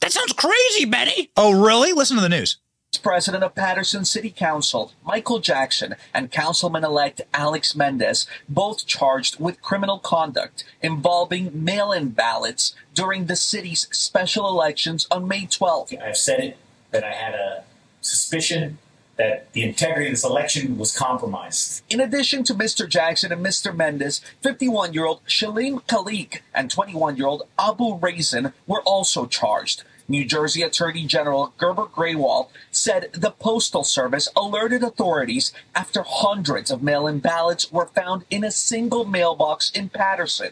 That 0.00 0.12
sounds 0.12 0.32
crazy, 0.32 0.84
Benny. 0.86 1.30
Oh, 1.36 1.62
really? 1.62 1.92
Listen 1.92 2.16
to 2.16 2.22
the 2.22 2.28
news. 2.28 2.58
President 3.06 3.44
of 3.44 3.54
Paterson 3.54 4.04
City 4.04 4.30
Council, 4.30 4.90
Michael 5.04 5.38
Jackson, 5.38 5.94
and 6.12 6.32
Councilman 6.32 6.82
elect 6.82 7.20
Alex 7.32 7.76
Mendez, 7.76 8.26
both 8.48 8.84
charged 8.84 9.38
with 9.38 9.62
criminal 9.62 10.00
conduct 10.00 10.64
involving 10.82 11.64
mail 11.64 11.92
in 11.92 12.08
ballots 12.08 12.74
during 12.94 13.26
the 13.26 13.36
city's 13.36 13.86
special 13.92 14.48
elections 14.48 15.06
on 15.08 15.28
May 15.28 15.42
12th. 15.42 15.96
I've 16.02 16.16
said 16.16 16.40
it 16.40 16.58
that 16.90 17.04
I 17.04 17.12
had 17.12 17.34
a 17.34 17.62
suspicion 18.00 18.78
that 19.18 19.52
the 19.52 19.62
integrity 19.62 20.06
of 20.06 20.12
this 20.14 20.24
election 20.24 20.76
was 20.76 20.90
compromised. 20.90 21.84
In 21.88 22.00
addition 22.00 22.42
to 22.42 22.54
Mr. 22.54 22.88
Jackson 22.88 23.30
and 23.30 23.46
Mr. 23.46 23.72
Mendez, 23.72 24.20
51 24.42 24.92
year 24.94 25.06
old 25.06 25.24
Shelim 25.26 25.80
Khalique 25.86 26.40
and 26.52 26.68
21 26.68 27.16
year 27.16 27.28
old 27.28 27.44
Abu 27.56 28.00
Rayhan 28.00 28.52
were 28.66 28.82
also 28.82 29.26
charged. 29.26 29.84
New 30.08 30.24
Jersey 30.24 30.62
Attorney 30.62 31.04
General 31.04 31.52
Gurbir 31.58 31.90
Grewal 31.90 32.48
said 32.70 33.10
the 33.12 33.30
Postal 33.32 33.84
Service 33.84 34.28
alerted 34.36 34.82
authorities 34.82 35.52
after 35.74 36.04
hundreds 36.06 36.70
of 36.70 36.82
mail 36.82 37.06
in 37.06 37.18
ballots 37.18 37.72
were 37.72 37.86
found 37.86 38.24
in 38.30 38.44
a 38.44 38.50
single 38.50 39.04
mailbox 39.04 39.70
in 39.70 39.88
Paterson. 39.88 40.50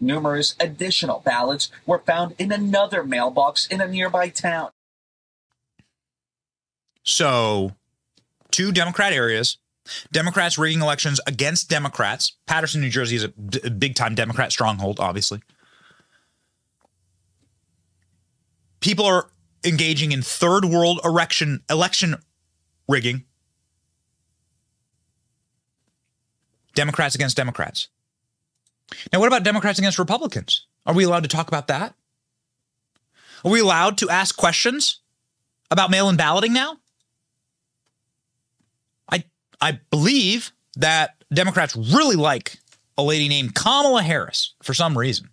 Numerous 0.00 0.54
additional 0.60 1.20
ballots 1.20 1.70
were 1.86 2.00
found 2.00 2.34
in 2.38 2.52
another 2.52 3.04
mailbox 3.04 3.66
in 3.66 3.80
a 3.80 3.88
nearby 3.88 4.28
town. 4.28 4.70
So, 7.02 7.72
two 8.50 8.72
Democrat 8.72 9.12
areas, 9.12 9.58
Democrats 10.10 10.58
rigging 10.58 10.82
elections 10.82 11.20
against 11.26 11.70
Democrats. 11.70 12.36
Paterson, 12.46 12.80
New 12.80 12.90
Jersey 12.90 13.16
is 13.16 13.24
a, 13.24 13.28
d- 13.28 13.68
big 13.70 13.94
time 13.94 14.16
Democrat 14.16 14.50
stronghold, 14.50 14.98
obviously. 14.98 15.40
People 18.80 19.04
are 19.04 19.30
engaging 19.64 20.12
in 20.12 20.22
third 20.22 20.64
world 20.64 21.00
erection, 21.04 21.62
election 21.68 22.16
rigging. 22.88 23.24
Democrats 26.74 27.14
against 27.14 27.36
Democrats. 27.36 27.88
Now, 29.12 29.18
what 29.18 29.26
about 29.26 29.42
Democrats 29.42 29.78
against 29.78 29.98
Republicans? 29.98 30.66
Are 30.84 30.94
we 30.94 31.04
allowed 31.04 31.24
to 31.24 31.28
talk 31.28 31.48
about 31.48 31.66
that? 31.68 31.94
Are 33.44 33.50
we 33.50 33.60
allowed 33.60 33.98
to 33.98 34.10
ask 34.10 34.36
questions 34.36 35.00
about 35.70 35.90
mail 35.90 36.08
in 36.08 36.16
balloting 36.16 36.52
now? 36.52 36.76
I 39.10 39.24
I 39.60 39.80
believe 39.90 40.52
that 40.76 41.16
Democrats 41.32 41.74
really 41.74 42.16
like 42.16 42.58
a 42.98 43.02
lady 43.02 43.28
named 43.28 43.54
Kamala 43.54 44.02
Harris 44.02 44.54
for 44.62 44.74
some 44.74 44.96
reason. 44.96 45.28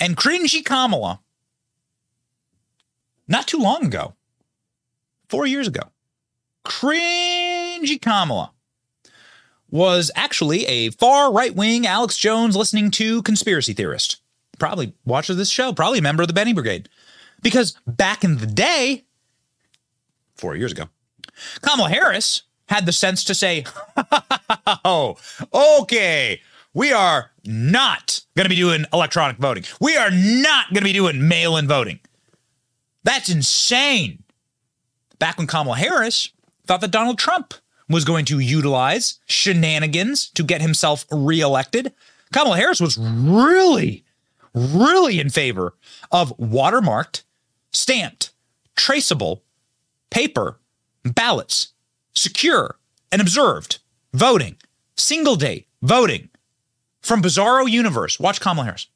And 0.00 0.16
cringy 0.16 0.64
Kamala, 0.64 1.20
not 3.28 3.46
too 3.46 3.58
long 3.58 3.86
ago, 3.86 4.14
four 5.28 5.46
years 5.46 5.68
ago, 5.68 5.82
cringy 6.64 8.00
Kamala 8.00 8.52
was 9.70 10.10
actually 10.14 10.64
a 10.66 10.90
far 10.90 11.32
right 11.32 11.54
wing 11.54 11.86
Alex 11.86 12.16
Jones 12.16 12.56
listening 12.56 12.90
to 12.92 13.22
conspiracy 13.22 13.72
theorist. 13.72 14.20
Probably 14.58 14.94
watches 15.04 15.36
this 15.36 15.50
show, 15.50 15.72
probably 15.72 15.98
a 15.98 16.02
member 16.02 16.22
of 16.22 16.28
the 16.28 16.34
Benny 16.34 16.52
Brigade. 16.52 16.88
Because 17.42 17.76
back 17.86 18.24
in 18.24 18.38
the 18.38 18.46
day, 18.46 19.04
four 20.36 20.54
years 20.56 20.72
ago, 20.72 20.84
Kamala 21.60 21.90
Harris 21.90 22.42
had 22.68 22.86
the 22.86 22.92
sense 22.92 23.24
to 23.24 23.34
say, 23.34 23.64
oh, 24.84 25.16
okay, 25.52 26.40
we 26.72 26.92
are 26.92 27.30
not 27.44 28.24
going 28.36 28.44
to 28.44 28.48
be 28.48 28.56
doing 28.56 28.84
electronic 28.92 29.36
voting. 29.38 29.64
We 29.80 29.96
are 29.96 30.10
not 30.10 30.68
going 30.68 30.82
to 30.82 30.84
be 30.84 30.92
doing 30.92 31.28
mail 31.28 31.56
in 31.56 31.66
voting. 31.68 32.00
That's 33.04 33.28
insane. 33.28 34.22
Back 35.18 35.38
when 35.38 35.46
Kamala 35.46 35.76
Harris 35.76 36.30
thought 36.66 36.80
that 36.80 36.90
Donald 36.90 37.18
Trump 37.18 37.54
was 37.88 38.04
going 38.04 38.24
to 38.24 38.38
utilize 38.40 39.20
shenanigans 39.26 40.28
to 40.30 40.42
get 40.42 40.62
himself 40.62 41.06
reelected, 41.10 41.92
Kamala 42.32 42.56
Harris 42.56 42.80
was 42.80 42.98
really, 42.98 44.04
really 44.54 45.20
in 45.20 45.30
favor 45.30 45.74
of 46.10 46.36
watermarked, 46.38 47.22
stamped, 47.70 48.32
traceable 48.74 49.44
paper 50.10 50.58
ballots, 51.04 51.68
secure 52.14 52.76
and 53.12 53.20
observed 53.20 53.78
voting, 54.12 54.56
single 54.96 55.36
day 55.36 55.66
voting 55.82 56.30
from 57.02 57.22
Bizarro 57.22 57.70
Universe. 57.70 58.18
Watch 58.18 58.40
Kamala 58.40 58.64
Harris. 58.64 58.86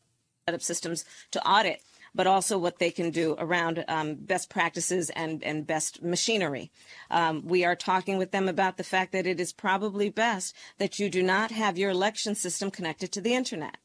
Systems 0.60 1.04
to 1.30 1.46
audit 1.46 1.82
but 2.14 2.26
also 2.26 2.58
what 2.58 2.78
they 2.78 2.90
can 2.90 3.10
do 3.10 3.34
around 3.38 3.84
um, 3.88 4.14
best 4.14 4.50
practices 4.50 5.10
and, 5.10 5.42
and 5.42 5.66
best 5.66 6.02
machinery. 6.02 6.70
Um, 7.10 7.46
we 7.46 7.64
are 7.64 7.76
talking 7.76 8.18
with 8.18 8.30
them 8.30 8.48
about 8.48 8.76
the 8.76 8.84
fact 8.84 9.12
that 9.12 9.26
it 9.26 9.40
is 9.40 9.52
probably 9.52 10.10
best 10.10 10.54
that 10.78 10.98
you 10.98 11.10
do 11.10 11.22
not 11.22 11.50
have 11.50 11.78
your 11.78 11.90
election 11.90 12.34
system 12.34 12.70
connected 12.70 13.12
to 13.12 13.20
the 13.20 13.34
internet 13.34 13.78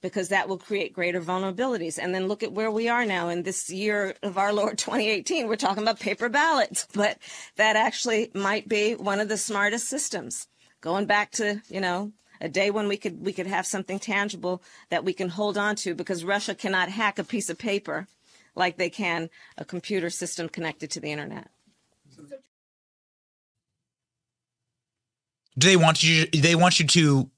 because 0.00 0.28
that 0.28 0.48
will 0.48 0.58
create 0.58 0.92
greater 0.92 1.20
vulnerabilities. 1.20 1.98
And 2.00 2.14
then 2.14 2.28
look 2.28 2.42
at 2.42 2.52
where 2.52 2.70
we 2.70 2.88
are 2.88 3.04
now 3.04 3.28
in 3.28 3.42
this 3.42 3.70
year 3.70 4.14
of 4.22 4.38
our 4.38 4.52
Lord 4.52 4.78
2018. 4.78 5.48
We're 5.48 5.56
talking 5.56 5.82
about 5.82 6.00
paper 6.00 6.28
ballots, 6.28 6.86
but 6.94 7.18
that 7.56 7.76
actually 7.76 8.30
might 8.34 8.68
be 8.68 8.94
one 8.94 9.20
of 9.20 9.28
the 9.28 9.36
smartest 9.36 9.88
systems. 9.88 10.46
Going 10.80 11.06
back 11.06 11.32
to, 11.32 11.60
you 11.68 11.80
know, 11.80 12.12
a 12.40 12.48
day 12.48 12.70
when 12.70 12.88
we 12.88 12.96
could 12.96 13.24
we 13.24 13.32
could 13.32 13.46
have 13.46 13.66
something 13.66 13.98
tangible 13.98 14.62
that 14.90 15.04
we 15.04 15.12
can 15.12 15.28
hold 15.28 15.58
on 15.58 15.76
to 15.76 15.94
because 15.94 16.24
Russia 16.24 16.54
cannot 16.54 16.88
hack 16.88 17.18
a 17.18 17.24
piece 17.24 17.50
of 17.50 17.58
paper 17.58 18.06
like 18.54 18.76
they 18.76 18.90
can 18.90 19.30
a 19.56 19.64
computer 19.64 20.10
system 20.10 20.48
connected 20.48 20.90
to 20.90 21.00
the 21.00 21.12
internet. 21.12 21.50
Do 25.56 25.66
they 25.66 25.76
want 25.76 26.02
you 26.02 26.26
they 26.26 26.54
want 26.54 26.78
you 26.78 26.86
to 26.86 27.30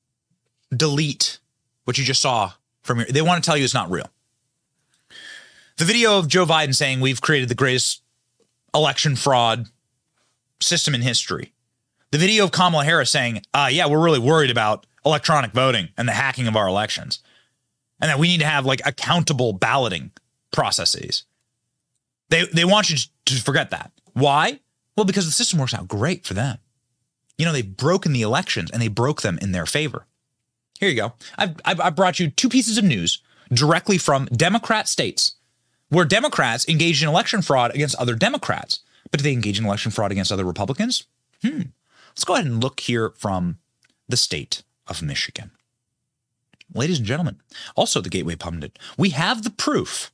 delete 0.75 1.39
what 1.85 1.99
you 1.99 2.05
just 2.05 2.23
saw 2.23 2.53
from 2.83 2.99
your 2.99 3.07
they 3.07 3.23
want 3.23 3.43
to 3.43 3.47
tell 3.47 3.57
you 3.57 3.65
it's 3.65 3.75
not 3.75 3.91
real. 3.91 4.11
The 5.79 5.85
video 5.87 6.19
of 6.19 6.29
Joe 6.29 6.45
Biden 6.45 6.75
saying 6.75 7.01
we've 7.01 7.23
created 7.23 7.49
the 7.49 7.55
greatest 7.55 8.03
election 8.75 9.17
fraud 9.17 9.67
system 10.61 10.95
in 10.95 11.01
history. 11.01 11.53
The 12.11 12.19
video 12.19 12.45
of 12.45 12.53
Kamala 12.53 12.85
Harris 12.85 13.11
saying, 13.11 13.43
uh, 13.55 13.69
yeah, 13.71 13.87
we're 13.87 14.03
really 14.03 14.19
worried 14.19 14.51
about 14.51 14.85
electronic 15.05 15.53
voting 15.53 15.89
and 15.97 16.09
the 16.09 16.13
hacking 16.13 16.47
of 16.47 16.57
our 16.57 16.69
elections. 16.69 17.21
And 18.01 18.11
that 18.11 18.19
we 18.19 18.29
need 18.29 18.41
to 18.41 18.47
have 18.47 18.65
like 18.65 18.81
accountable 18.85 19.53
balloting 19.53 20.11
processes. 20.53 21.25
They 22.31 22.47
they 22.47 22.65
want 22.65 22.91
you 22.91 22.97
to 23.27 23.35
forget 23.43 23.71
that. 23.71 23.93
Why? 24.15 24.61
Well, 24.97 25.05
because 25.05 25.27
the 25.27 25.33
system 25.33 25.59
works 25.59 25.75
out 25.75 25.89
great 25.89 26.25
for 26.25 26.35
them. 26.35 26.59
You 27.39 27.47
know, 27.47 27.53
they've 27.53 27.77
broken 27.77 28.13
the 28.13 28.23
elections 28.23 28.71
and 28.71 28.83
they 28.83 28.89
broke 28.89 29.23
them 29.23 29.39
in 29.41 29.53
their 29.53 29.67
favor. 29.67 30.07
Here 30.79 30.89
you 30.89 30.97
go. 30.97 31.13
I've, 31.37 31.57
I've, 31.65 31.97
brought 31.97 32.19
you 32.19 32.31
two 32.31 32.49
pieces 32.49 32.79
of 32.79 32.85
news 32.85 33.23
directly 33.53 33.99
from 33.99 34.27
Democrat 34.27 34.89
states 34.89 35.35
where 35.89 36.05
Democrats 36.05 36.69
engaged 36.69 37.03
in 37.03 37.09
election 37.09 37.43
fraud 37.43 37.75
against 37.75 37.97
other 37.97 38.15
Democrats. 38.15 38.81
But 39.11 39.19
do 39.19 39.25
they 39.25 39.33
engage 39.33 39.59
in 39.59 39.65
election 39.65 39.91
fraud 39.91 40.13
against 40.13 40.33
other 40.33 40.45
Republicans? 40.45 41.05
Hmm. 41.43 41.63
Let's 42.11 42.25
go 42.25 42.35
ahead 42.35 42.47
and 42.47 42.63
look 42.63 42.81
here 42.81 43.11
from 43.17 43.59
the 44.09 44.17
state 44.17 44.63
of 44.90 45.03
Michigan. 45.03 45.53
Ladies 46.74 46.98
and 46.98 47.07
gentlemen, 47.07 47.40
also 47.74 48.00
the 48.00 48.11
Gateway 48.11 48.37
Pundit, 48.37 48.79
we 48.98 49.11
have 49.11 49.42
the 49.42 49.50
proof. 49.50 50.11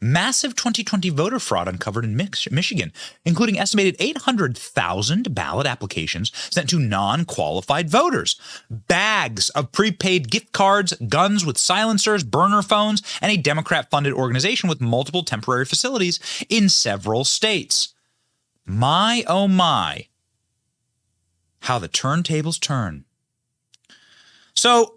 Massive 0.00 0.54
2020 0.54 1.08
voter 1.10 1.38
fraud 1.38 1.66
uncovered 1.66 2.04
in 2.04 2.14
Michigan, 2.16 2.92
including 3.24 3.58
estimated 3.58 3.96
800,000 3.98 5.34
ballot 5.34 5.66
applications 5.66 6.30
sent 6.50 6.68
to 6.70 6.78
non 6.78 7.24
qualified 7.24 7.88
voters, 7.88 8.38
bags 8.68 9.48
of 9.50 9.72
prepaid 9.72 10.30
gift 10.30 10.52
cards, 10.52 10.92
guns 11.08 11.46
with 11.46 11.56
silencers, 11.56 12.22
burner 12.22 12.60
phones, 12.60 13.02
and 13.22 13.32
a 13.32 13.38
Democrat 13.38 13.88
funded 13.90 14.12
organization 14.12 14.68
with 14.68 14.80
multiple 14.80 15.22
temporary 15.22 15.64
facilities 15.64 16.20
in 16.50 16.68
several 16.68 17.24
states. 17.24 17.94
My 18.66 19.24
oh 19.26 19.48
my, 19.48 20.08
how 21.60 21.78
the 21.78 21.88
turntables 21.88 22.60
turn. 22.60 23.06
So 24.64 24.94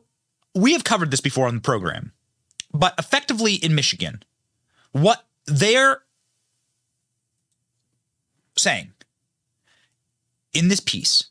we 0.55 0.71
have 0.71 0.85
covered 0.85 1.11
this 1.11 1.19
before 1.19 1.45
on 1.45 1.55
the 1.55 1.61
program. 1.61 2.13
but 2.73 2.93
effectively 2.97 3.55
in 3.55 3.75
Michigan, 3.75 4.23
what 4.93 5.25
they're 5.45 6.03
saying 8.55 8.93
in 10.53 10.69
this 10.69 10.79
piece 10.79 11.25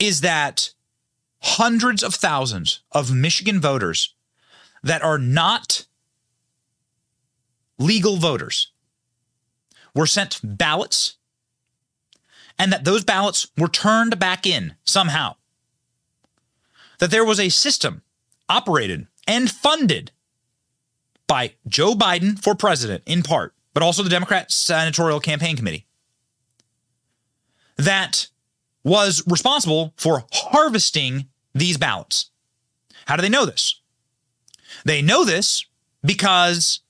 is 0.00 0.20
that 0.22 0.72
hundreds 1.42 2.02
of 2.02 2.12
thousands 2.14 2.80
of 2.90 3.14
Michigan 3.14 3.60
voters 3.60 4.14
that 4.82 5.02
are 5.02 5.18
not 5.18 5.86
legal 7.78 8.16
voters 8.16 8.72
were 9.94 10.06
sent 10.06 10.40
ballots 10.42 11.18
and 12.58 12.72
that 12.72 12.84
those 12.84 13.04
ballots 13.04 13.46
were 13.56 13.68
turned 13.68 14.18
back 14.18 14.44
in 14.44 14.74
somehow. 14.84 15.36
That 17.00 17.10
there 17.10 17.24
was 17.24 17.40
a 17.40 17.48
system 17.48 18.02
operated 18.48 19.06
and 19.26 19.50
funded 19.50 20.12
by 21.26 21.54
Joe 21.68 21.94
Biden 21.94 22.42
for 22.42 22.54
president 22.54 23.02
in 23.06 23.22
part, 23.22 23.54
but 23.74 23.82
also 23.82 24.02
the 24.02 24.08
Democrat 24.08 24.50
Senatorial 24.50 25.20
Campaign 25.20 25.56
Committee 25.56 25.86
that 27.84 28.28
was 28.84 29.22
responsible 29.26 29.94
for 29.96 30.24
harvesting 30.32 31.26
these 31.54 31.78
ballots. 31.78 32.30
How 33.06 33.16
do 33.16 33.22
they 33.22 33.28
know 33.28 33.46
this? 33.46 33.80
They 34.84 35.02
know 35.02 35.24
this 35.24 35.64
because 36.04 36.80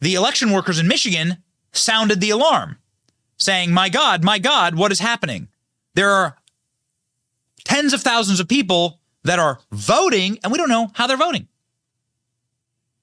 the 0.00 0.14
election 0.14 0.50
workers 0.50 0.78
in 0.78 0.88
Michigan 0.88 1.38
sounded 1.72 2.20
the 2.20 2.30
alarm, 2.30 2.78
saying, 3.36 3.72
My 3.72 3.88
God, 3.88 4.22
my 4.22 4.38
God, 4.38 4.76
what 4.76 4.92
is 4.92 5.00
happening? 5.00 5.48
There 5.94 6.10
are 6.10 6.36
tens 7.64 7.92
of 7.92 8.02
thousands 8.02 8.40
of 8.40 8.48
people 8.48 9.00
that 9.24 9.38
are 9.38 9.58
voting, 9.72 10.38
and 10.42 10.52
we 10.52 10.58
don't 10.58 10.68
know 10.68 10.90
how 10.94 11.06
they're 11.06 11.16
voting. 11.16 11.48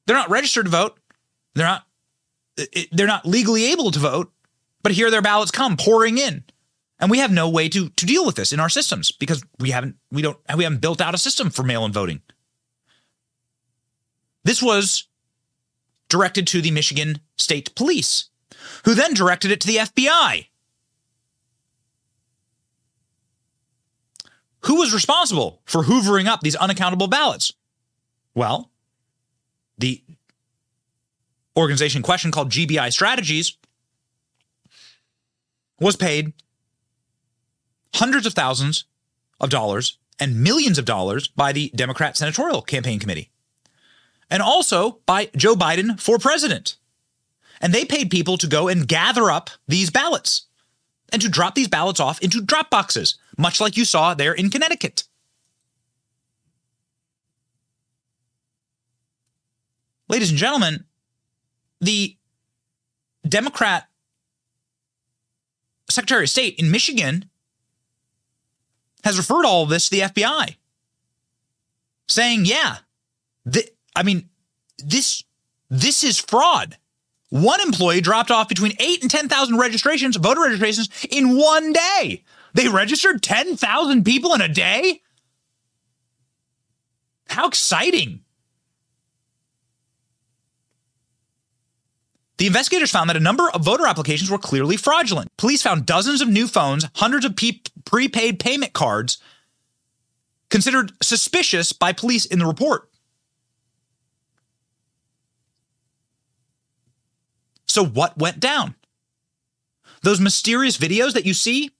They're 0.06 0.16
not 0.16 0.30
registered 0.30 0.66
to 0.66 0.72
vote. 0.72 1.00
They're 1.56 1.66
not 1.66 1.86
they're 2.92 3.08
not 3.08 3.26
legally 3.26 3.72
able 3.72 3.92
to 3.92 4.00
vote, 4.00 4.32
but 4.84 4.92
here 4.92 5.10
their 5.10 5.22
ballots 5.22 5.52
come 5.52 5.78
pouring 5.78 6.18
in. 6.18 6.44
And 7.00 7.10
we 7.10 7.18
have 7.18 7.32
no 7.32 7.50
way 7.50 7.70
to 7.70 7.90
to 7.90 8.06
deal 8.06 8.26
with 8.26 8.36
this 8.36 8.54
in 8.54 8.60
our 8.60 8.70
systems 8.70 9.12
because 9.12 9.44
we 9.60 9.72
haven't 9.72 9.96
we 10.12 10.22
don't 10.22 10.38
we 10.56 10.64
haven't 10.64 10.82
built 10.82 11.02
out 11.02 11.16
a 11.16 11.18
system 11.18 11.50
for 11.50 11.64
mail-in 11.64 11.92
voting. 11.92 12.22
This 14.44 14.62
was 14.62 15.08
directed 16.10 16.46
to 16.48 16.62
the 16.62 16.72
Michigan 16.72 17.20
State 17.38 17.74
Police, 17.76 18.30
who 18.86 18.94
then 18.94 19.14
directed 19.14 19.52
it 19.52 19.62
to 19.62 19.68
the 19.68 19.78
FBI. 19.78 20.48
Who 24.66 24.76
was 24.76 24.94
responsible 24.94 25.62
for 25.66 25.84
hoovering 25.84 26.28
up 26.28 26.42
these 26.42 26.56
unaccountable 26.56 27.08
ballots? 27.08 27.54
Well, 28.36 28.72
the 29.78 30.02
organization 31.58 32.00
in 32.00 32.04
question 32.04 32.32
called 32.32 32.52
GBI 32.52 32.94
Strategies 32.94 33.58
was 35.80 35.96
paid 35.96 36.34
hundreds 37.96 38.26
of 38.26 38.34
thousands 38.34 38.86
of 39.40 39.50
dollars 39.50 39.98
and 40.20 40.42
millions 40.42 40.78
of 40.78 40.86
dollars 40.86 41.28
by 41.28 41.52
the 41.52 41.72
Democrat 41.76 42.16
Senatorial 42.16 42.62
Campaign 42.62 43.00
Committee 43.00 43.32
and 44.30 44.42
also 44.42 45.00
by 45.06 45.30
Joe 45.36 45.56
Biden 45.56 46.00
for 46.00 46.18
president. 46.20 46.78
And 47.60 47.74
they 47.74 47.86
paid 47.86 48.10
people 48.10 48.38
to 48.38 48.48
go 48.48 48.68
and 48.68 48.88
gather 48.88 49.30
up 49.30 49.50
these 49.68 49.90
ballots 49.90 50.46
and 51.12 51.22
to 51.22 51.30
drop 51.30 51.56
these 51.56 51.68
ballots 51.68 52.00
off 52.00 52.20
into 52.22 52.42
drop 52.42 52.70
boxes, 52.70 53.16
much 53.38 53.60
like 53.60 53.78
you 53.78 53.86
saw 53.86 54.14
there 54.14 54.34
in 54.34 54.50
Connecticut. 54.50 55.04
Ladies 60.08 60.30
and 60.30 60.38
gentlemen, 60.38 60.86
the 61.80 62.18
Democrat 63.28 63.88
Secretary 65.90 66.24
of 66.24 66.30
State 66.30 66.60
in 66.60 66.72
Michigan 66.72 67.30
has 69.04 69.18
referred 69.18 69.46
all 69.46 69.64
of 69.64 69.70
this 69.70 69.90
to 69.90 69.96
the 69.96 70.02
FBI, 70.02 70.56
saying, 72.08 72.46
yeah, 72.46 72.78
th- 73.52 73.74
I 73.96 74.04
mean, 74.04 74.30
this 74.78 75.24
this 75.70 76.04
is 76.04 76.20
fraud. 76.20 76.78
One 77.32 77.62
employee 77.62 78.02
dropped 78.02 78.30
off 78.30 78.50
between 78.50 78.74
eight 78.80 79.02
and 79.02 79.10
10,000 79.10 79.58
registrations, 79.58 80.18
voter 80.18 80.42
registrations, 80.42 80.90
in 81.10 81.38
one 81.38 81.72
day. 81.72 82.26
They 82.54 82.68
registered 82.68 83.24
10,000 83.24 84.04
people 84.04 84.34
in 84.34 84.42
a 84.42 84.50
day? 84.50 85.02
How 87.30 87.48
exciting! 87.48 88.20
The 92.38 92.48
investigators 92.48 92.92
found 92.92 93.10
that 93.10 93.16
a 93.16 93.22
number 93.22 93.50
of 93.50 93.64
voter 93.64 93.86
applications 93.86 94.30
were 94.30 94.38
clearly 94.38 94.76
fraudulent. 94.76 95.30
Police 95.38 95.62
found 95.62 95.86
dozens 95.86 96.20
of 96.20 96.28
new 96.28 96.48
phones, 96.48 96.86
hundreds 96.96 97.24
of 97.24 97.38
pe- 97.38 97.62
prepaid 97.86 98.40
payment 98.40 98.74
cards 98.74 99.20
considered 100.50 100.92
suspicious 101.02 101.72
by 101.72 101.94
police 101.94 102.26
in 102.26 102.40
the 102.40 102.46
report. 102.46 102.91
So, 107.72 107.86
what 107.86 108.18
went 108.18 108.40
down? 108.40 108.76
Those 110.04 110.20
mysterious 110.20 110.78
videos 110.78 111.14
that 111.14 111.26
you 111.26 111.34
see 111.34 111.72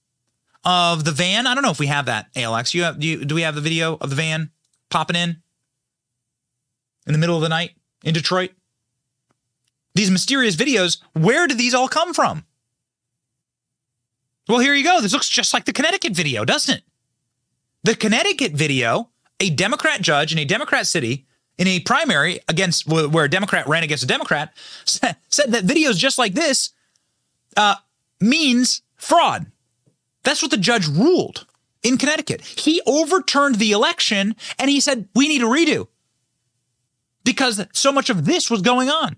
of 0.64 1.04
the 1.04 1.12
van. 1.12 1.46
I 1.46 1.54
don't 1.54 1.62
know 1.62 1.70
if 1.70 1.80
we 1.80 1.86
have 1.86 2.06
that, 2.06 2.32
ALX. 2.34 2.72
You 2.72 2.84
have, 2.84 3.00
do, 3.00 3.06
you, 3.06 3.24
do 3.24 3.34
we 3.34 3.42
have 3.42 3.54
the 3.54 3.60
video 3.60 3.98
of 4.00 4.10
the 4.10 4.16
van 4.16 4.50
popping 4.90 5.16
in 5.16 5.42
in 7.06 7.12
the 7.12 7.18
middle 7.18 7.36
of 7.36 7.42
the 7.42 7.48
night 7.48 7.72
in 8.04 8.14
Detroit? 8.14 8.52
these 9.94 10.10
mysterious 10.10 10.56
videos, 10.56 10.98
where 11.12 11.46
did 11.46 11.58
these 11.58 11.74
all 11.74 11.88
come 11.88 12.14
from? 12.14 12.44
Well, 14.48 14.58
here 14.58 14.74
you 14.74 14.84
go. 14.84 15.00
This 15.00 15.12
looks 15.12 15.28
just 15.28 15.54
like 15.54 15.64
the 15.64 15.72
Connecticut 15.72 16.12
video, 16.12 16.44
doesn't 16.44 16.78
it? 16.78 16.84
The 17.84 17.94
Connecticut 17.94 18.52
video, 18.52 19.10
a 19.40 19.50
Democrat 19.50 20.00
judge 20.00 20.32
in 20.32 20.38
a 20.38 20.44
Democrat 20.44 20.86
city 20.86 21.26
in 21.62 21.68
a 21.68 21.78
primary 21.78 22.40
against 22.48 22.88
where 22.88 23.24
a 23.24 23.30
Democrat 23.30 23.68
ran 23.68 23.84
against 23.84 24.02
a 24.02 24.06
Democrat 24.08 24.52
said 24.84 25.16
that 25.52 25.64
videos 25.64 25.96
just 25.96 26.18
like 26.18 26.34
this 26.34 26.70
uh, 27.56 27.76
means 28.20 28.82
fraud. 28.96 29.46
That's 30.24 30.42
what 30.42 30.50
the 30.50 30.56
judge 30.56 30.88
ruled 30.88 31.46
in 31.84 31.98
Connecticut. 31.98 32.40
He 32.40 32.82
overturned 32.84 33.56
the 33.56 33.70
election 33.70 34.34
and 34.58 34.70
he 34.70 34.80
said, 34.80 35.08
we 35.14 35.28
need 35.28 35.40
a 35.40 35.46
redo 35.46 35.86
because 37.22 37.64
so 37.72 37.92
much 37.92 38.10
of 38.10 38.24
this 38.24 38.50
was 38.50 38.60
going 38.60 38.90
on 38.90 39.16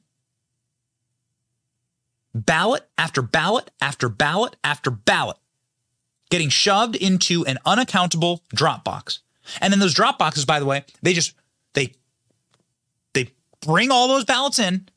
ballot 2.34 2.86
after 2.98 3.22
ballot 3.22 3.70
after 3.80 4.10
ballot 4.10 4.56
after 4.62 4.90
ballot 4.90 5.38
getting 6.28 6.50
shoved 6.50 6.94
into 6.94 7.46
an 7.46 7.56
unaccountable 7.64 8.42
drop 8.54 8.84
box. 8.84 9.20
And 9.62 9.72
then 9.72 9.80
those 9.80 9.94
drop 9.94 10.18
boxes, 10.18 10.44
by 10.44 10.58
the 10.58 10.66
way, 10.66 10.84
they 11.00 11.14
just 11.14 11.34
bring 13.64 13.90
all 13.90 14.08
those 14.08 14.24
ballots 14.24 14.58
in, 14.58 14.88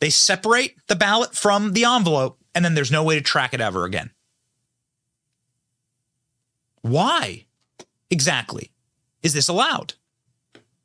they 0.00 0.10
separate 0.10 0.76
the 0.86 0.96
ballot 0.96 1.34
from 1.34 1.72
the 1.72 1.84
envelope, 1.84 2.38
and 2.54 2.64
then 2.64 2.74
there's 2.74 2.92
no 2.92 3.04
way 3.04 3.14
to 3.14 3.20
track 3.20 3.54
it 3.54 3.60
ever 3.60 3.84
again. 3.84 4.10
Why 6.82 7.46
exactly 8.10 8.70
is 9.22 9.32
this 9.32 9.48
allowed? 9.48 9.94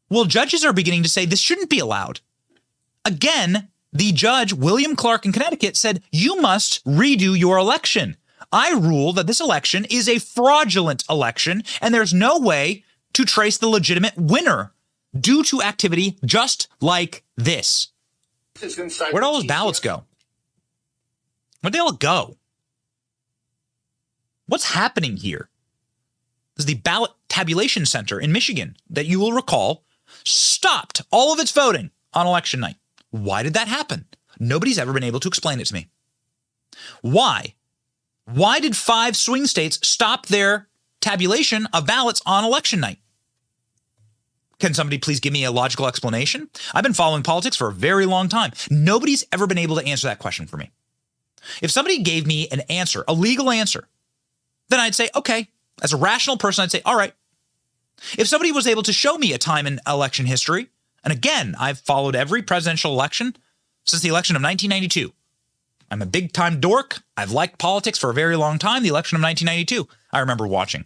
Well, 0.10 0.26
judges 0.26 0.66
are 0.66 0.74
beginning 0.74 1.04
to 1.04 1.10
say 1.10 1.26
this 1.26 1.40
shouldn't 1.40 1.70
be 1.70 1.80
allowed. 1.80 2.20
Again, 3.06 3.70
the 3.92 4.12
judge, 4.12 4.54
William 4.54 4.96
Clark 4.96 5.26
in 5.26 5.32
Connecticut, 5.32 5.78
said, 5.78 6.02
You 6.12 6.42
must 6.42 6.84
redo 6.86 7.38
your 7.38 7.58
election. 7.58 8.18
I 8.52 8.74
rule 8.74 9.14
that 9.14 9.28
this 9.28 9.40
election 9.40 9.86
is 9.90 10.10
a 10.10 10.20
fraudulent 10.20 11.04
election, 11.10 11.64
and 11.82 11.94
there's 11.94 12.14
no 12.14 12.40
way 12.40 12.84
to 13.14 13.26
trace 13.26 13.58
the 13.58 13.68
legitimate 13.68 14.18
winner 14.18 14.74
due 15.18 15.44
to 15.44 15.62
activity 15.62 16.18
just 16.26 16.68
like 16.82 17.24
this. 17.38 17.90
Where'd 19.12 19.24
all 19.24 19.34
those 19.34 19.46
ballots 19.46 19.80
go? 19.80 20.04
Where'd 21.62 21.74
they 21.74 21.80
all 21.80 21.94
go? 21.94 22.38
What's 24.48 24.74
happening 24.74 25.18
here? 25.18 25.50
This 26.56 26.64
is 26.64 26.68
the 26.68 26.76
ballot 26.76 27.12
tabulation 27.30 27.86
center 27.86 28.20
in 28.20 28.32
Michigan 28.32 28.76
that 28.90 29.06
you 29.06 29.20
will 29.20 29.34
recall 29.34 29.84
stopped 30.24 31.02
all 31.12 31.34
of 31.34 31.40
its 31.40 31.52
voting 31.52 31.92
on 32.14 32.28
election 32.28 32.60
night. 32.60 32.76
Why 33.10 33.44
did 33.44 33.54
that 33.56 33.68
happen? 33.68 34.06
Nobody's 34.40 34.78
ever 34.78 34.94
been 34.94 35.04
able 35.04 35.20
to 35.22 35.28
explain 35.28 35.60
it 35.60 35.68
to 35.68 35.74
me. 35.74 35.88
Why? 37.02 37.56
Why 38.26 38.60
did 38.60 38.76
five 38.76 39.16
swing 39.16 39.46
states 39.48 39.80
stop 39.88 40.28
their 40.28 40.68
tabulation 41.02 41.68
of 41.74 41.86
ballots 41.86 42.22
on 42.26 42.44
election 42.44 42.80
night? 42.80 43.00
Can 44.64 44.74
somebody 44.74 44.98
please 44.98 45.20
give 45.20 45.34
me 45.34 45.44
a 45.44 45.52
logical 45.52 45.88
explanation? 45.88 46.50
I've 46.74 46.84
been 46.84 46.94
following 46.94 47.22
politics 47.22 47.58
for 47.58 47.68
a 47.68 47.74
very 47.74 48.06
long 48.06 48.30
time. 48.30 48.54
Nobody's 48.72 49.26
ever 49.30 49.46
been 49.46 49.58
able 49.58 49.76
to 49.76 49.86
answer 49.86 50.08
that 50.08 50.20
question 50.20 50.48
for 50.48 50.56
me. 50.56 50.72
If 51.62 51.70
somebody 51.70 52.02
gave 52.02 52.26
me 52.26 52.48
an 52.50 52.62
answer, 52.70 53.04
a 53.06 53.14
legal 53.14 53.52
answer, 53.52 53.90
then 54.70 54.80
I'd 54.80 54.96
say, 54.96 55.10
okay, 55.16 55.50
as 55.82 55.92
a 55.92 55.98
rational 55.98 56.38
person, 56.38 56.64
I'd 56.64 56.72
say, 56.72 56.82
all 56.86 56.96
right, 56.96 57.14
If 58.18 58.30
somebody 58.30 58.54
was 58.54 58.66
able 58.66 58.84
to 58.84 58.94
show 58.94 59.18
me 59.18 59.34
a 59.34 59.38
time 59.38 59.68
in 59.68 59.82
election 59.86 60.26
history, 60.26 60.70
and 61.04 61.12
again, 61.12 61.58
I've 61.60 61.80
followed 61.80 62.16
every 62.16 62.42
presidential 62.42 62.94
election 62.94 63.36
since 63.84 64.02
the 64.02 64.08
election 64.08 64.38
of 64.38 64.44
1992. 64.44 65.12
I'm 65.92 66.02
a 66.02 66.06
big 66.06 66.32
time 66.32 66.62
dork. 66.62 67.00
I've 67.18 67.34
liked 67.34 67.60
politics 67.60 68.00
for 68.00 68.12
a 68.12 68.14
very 68.14 68.38
long 68.38 68.60
time. 68.60 68.82
The 68.82 68.88
election 68.88 69.18
of 69.18 69.24
1992, 69.24 69.90
I 70.14 70.20
remember 70.22 70.48
watching. 70.48 70.86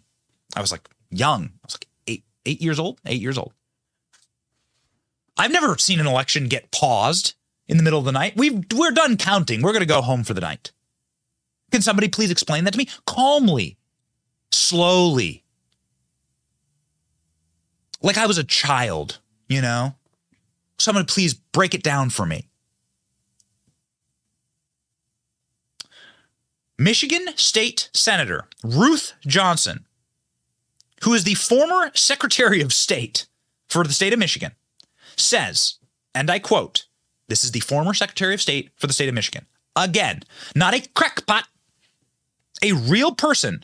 I 0.56 0.62
was 0.62 0.72
like 0.72 0.90
young. 1.12 1.52
I 1.64 1.66
was 1.68 1.76
like 1.76 1.88
eight, 2.08 2.24
eight 2.48 2.60
years 2.60 2.80
old, 2.80 3.00
eight 3.06 3.22
years 3.22 3.38
old. 3.38 3.54
I've 5.38 5.52
never 5.52 5.78
seen 5.78 6.00
an 6.00 6.08
election 6.08 6.48
get 6.48 6.72
paused 6.72 7.36
in 7.68 7.78
the 7.78 7.84
middle 7.84 8.00
of 8.00 8.06
the 8.06 8.12
night. 8.12 8.34
We've, 8.36 8.64
we're 8.74 8.92
done 8.92 9.18
counting. 9.18 9.62
We're 9.62 9.74
going 9.74 9.82
to 9.82 9.86
go 9.86 10.02
home 10.02 10.24
for 10.24 10.34
the 10.34 10.42
night. 10.42 10.72
Can 11.72 11.82
somebody 11.82 12.08
please 12.08 12.32
explain 12.32 12.64
that 12.64 12.72
to 12.72 12.78
me? 12.78 12.88
Calmly, 13.06 13.78
slowly. 14.52 15.44
Like 18.02 18.18
I 18.18 18.26
was 18.26 18.38
a 18.38 18.44
child, 18.44 19.20
you 19.50 19.62
know? 19.62 19.96
Someone 20.78 21.06
please 21.06 21.34
break 21.34 21.74
it 21.74 21.84
down 21.84 22.10
for 22.10 22.26
me. 22.26 22.48
Michigan 26.78 27.26
State 27.36 27.90
Senator 27.94 28.48
Ruth 28.64 29.14
Johnson, 29.26 29.88
who 31.04 31.14
is 31.14 31.24
the 31.24 31.34
former 31.34 31.92
Secretary 31.96 32.62
of 32.62 32.72
State 32.72 33.26
for 33.68 33.84
the 33.84 33.94
state 33.94 34.14
of 34.14 34.20
Michigan, 34.20 34.52
says, 35.18 35.80
and 36.16 36.30
I 36.30 36.40
quote, 36.40 36.86
this 37.28 37.44
is 37.44 37.52
the 37.52 37.60
former 37.60 37.94
Secretary 37.94 38.34
of 38.34 38.42
State 38.42 38.72
for 38.78 38.88
the 38.88 38.94
state 38.94 39.10
of 39.10 39.16
Michigan. 39.16 39.46
Again, 39.76 40.24
not 40.56 40.74
a 40.74 40.88
crackpot, 40.96 41.48
a 42.64 42.74
real 42.74 43.14
person 43.14 43.64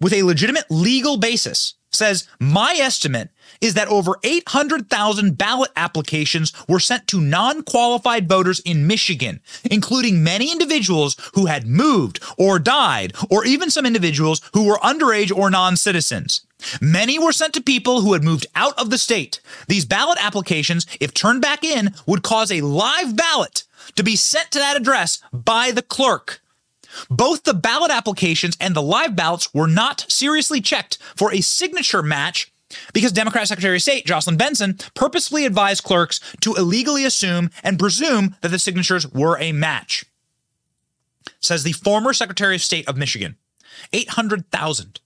with 0.00 0.12
a 0.12 0.22
legitimate 0.22 0.64
legal 0.70 1.16
basis 1.16 1.74
says, 1.94 2.28
My 2.38 2.74
estimate 2.78 3.30
is 3.60 3.74
that 3.74 3.88
over 3.88 4.18
800,000 4.22 5.38
ballot 5.38 5.70
applications 5.76 6.52
were 6.68 6.80
sent 6.80 7.06
to 7.08 7.20
non 7.20 7.62
qualified 7.62 8.28
voters 8.28 8.60
in 8.60 8.86
Michigan, 8.86 9.40
including 9.64 10.22
many 10.22 10.52
individuals 10.52 11.16
who 11.34 11.46
had 11.46 11.66
moved 11.66 12.22
or 12.36 12.58
died, 12.58 13.14
or 13.30 13.44
even 13.44 13.70
some 13.70 13.86
individuals 13.86 14.40
who 14.52 14.64
were 14.64 14.78
underage 14.78 15.34
or 15.34 15.50
non 15.50 15.76
citizens. 15.76 16.46
Many 16.80 17.18
were 17.18 17.32
sent 17.32 17.54
to 17.54 17.62
people 17.62 18.00
who 18.00 18.12
had 18.12 18.24
moved 18.24 18.46
out 18.54 18.78
of 18.78 18.90
the 18.90 18.98
state. 18.98 19.40
These 19.68 19.84
ballot 19.84 20.18
applications, 20.20 20.86
if 21.00 21.12
turned 21.12 21.42
back 21.42 21.64
in, 21.64 21.94
would 22.06 22.22
cause 22.22 22.50
a 22.50 22.62
live 22.62 23.16
ballot 23.16 23.64
to 23.96 24.02
be 24.02 24.16
sent 24.16 24.50
to 24.52 24.58
that 24.58 24.76
address 24.76 25.22
by 25.32 25.70
the 25.70 25.82
clerk. 25.82 26.40
Both 27.10 27.44
the 27.44 27.54
ballot 27.54 27.90
applications 27.90 28.56
and 28.60 28.74
the 28.74 28.82
live 28.82 29.16
ballots 29.16 29.52
were 29.52 29.66
not 29.66 30.06
seriously 30.08 30.60
checked 30.60 30.98
for 31.16 31.32
a 31.32 31.40
signature 31.40 32.02
match 32.02 32.52
because 32.92 33.12
Democrat 33.12 33.48
Secretary 33.48 33.76
of 33.76 33.82
State 33.82 34.06
Jocelyn 34.06 34.36
Benson 34.36 34.78
purposefully 34.94 35.46
advised 35.46 35.84
clerks 35.84 36.20
to 36.40 36.54
illegally 36.54 37.04
assume 37.04 37.50
and 37.62 37.78
presume 37.78 38.36
that 38.40 38.48
the 38.48 38.58
signatures 38.58 39.10
were 39.12 39.38
a 39.38 39.52
match. 39.52 40.04
Says 41.40 41.62
the 41.62 41.72
former 41.72 42.12
Secretary 42.12 42.56
of 42.56 42.62
State 42.62 42.88
of 42.88 42.96
Michigan. 42.96 43.36
800,000 43.92 45.00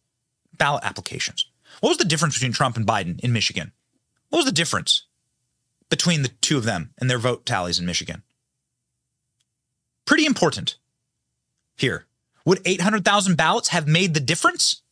ballot 0.57 0.85
applications. 0.85 1.47
What 1.81 1.91
was 1.91 1.99
the 1.99 2.05
difference 2.05 2.35
between 2.35 2.53
Trump 2.53 2.77
and 2.77 2.87
Biden 2.87 3.21
in 3.21 3.33
Michigan? 3.33 3.73
What 4.31 4.39
was 4.39 4.47
the 4.47 4.53
difference 4.53 5.05
between 5.89 6.23
the 6.23 6.29
two 6.29 6.59
of 6.59 6.65
them 6.65 6.91
and 6.99 7.09
their 7.09 7.19
vote 7.19 7.47
tallies 7.47 7.79
in 7.79 7.87
Michigan? 7.87 8.23
Pretty 10.05 10.27
important 10.27 10.77
here. 11.81 12.07
Would 12.45 12.61
800,000 12.65 13.37
ballots 13.37 13.69
have 13.69 13.87
made 13.87 14.15
the 14.15 14.21
difference? 14.21 14.83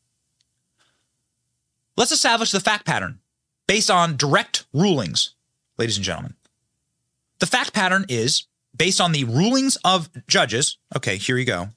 Let's 1.97 2.13
establish 2.13 2.51
the 2.51 2.61
fact 2.61 2.85
pattern 2.85 3.21
based 3.67 3.91
on 3.91 4.17
direct 4.17 4.67
rulings, 4.73 5.35
ladies 5.79 5.97
and 5.97 6.05
gentlemen. 6.05 6.35
The 7.39 7.47
fact 7.47 7.73
pattern 7.73 8.05
is 8.09 8.45
based 8.77 9.01
on 9.01 9.13
the 9.13 9.25
rulings 9.25 9.77
of 9.85 10.11
judges. 10.27 10.77
Okay, 10.95 11.17
here 11.17 11.39
you 11.39 11.45
go. 11.45 11.69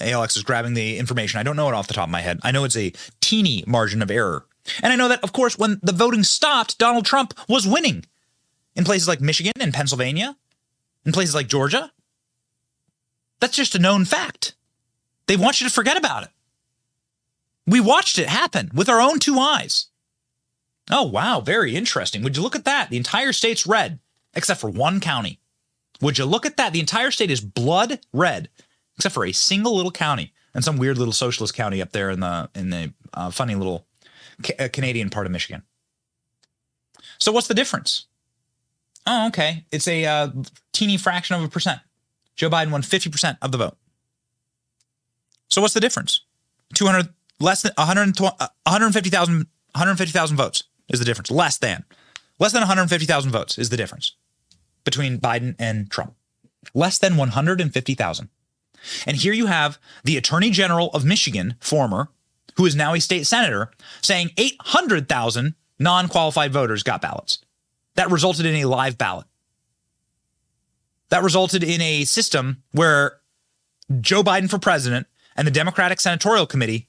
ALX 0.00 0.36
is 0.36 0.42
grabbing 0.42 0.74
the 0.74 0.98
information. 0.98 1.38
I 1.38 1.42
don't 1.42 1.56
know 1.56 1.68
it 1.68 1.74
off 1.74 1.86
the 1.86 1.94
top 1.94 2.08
of 2.08 2.12
my 2.12 2.20
head. 2.20 2.40
I 2.42 2.52
know 2.52 2.64
it's 2.64 2.76
a 2.76 2.92
teeny 3.20 3.64
margin 3.66 4.02
of 4.02 4.10
error. 4.10 4.46
And 4.82 4.92
I 4.92 4.96
know 4.96 5.08
that, 5.08 5.22
of 5.22 5.32
course, 5.32 5.58
when 5.58 5.80
the 5.82 5.92
voting 5.92 6.22
stopped, 6.22 6.78
Donald 6.78 7.04
Trump 7.04 7.34
was 7.48 7.66
winning 7.66 8.04
in 8.76 8.84
places 8.84 9.08
like 9.08 9.20
Michigan 9.20 9.52
and 9.60 9.74
Pennsylvania, 9.74 10.36
in 11.04 11.12
places 11.12 11.34
like 11.34 11.48
Georgia. 11.48 11.90
That's 13.40 13.56
just 13.56 13.74
a 13.74 13.78
known 13.78 14.04
fact. 14.04 14.54
They 15.26 15.36
want 15.36 15.60
you 15.60 15.66
to 15.68 15.72
forget 15.72 15.96
about 15.96 16.24
it. 16.24 16.30
We 17.66 17.80
watched 17.80 18.18
it 18.18 18.28
happen 18.28 18.70
with 18.74 18.88
our 18.88 19.00
own 19.00 19.18
two 19.18 19.38
eyes. 19.38 19.86
Oh, 20.90 21.04
wow, 21.04 21.40
very 21.40 21.76
interesting. 21.76 22.22
Would 22.22 22.36
you 22.36 22.42
look 22.42 22.56
at 22.56 22.64
that? 22.64 22.90
The 22.90 22.96
entire 22.96 23.32
state's 23.32 23.66
red, 23.66 24.00
except 24.34 24.60
for 24.60 24.68
one 24.68 24.98
county. 24.98 25.38
Would 26.00 26.18
you 26.18 26.24
look 26.24 26.46
at 26.46 26.56
that? 26.56 26.72
The 26.72 26.80
entire 26.80 27.10
state 27.10 27.30
is 27.30 27.40
blood 27.40 28.00
red, 28.12 28.48
except 28.96 29.14
for 29.14 29.24
a 29.24 29.32
single 29.32 29.76
little 29.76 29.92
county 29.92 30.32
and 30.54 30.64
some 30.64 30.78
weird 30.78 30.98
little 30.98 31.12
socialist 31.12 31.54
county 31.54 31.80
up 31.80 31.92
there 31.92 32.10
in 32.10 32.20
the 32.20 32.50
in 32.54 32.70
the 32.70 32.92
uh, 33.14 33.30
funny 33.30 33.54
little 33.54 33.86
ca- 34.42 34.64
uh, 34.64 34.68
Canadian 34.72 35.10
part 35.10 35.26
of 35.26 35.32
Michigan. 35.32 35.62
So 37.18 37.30
what's 37.32 37.48
the 37.48 37.54
difference? 37.54 38.06
Oh, 39.06 39.28
okay. 39.28 39.64
It's 39.70 39.86
a 39.86 40.04
uh, 40.06 40.28
teeny 40.72 40.96
fraction 40.96 41.36
of 41.36 41.44
a 41.44 41.48
percent. 41.48 41.80
Joe 42.40 42.48
Biden 42.48 42.70
won 42.70 42.80
50% 42.80 43.36
of 43.42 43.52
the 43.52 43.58
vote. 43.58 43.76
So 45.50 45.60
what's 45.60 45.74
the 45.74 45.80
difference? 45.80 46.22
200 46.72 47.10
less 47.38 47.60
than 47.60 47.72
150,000 47.76 49.46
150,000 49.74 50.36
votes 50.38 50.64
is 50.88 50.98
the 50.98 51.04
difference. 51.04 51.30
Less 51.30 51.58
than. 51.58 51.84
Less 52.38 52.52
than 52.52 52.62
150,000 52.62 53.30
votes 53.30 53.58
is 53.58 53.68
the 53.68 53.76
difference 53.76 54.14
between 54.84 55.18
Biden 55.18 55.54
and 55.58 55.90
Trump. 55.90 56.14
Less 56.72 56.96
than 56.96 57.18
150,000. 57.18 58.28
And 59.06 59.16
here 59.18 59.34
you 59.34 59.44
have 59.44 59.78
the 60.02 60.16
Attorney 60.16 60.48
General 60.48 60.88
of 60.92 61.04
Michigan, 61.04 61.56
former, 61.60 62.08
who 62.56 62.64
is 62.64 62.74
now 62.74 62.94
a 62.94 63.00
state 63.00 63.26
senator, 63.26 63.70
saying 64.00 64.30
800,000 64.38 65.56
non 65.78 66.08
qualified 66.08 66.54
voters 66.54 66.82
got 66.82 67.02
ballots. 67.02 67.44
That 67.96 68.10
resulted 68.10 68.46
in 68.46 68.54
a 68.54 68.64
live 68.64 68.96
ballot. 68.96 69.26
That 71.10 71.22
resulted 71.22 71.62
in 71.62 71.80
a 71.80 72.04
system 72.04 72.62
where 72.72 73.18
Joe 74.00 74.22
Biden 74.22 74.48
for 74.48 74.58
president 74.58 75.06
and 75.36 75.46
the 75.46 75.52
Democratic 75.52 76.00
Senatorial 76.00 76.46
Committee 76.46 76.88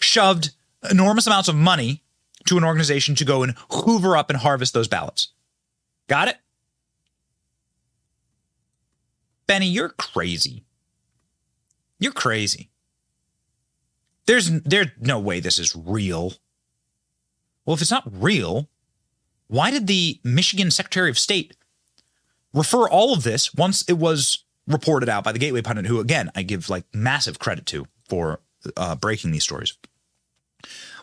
shoved 0.00 0.50
enormous 0.90 1.26
amounts 1.26 1.48
of 1.48 1.54
money 1.54 2.02
to 2.46 2.56
an 2.56 2.64
organization 2.64 3.14
to 3.16 3.24
go 3.24 3.42
and 3.42 3.54
hoover 3.70 4.16
up 4.16 4.30
and 4.30 4.38
harvest 4.38 4.72
those 4.72 4.88
ballots. 4.88 5.28
Got 6.08 6.28
it? 6.28 6.36
Benny, 9.46 9.66
you're 9.66 9.90
crazy. 9.90 10.64
You're 11.98 12.12
crazy. 12.12 12.70
There's 14.26 14.50
there's 14.62 14.88
no 15.00 15.18
way 15.18 15.40
this 15.40 15.58
is 15.58 15.74
real. 15.76 16.34
Well, 17.64 17.74
if 17.74 17.82
it's 17.82 17.90
not 17.90 18.08
real, 18.10 18.68
why 19.48 19.70
did 19.70 19.86
the 19.86 20.20
Michigan 20.24 20.70
Secretary 20.70 21.10
of 21.10 21.18
State 21.18 21.56
refer 22.56 22.88
all 22.88 23.12
of 23.12 23.22
this 23.22 23.54
once 23.54 23.82
it 23.82 23.98
was 23.98 24.44
reported 24.66 25.08
out 25.08 25.22
by 25.22 25.30
the 25.30 25.38
Gateway 25.38 25.62
pundit, 25.62 25.86
who 25.86 26.00
again 26.00 26.30
I 26.34 26.42
give 26.42 26.68
like 26.68 26.84
massive 26.92 27.38
credit 27.38 27.66
to 27.66 27.86
for 28.08 28.40
uh, 28.76 28.96
breaking 28.96 29.30
these 29.30 29.44
stories. 29.44 29.74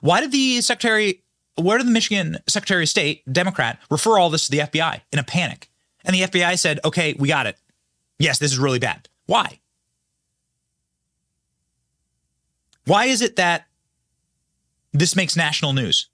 Why 0.01 0.19
did 0.19 0.31
the 0.31 0.59
secretary, 0.61 1.23
where 1.55 1.77
did 1.77 1.87
the 1.87 1.91
Michigan 1.91 2.39
Secretary 2.47 2.83
of 2.83 2.89
State, 2.89 3.23
Democrat, 3.31 3.79
refer 3.89 4.17
all 4.17 4.29
this 4.29 4.47
to 4.47 4.51
the 4.51 4.59
FBI 4.59 5.01
in 5.13 5.19
a 5.19 5.23
panic? 5.23 5.69
And 6.03 6.13
the 6.13 6.23
FBI 6.23 6.59
said, 6.59 6.81
okay, 6.83 7.13
we 7.17 7.29
got 7.29 7.47
it. 7.47 7.57
Yes, 8.19 8.39
this 8.39 8.51
is 8.51 8.59
really 8.59 8.79
bad. 8.79 9.07
Why? 9.27 9.59
Why 12.85 13.05
is 13.05 13.21
it 13.21 13.37
that 13.37 13.67
this 14.91 15.15
makes 15.15 15.37
national 15.37 15.71
news? 15.71 16.09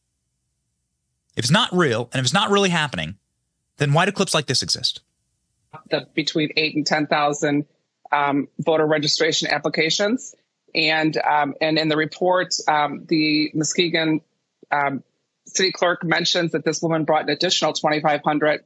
If 1.36 1.46
it's 1.46 1.52
not 1.52 1.74
real 1.74 2.10
and 2.14 2.20
if 2.20 2.26
it's 2.26 2.34
not 2.34 2.52
really 2.52 2.70
happening, 2.70 3.16
then 3.78 3.94
why 3.94 4.06
do 4.06 4.12
clips 4.12 4.36
like 4.36 4.46
this 4.46 4.62
exist? 4.62 5.02
The 5.90 6.08
between 6.14 6.50
eight 6.56 6.76
and 6.76 6.86
ten 6.86 7.08
thousand 7.08 7.66
um, 8.12 8.48
voter 8.60 8.86
registration 8.86 9.48
applications, 9.50 10.34
and 10.74 11.16
um, 11.18 11.54
and 11.62 11.78
in 11.78 11.90
the 11.90 11.98
report, 11.98 12.56
um, 12.68 13.06
the 13.08 13.52
Muskegon 13.54 14.22
um, 14.72 15.04
city 15.46 15.72
clerk 15.72 16.04
mentions 16.04 16.52
that 16.54 16.66
this 16.66 16.82
woman 16.82 17.06
brought 17.06 17.24
an 17.24 17.30
additional 17.30 17.74
2,500 17.74 18.64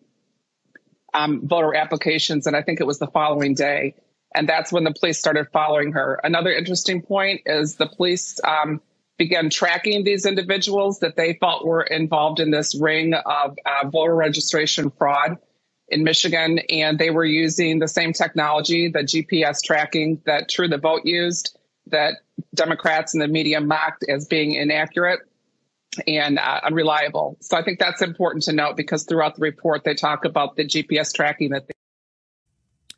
um, 1.13 1.47
voter 1.47 1.75
applications, 1.75 2.47
and 2.47 2.55
I 2.55 2.61
think 2.61 2.79
it 2.79 2.87
was 2.87 2.99
the 2.99 3.07
following 3.07 3.53
day. 3.53 3.95
And 4.35 4.49
that's 4.49 4.71
when 4.71 4.83
the 4.83 4.93
police 4.93 5.19
started 5.19 5.47
following 5.53 5.91
her. 5.91 6.19
Another 6.23 6.51
interesting 6.51 7.01
point 7.01 7.41
is 7.45 7.75
the 7.75 7.87
police 7.87 8.39
began 9.17 9.49
tracking 9.49 10.03
these 10.03 10.25
individuals 10.25 10.99
that 10.99 11.15
they 11.15 11.33
felt 11.39 11.65
were 11.65 11.83
involved 11.83 12.39
in 12.39 12.49
this 12.49 12.75
ring 12.75 13.13
of 13.13 13.57
uh, 13.65 13.87
voter 13.89 14.15
registration 14.15 14.89
fraud 14.89 15.37
in 15.93 16.03
Michigan, 16.03 16.59
and 16.69 16.97
they 16.99 17.09
were 17.09 17.25
using 17.25 17.79
the 17.79 17.87
same 17.87 18.11
technology, 18.13 18.89
the 18.89 18.99
GPS 18.99 19.61
tracking 19.63 20.21
that 20.25 20.49
True 20.49 20.67
the 20.67 20.77
Vote 20.77 21.01
used 21.05 21.57
that 21.87 22.15
Democrats 22.55 23.13
and 23.13 23.21
the 23.21 23.27
media 23.27 23.59
mocked 23.61 24.03
as 24.09 24.25
being 24.25 24.53
inaccurate. 24.55 25.19
and 26.07 26.39
uh, 26.39 26.59
unreliable. 26.63 27.37
So 27.39 27.55
I 27.55 27.63
think 27.63 27.77
that's 27.77 28.01
important 28.01 28.43
to 28.45 28.51
note 28.53 28.75
because 28.75 29.03
throughout 29.03 29.35
the 29.35 29.41
report 29.41 29.83
they 29.83 29.93
talk 29.93 30.25
about 30.25 30.55
the 30.55 30.65
GPS 30.65 31.13
tracking 31.13 31.51
that. 31.51 31.67
They- 31.67 31.73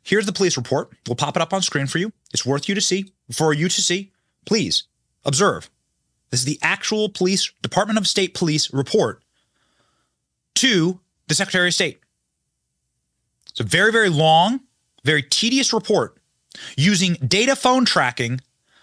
Here's 0.02 0.24
the 0.24 0.32
police 0.32 0.56
report. 0.56 0.90
We'll 1.06 1.16
pop 1.16 1.36
it 1.36 1.42
up 1.42 1.52
on 1.52 1.60
screen 1.62 1.88
for 1.88 1.98
you. 1.98 2.12
It's 2.32 2.46
worth 2.46 2.68
you 2.70 2.74
to 2.74 2.80
see, 2.80 3.12
for 3.30 3.52
you 3.52 3.68
to 3.68 3.82
see. 3.82 4.12
Please 4.46 4.84
observe. 5.26 5.68
This 6.30 6.40
is 6.40 6.46
the 6.46 6.58
actual 6.62 7.08
police 7.10 7.52
Department 7.60 7.98
of 7.98 8.06
State 8.06 8.32
police 8.32 8.72
report 8.72 9.22
to 10.54 11.00
the 11.28 11.34
Secretary 11.34 11.68
of 11.68 11.74
State. 11.74 11.98
It's 13.56 13.62
a 13.62 13.64
very, 13.64 13.90
very 13.90 14.10
long, 14.10 14.60
very 15.02 15.22
tedious 15.22 15.72
report 15.72 16.18
using 16.76 17.14
data 17.14 17.56
phone 17.56 17.86
tracking 17.86 18.42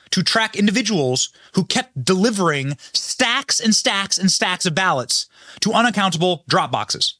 to 0.09 0.23
track 0.23 0.55
individuals 0.55 1.29
who 1.53 1.63
kept 1.63 2.03
delivering 2.03 2.75
stacks 2.91 3.59
and 3.59 3.75
stacks 3.75 4.17
and 4.17 4.31
stacks 4.31 4.65
of 4.65 4.73
ballots 4.73 5.27
to 5.59 5.73
unaccountable 5.73 6.43
drop 6.47 6.71
boxes 6.71 7.17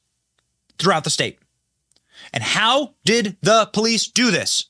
throughout 0.80 1.04
the 1.04 1.10
state. 1.10 1.38
And 2.32 2.42
how 2.42 2.94
did 3.04 3.36
the 3.40 3.70
police 3.72 4.08
do 4.08 4.32
this? 4.32 4.64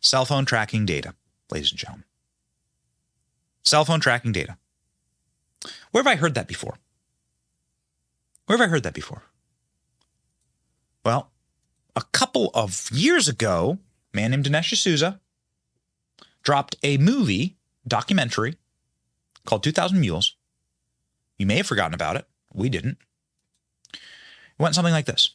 Cell 0.00 0.26
phone 0.26 0.44
tracking 0.44 0.84
data, 0.84 1.14
ladies 1.50 1.70
and 1.70 1.78
gentlemen. 1.78 2.04
Cell 3.64 3.86
phone 3.86 4.00
tracking 4.00 4.32
data. 4.32 4.58
Where 5.92 6.04
have 6.04 6.12
I 6.12 6.16
heard 6.16 6.34
that 6.34 6.46
before? 6.46 6.76
Where 8.44 8.58
have 8.58 8.66
I 8.66 8.70
heard 8.70 8.82
that 8.82 8.92
before? 8.92 9.22
Well, 11.06 11.30
a 11.98 12.04
couple 12.12 12.52
of 12.54 12.88
years 12.92 13.26
ago, 13.26 13.78
a 14.14 14.16
man 14.16 14.30
named 14.30 14.44
Dinesh 14.44 14.70
D'Souza 14.72 15.20
dropped 16.44 16.76
a 16.84 16.96
movie 16.96 17.56
documentary 17.88 18.54
called 19.44 19.64
2000 19.64 19.98
Mules. 19.98 20.36
You 21.38 21.46
may 21.46 21.56
have 21.56 21.66
forgotten 21.66 21.94
about 21.94 22.14
it. 22.14 22.24
We 22.54 22.68
didn't. 22.68 22.98
It 23.92 23.98
went 24.60 24.76
something 24.76 24.94
like 24.94 25.06
this. 25.06 25.34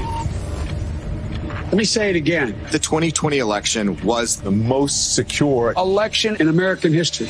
Let 0.00 1.74
me 1.74 1.84
say 1.84 2.10
it 2.10 2.16
again. 2.16 2.60
The 2.72 2.80
2020 2.80 3.38
election 3.38 4.02
was 4.04 4.40
the 4.40 4.50
most 4.50 5.14
secure 5.14 5.72
Election 5.76 6.36
in 6.40 6.48
American 6.48 6.92
history. 6.92 7.28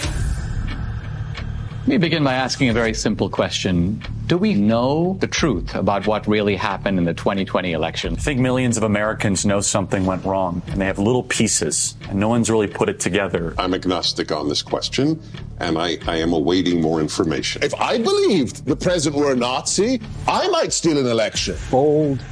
Let 1.80 1.88
me 1.88 1.96
begin 1.96 2.22
by 2.22 2.34
asking 2.34 2.68
a 2.68 2.74
very 2.74 2.92
simple 2.92 3.30
question. 3.30 4.02
Do 4.26 4.36
we 4.36 4.52
know 4.52 5.16
the 5.20 5.26
truth 5.26 5.74
about 5.74 6.06
what 6.06 6.26
really 6.26 6.54
happened 6.54 6.98
in 6.98 7.04
the 7.04 7.14
2020 7.14 7.72
election? 7.72 8.12
I 8.12 8.16
think 8.16 8.38
millions 8.38 8.76
of 8.76 8.82
Americans 8.82 9.46
know 9.46 9.62
something 9.62 10.04
went 10.04 10.22
wrong 10.26 10.60
and 10.68 10.78
they 10.78 10.84
have 10.84 10.98
little 10.98 11.22
pieces 11.22 11.96
and 12.10 12.20
no 12.20 12.28
one's 12.28 12.50
really 12.50 12.66
put 12.66 12.90
it 12.90 13.00
together. 13.00 13.54
I'm 13.56 13.72
agnostic 13.72 14.30
on 14.30 14.50
this 14.50 14.60
question 14.60 15.22
and 15.58 15.78
I, 15.78 15.96
I 16.06 16.16
am 16.16 16.34
awaiting 16.34 16.82
more 16.82 17.00
information. 17.00 17.62
If 17.62 17.74
I 17.74 17.96
believed 17.96 18.66
the 18.66 18.76
president 18.76 19.18
were 19.18 19.32
a 19.32 19.36
Nazi, 19.36 20.02
I 20.28 20.48
might 20.48 20.74
steal 20.74 20.98
an 20.98 21.06
election. 21.06 21.56
Bold 21.70 22.22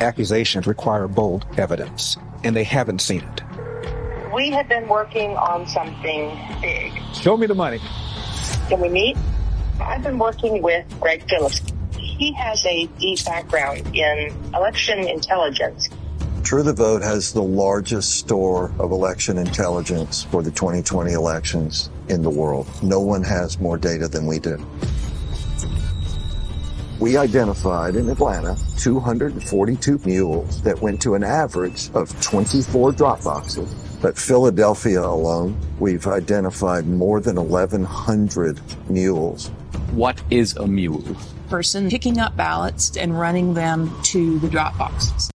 accusations 0.00 0.66
require 0.66 1.06
bold 1.06 1.44
evidence, 1.58 2.16
and 2.44 2.56
they 2.56 2.64
haven't 2.64 3.02
seen 3.02 3.20
it. 3.22 3.42
We 4.34 4.50
have 4.50 4.68
been 4.68 4.88
working 4.88 5.36
on 5.36 5.66
something 5.66 6.38
big. 6.62 6.92
Show 7.14 7.36
me 7.36 7.46
the 7.46 7.54
money. 7.54 7.80
Can 8.68 8.80
we 8.80 8.88
meet? 8.88 9.16
I've 9.80 10.02
been 10.02 10.18
working 10.18 10.60
with 10.60 10.84
Greg 10.98 11.28
Phillips. 11.28 11.60
He 11.96 12.32
has 12.32 12.66
a 12.66 12.86
deep 12.98 13.24
background 13.24 13.94
in 13.94 14.34
election 14.54 15.06
intelligence. 15.06 15.88
True 16.42 16.64
the 16.64 16.72
Vote 16.72 17.02
has 17.02 17.32
the 17.32 17.42
largest 17.42 18.18
store 18.18 18.72
of 18.80 18.90
election 18.90 19.38
intelligence 19.38 20.24
for 20.24 20.42
the 20.42 20.50
2020 20.50 21.12
elections 21.12 21.90
in 22.08 22.22
the 22.22 22.30
world. 22.30 22.66
No 22.82 23.00
one 23.00 23.22
has 23.22 23.60
more 23.60 23.78
data 23.78 24.08
than 24.08 24.26
we 24.26 24.40
do. 24.40 24.64
We 26.98 27.16
identified 27.16 27.94
in 27.94 28.08
Atlanta 28.08 28.56
242 28.78 30.00
mules 30.04 30.62
that 30.62 30.80
went 30.80 31.00
to 31.02 31.14
an 31.14 31.22
average 31.22 31.90
of 31.94 32.20
24 32.20 32.92
drop 32.92 33.22
boxes. 33.22 33.72
But 34.00 34.18
Philadelphia 34.18 35.02
alone, 35.02 35.58
we've 35.78 36.06
identified 36.06 36.86
more 36.86 37.20
than 37.20 37.36
1,100 37.36 38.60
mules. 38.90 39.48
What 39.92 40.22
is 40.30 40.56
a 40.56 40.66
mule? 40.66 41.16
Person 41.48 41.88
picking 41.88 42.18
up 42.18 42.36
ballots 42.36 42.96
and 42.96 43.18
running 43.18 43.54
them 43.54 43.90
to 44.04 44.38
the 44.40 44.48
drop 44.48 44.76
boxes. 44.76 45.30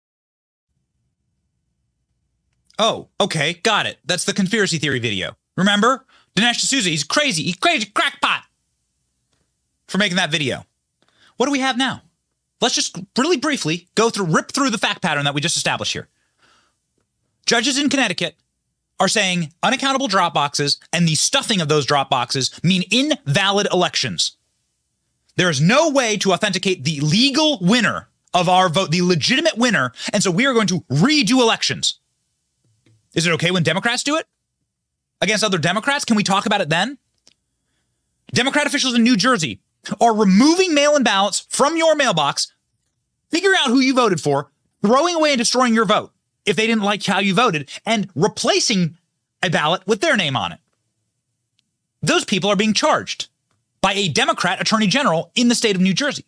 Oh, 2.77 3.09
okay, 3.19 3.53
got 3.53 3.85
it. 3.85 3.99
That's 4.05 4.25
the 4.25 4.33
conspiracy 4.33 4.77
theory 4.77 4.99
video. 4.99 5.35
Remember? 5.57 6.05
Dinesh 6.35 6.61
D'Souza, 6.61 6.89
he's 6.89 7.03
crazy. 7.03 7.43
He's 7.43 7.57
crazy 7.57 7.85
crackpot 7.85 8.43
for 9.87 9.97
making 9.97 10.17
that 10.17 10.31
video. 10.31 10.65
What 11.37 11.45
do 11.45 11.51
we 11.51 11.59
have 11.59 11.77
now? 11.77 12.01
Let's 12.61 12.75
just 12.75 12.97
really 13.17 13.37
briefly 13.37 13.87
go 13.95 14.09
through, 14.09 14.25
rip 14.25 14.51
through 14.51 14.69
the 14.69 14.77
fact 14.77 15.01
pattern 15.01 15.25
that 15.25 15.33
we 15.33 15.41
just 15.41 15.57
established 15.57 15.93
here. 15.93 16.07
Judges 17.45 17.77
in 17.77 17.89
Connecticut 17.89 18.35
are 18.99 19.07
saying 19.07 19.53
unaccountable 19.63 20.07
drop 20.07 20.33
boxes 20.33 20.79
and 20.91 21.07
the 21.07 21.15
stuffing 21.15 21.61
of 21.61 21.69
those 21.69 21.85
drop 21.85 22.09
boxes 22.09 22.51
mean 22.63 22.83
invalid 22.91 23.67
elections. 23.71 24.37
There 25.35 25.49
is 25.49 25.61
no 25.61 25.89
way 25.89 26.17
to 26.17 26.33
authenticate 26.33 26.83
the 26.83 26.99
legal 26.99 27.59
winner 27.61 28.09
of 28.33 28.49
our 28.49 28.69
vote, 28.69 28.91
the 28.91 29.01
legitimate 29.01 29.57
winner, 29.57 29.93
and 30.11 30.21
so 30.21 30.31
we 30.31 30.45
are 30.45 30.53
going 30.53 30.67
to 30.67 30.81
redo 30.81 31.41
elections. 31.41 31.99
Is 33.15 33.25
it 33.25 33.31
okay 33.33 33.51
when 33.51 33.63
Democrats 33.63 34.03
do 34.03 34.17
it? 34.17 34.27
Against 35.21 35.43
other 35.43 35.57
Democrats? 35.57 36.05
Can 36.05 36.15
we 36.15 36.23
talk 36.23 36.45
about 36.45 36.61
it 36.61 36.69
then? 36.69 36.97
Democrat 38.33 38.67
officials 38.67 38.93
in 38.93 39.03
New 39.03 39.17
Jersey 39.17 39.61
are 39.99 40.13
removing 40.13 40.73
mail 40.73 40.95
in 40.95 41.03
ballots 41.03 41.45
from 41.49 41.77
your 41.77 41.95
mailbox, 41.95 42.53
figuring 43.31 43.57
out 43.59 43.69
who 43.69 43.79
you 43.79 43.93
voted 43.93 44.21
for, 44.21 44.51
throwing 44.81 45.15
away 45.15 45.31
and 45.31 45.39
destroying 45.39 45.73
your 45.73 45.85
vote 45.85 46.11
if 46.49 46.55
they 46.55 46.67
didn't 46.67 46.83
like 46.83 47.05
how 47.05 47.19
you 47.19 47.33
voted, 47.33 47.69
and 47.85 48.09
replacing 48.15 48.97
a 49.43 49.49
ballot 49.49 49.85
with 49.87 50.01
their 50.01 50.17
name 50.17 50.35
on 50.35 50.51
it. 50.51 50.59
Those 52.01 52.25
people 52.25 52.49
are 52.49 52.55
being 52.55 52.73
charged 52.73 53.27
by 53.81 53.93
a 53.93 54.09
Democrat 54.09 54.61
attorney 54.61 54.87
general 54.87 55.31
in 55.35 55.47
the 55.47 55.55
state 55.55 55.75
of 55.75 55.81
New 55.81 55.93
Jersey. 55.93 56.25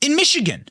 In 0.00 0.16
Michigan, 0.16 0.68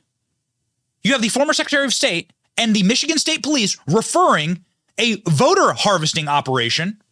you 1.02 1.12
have 1.12 1.22
the 1.22 1.28
former 1.28 1.52
Secretary 1.52 1.84
of 1.84 1.92
State 1.92 2.32
and 2.56 2.74
the 2.74 2.82
Michigan 2.84 3.18
State 3.18 3.42
Police 3.42 3.76
referring 3.86 4.64
a 4.98 5.20
voter 5.28 5.72
harvesting 5.72 6.28
operation, 6.28 7.02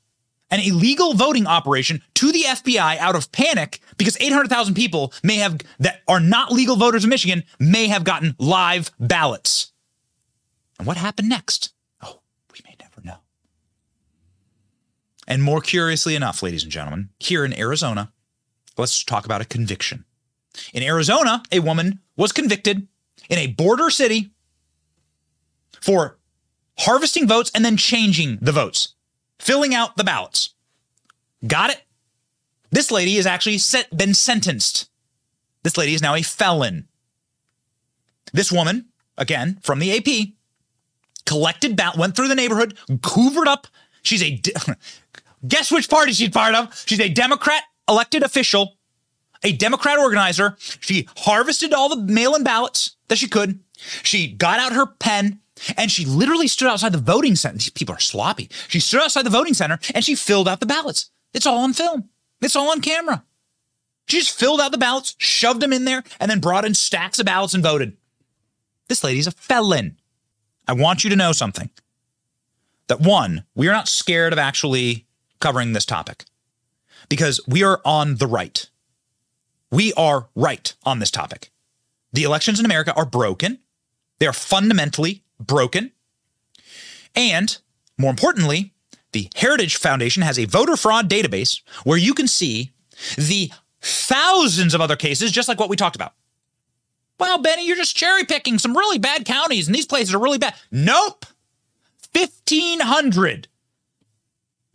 an 0.51 0.61
illegal 0.61 1.15
voting 1.15 1.47
operation 1.47 2.03
to 2.15 2.31
the 2.31 2.45
FBI 2.45 2.99
out 2.99 3.17
of 3.17 3.33
panic 3.33 3.81
because 3.97 4.17
800,000 4.21 4.75
people 4.75 5.13
may 5.23 5.37
have 5.37 5.59
that 5.81 6.03
are 6.07 6.21
not 6.21 6.53
legal 6.53 6.77
voters 6.77 7.05
in 7.05 7.11
Michigan 7.11 7.43
may 7.59 7.89
have 7.89 8.05
gotten 8.05 8.37
live 8.39 8.91
ballots. 9.01 9.72
And 10.83 10.87
what 10.89 10.97
happened 10.97 11.29
next? 11.29 11.73
Oh, 12.03 12.23
we 12.53 12.59
may 12.65 12.75
never 12.81 13.01
know. 13.07 13.19
And 15.29 15.41
more 15.41 15.61
curiously 15.61 16.17
enough, 16.17 16.43
ladies 16.43 16.65
and 16.65 16.73
gentlemen, 16.73 17.11
here 17.21 17.45
in 17.45 17.57
Arizona, 17.57 18.13
let's 18.77 19.05
talk 19.05 19.25
about 19.25 19.41
a 19.41 19.45
conviction. 19.45 20.05
In 20.75 20.83
Arizona, 20.83 21.45
a 21.53 21.61
woman 21.61 22.01
was 22.17 22.33
convicted 22.33 22.89
in 23.31 23.39
a 23.39 23.47
border 23.47 23.91
city 23.91 24.33
for 25.81 26.19
harvesting 26.79 27.29
votes 27.29 27.53
and 27.55 27.65
then 27.65 27.77
changing 27.77 28.39
the 28.43 28.51
votes, 28.51 28.97
filling 29.39 29.77
out 29.77 29.97
the 29.97 30.03
ballots. 30.03 30.53
Got 31.47 31.71
it? 31.71 31.83
This 32.73 32.91
lady 32.91 33.15
has 33.15 33.27
actually 33.27 33.59
set, 33.59 33.97
been 33.97 34.15
sentenced. 34.15 34.91
This 35.63 35.77
lady 35.77 35.95
is 35.95 36.03
now 36.03 36.17
a 36.17 36.23
felon. 36.23 36.89
This 38.33 38.51
woman, 38.51 38.87
again 39.17 39.61
from 39.63 39.79
the 39.79 39.97
AP, 39.97 40.33
collected 41.33 41.77
ballot, 41.77 41.97
went 41.97 42.15
through 42.15 42.29
the 42.29 42.35
neighborhood, 42.35 42.77
hoovered 42.89 43.47
up. 43.47 43.67
She's 44.03 44.23
a 44.23 44.43
guess 45.49 45.73
which 45.73 45.89
party 45.89 46.13
she's 46.13 46.29
part 46.29 46.55
of. 46.55 46.85
She's 46.87 47.01
a 47.01 47.09
Democrat 47.09 47.63
elected 47.89 48.23
official, 48.23 48.77
a 49.43 49.53
Democrat 49.53 49.99
organizer. 49.99 50.57
She 50.59 51.09
harvested 51.17 51.73
all 51.73 51.89
the 51.89 51.97
mail-in 52.13 52.45
ballots 52.45 52.97
that 53.09 53.17
she 53.17 53.29
could. 53.29 53.61
She 54.03 54.31
got 54.31 54.61
out 54.61 54.73
her 54.73 54.87
pen 54.87 55.41
and 55.79 55.91
she 55.91 56.05
literally 56.05 56.49
stood 56.49 56.69
outside 56.69 56.93
the 56.93 56.99
voting 56.99 57.35
center. 57.35 57.57
These 57.57 57.71
people 57.71 57.95
are 57.95 58.01
sloppy. 58.01 58.51
She 58.69 58.79
stood 58.79 59.01
outside 59.01 59.25
the 59.25 59.31
voting 59.31 59.55
center 59.55 59.79
and 59.95 60.05
she 60.05 60.15
filled 60.15 60.49
out 60.49 60.61
the 60.61 60.67
ballots. 60.67 61.11
It's 61.33 61.47
all 61.47 61.59
on 61.65 61.73
film. 61.73 62.11
It's 62.43 62.57
all 62.57 62.71
on 62.71 62.83
camera. 62.83 63.25
She 64.07 64.19
just 64.19 64.39
filled 64.39 64.61
out 64.61 64.73
the 64.73 64.79
ballots, 64.79 65.15
shoved 65.17 65.61
them 65.63 65.73
in 65.73 65.87
there, 65.87 66.03
and 66.21 66.31
then 66.31 66.41
brought 66.41 66.67
in 66.67 66.75
stacks 66.75 67.19
of 67.19 67.25
ballots 67.25 67.55
and 67.55 67.63
voted. 67.63 67.97
This 68.89 69.03
lady's 69.03 69.29
a 69.29 69.31
felon. 69.31 69.97
I 70.67 70.73
want 70.73 71.05
you 71.05 71.11
to 71.11 71.17
know 71.17 71.33
something. 71.33 71.71
That 72.89 73.01
one, 73.01 73.45
we 73.55 73.69
are 73.69 73.73
not 73.73 73.89
scared 73.89 74.33
of 74.33 74.39
actually 74.39 75.07
covering 75.41 75.73
this 75.73 75.87
topic 75.87 76.25
because 77.09 77.41
we 77.47 77.63
are 77.63 77.81
on 77.85 78.17
the 78.17 78.27
right. 78.27 78.69
We 79.71 79.93
are 79.95 80.29
right 80.35 80.75
on 80.85 80.99
this 80.99 81.11
topic. 81.11 81.51
The 82.13 82.25
elections 82.25 82.61
in 82.61 82.67
America 82.67 82.93
are 82.95 83.07
broken. 83.07 83.59
They 84.19 84.27
are 84.27 84.33
fundamentally 84.33 85.25
broken. 85.41 85.93
And 87.15 87.57
more 87.99 88.11
importantly, 88.11 88.73
the 89.13 89.29
Heritage 89.35 89.77
Foundation 89.77 90.23
has 90.23 90.39
a 90.39 90.45
voter 90.45 90.77
fraud 90.77 91.09
database 91.09 91.61
where 91.85 91.99
you 91.99 92.15
can 92.15 92.29
see 92.29 92.73
the 93.17 93.51
thousands 93.81 94.75
of 94.75 94.81
other 94.81 94.97
cases, 94.97 95.33
just 95.33 95.49
like 95.49 95.59
what 95.59 95.69
we 95.69 95.77
talked 95.77 95.97
about. 95.97 96.15
Well, 97.23 97.39
Benny, 97.39 97.65
you're 97.65 97.77
just 97.77 97.95
cherry 97.95 98.25
picking 98.25 98.59
some 98.59 98.77
really 98.77 98.99
bad 98.99 99.25
counties, 99.25 99.69
and 99.69 99.75
these 99.77 99.87
places 99.87 100.13
are 100.13 100.19
really 100.19 100.39
bad. 100.39 100.57
Nope. 100.73 101.25
1,500 102.13 103.47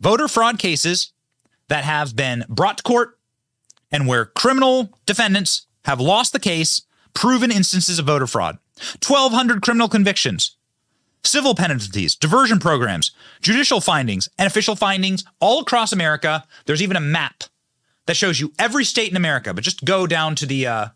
voter 0.00 0.28
fraud 0.28 0.58
cases 0.58 1.12
that 1.68 1.84
have 1.84 2.16
been 2.16 2.46
brought 2.48 2.78
to 2.78 2.82
court 2.82 3.18
and 3.92 4.08
where 4.08 4.24
criminal 4.24 4.98
defendants 5.04 5.66
have 5.84 6.00
lost 6.00 6.32
the 6.32 6.40
case, 6.40 6.80
proven 7.12 7.52
instances 7.52 7.98
of 7.98 8.06
voter 8.06 8.26
fraud. 8.26 8.56
1,200 9.06 9.60
criminal 9.60 9.90
convictions, 9.90 10.56
civil 11.22 11.54
penalties, 11.54 12.14
diversion 12.14 12.58
programs, 12.58 13.10
judicial 13.42 13.82
findings, 13.82 14.26
and 14.38 14.46
official 14.46 14.74
findings 14.74 15.22
all 15.38 15.60
across 15.60 15.92
America. 15.92 16.44
There's 16.64 16.82
even 16.82 16.96
a 16.96 17.00
map 17.00 17.44
that 18.06 18.16
shows 18.16 18.40
you 18.40 18.54
every 18.58 18.86
state 18.86 19.10
in 19.10 19.18
America, 19.18 19.52
but 19.52 19.64
just 19.64 19.84
go 19.84 20.06
down 20.06 20.34
to 20.36 20.46
the 20.46 20.66
uh, 20.66 20.88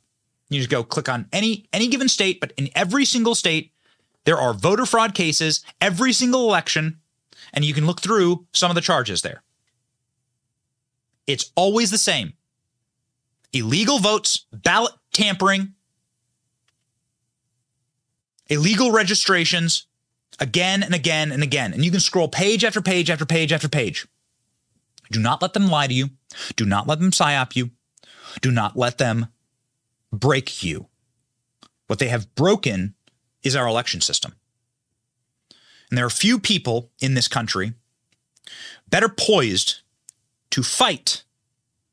you 0.55 0.61
just 0.61 0.71
go 0.71 0.85
click 0.85 1.09
on 1.09 1.27
any 1.33 1.67
any 1.73 1.89
given 1.89 2.09
state, 2.09 2.41
but 2.41 2.53
in 2.57 2.69
every 2.75 3.05
single 3.05 3.35
state, 3.35 3.73
there 4.25 4.39
are 4.39 4.55
voter 4.55 4.87
fraud 4.87 5.15
cases 5.15 5.65
every 5.81 6.13
single 6.13 6.43
election, 6.43 7.01
and 7.53 7.65
you 7.65 7.75
can 7.75 7.87
look 7.87 8.01
through 8.01 8.47
some 8.53 8.71
of 8.71 8.75
the 8.75 8.81
charges 8.81 9.23
there. 9.23 9.43
It's 11.27 11.53
always 11.55 11.91
the 11.91 11.99
same. 11.99 12.35
Illegal 13.53 13.99
votes, 13.99 14.47
ballot 14.53 14.95
tampering, 15.13 15.75
illegal 18.49 18.91
registrations, 18.91 19.87
again 20.41 20.83
and 20.83 20.95
again 20.95 21.33
and 21.33 21.43
again. 21.43 21.73
And 21.73 21.85
you 21.85 21.91
can 21.91 22.01
scroll 22.01 22.29
page 22.29 22.65
after 22.65 22.81
page 22.81 23.11
after 23.11 23.27
page 23.27 23.53
after 23.53 23.69
page. 23.69 24.07
Do 25.11 25.21
not 25.21 25.43
let 25.43 25.53
them 25.53 25.69
lie 25.69 25.87
to 25.87 25.95
you. 25.95 26.11
Do 26.57 26.65
not 26.65 26.87
let 26.87 26.99
them 26.99 27.11
psyop 27.11 27.55
you. 27.55 27.71
Do 28.41 28.51
not 28.51 28.77
let 28.77 28.99
them 28.99 29.29
break 30.13 30.63
you. 30.63 30.87
What 31.87 31.99
they 31.99 32.09
have 32.09 32.35
broken 32.35 32.95
is 33.43 33.57
our 33.57 33.67
election 33.67 34.01
system. 34.01 34.35
And 35.91 35.99
there 35.99 36.07
are 36.07 36.11
few 36.11 36.39
people 36.39 36.91
in 37.01 37.15
this 37.15 37.29
country 37.29 37.75
better 38.89 39.09
poised 39.09 39.81
to 40.51 40.63
fight 40.63 41.25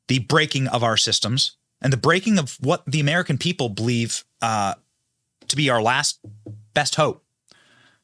the 0.07 0.19
breaking 0.19 0.67
of 0.67 0.83
our 0.83 0.97
systems 0.97 1.57
and 1.81 1.93
the 1.93 1.97
breaking 1.97 2.37
of 2.37 2.57
what 2.59 2.83
the 2.85 2.99
American 2.99 3.37
people 3.37 3.69
believe 3.69 4.23
uh, 4.41 4.73
to 5.47 5.55
be 5.55 5.69
our 5.69 5.81
last 5.81 6.19
best 6.73 6.95
hope. 6.95 7.23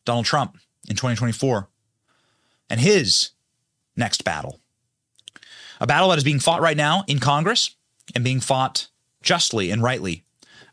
Donald 0.06 0.26
Trump 0.26 0.58
in 0.88 0.96
2024 0.96 1.68
and 2.70 2.80
his 2.80 3.32
next 3.96 4.24
battle. 4.24 4.60
A 5.80 5.88
battle 5.88 6.10
that 6.10 6.18
is 6.18 6.24
being 6.24 6.40
fought 6.40 6.62
right 6.62 6.78
now 6.78 7.04
in 7.08 7.20
Congress 7.20 7.76
and 8.14 8.24
being 8.24 8.40
fought 8.40 8.88
justly 9.26 9.72
and 9.72 9.84
rightly 9.84 10.24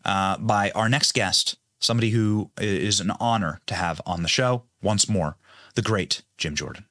uh, 0.04 0.38
by 0.38 0.70
our 0.72 0.88
next 0.88 1.12
guest, 1.12 1.56
somebody 1.80 2.10
who 2.10 2.50
is 2.58 3.00
an 3.00 3.10
honor 3.18 3.60
to 3.66 3.74
have 3.74 4.00
on 4.06 4.22
the 4.22 4.28
show 4.28 4.62
once 4.80 5.08
more, 5.08 5.36
the 5.74 5.82
great 5.82 6.22
Jim 6.38 6.54
Jordan. 6.54 6.84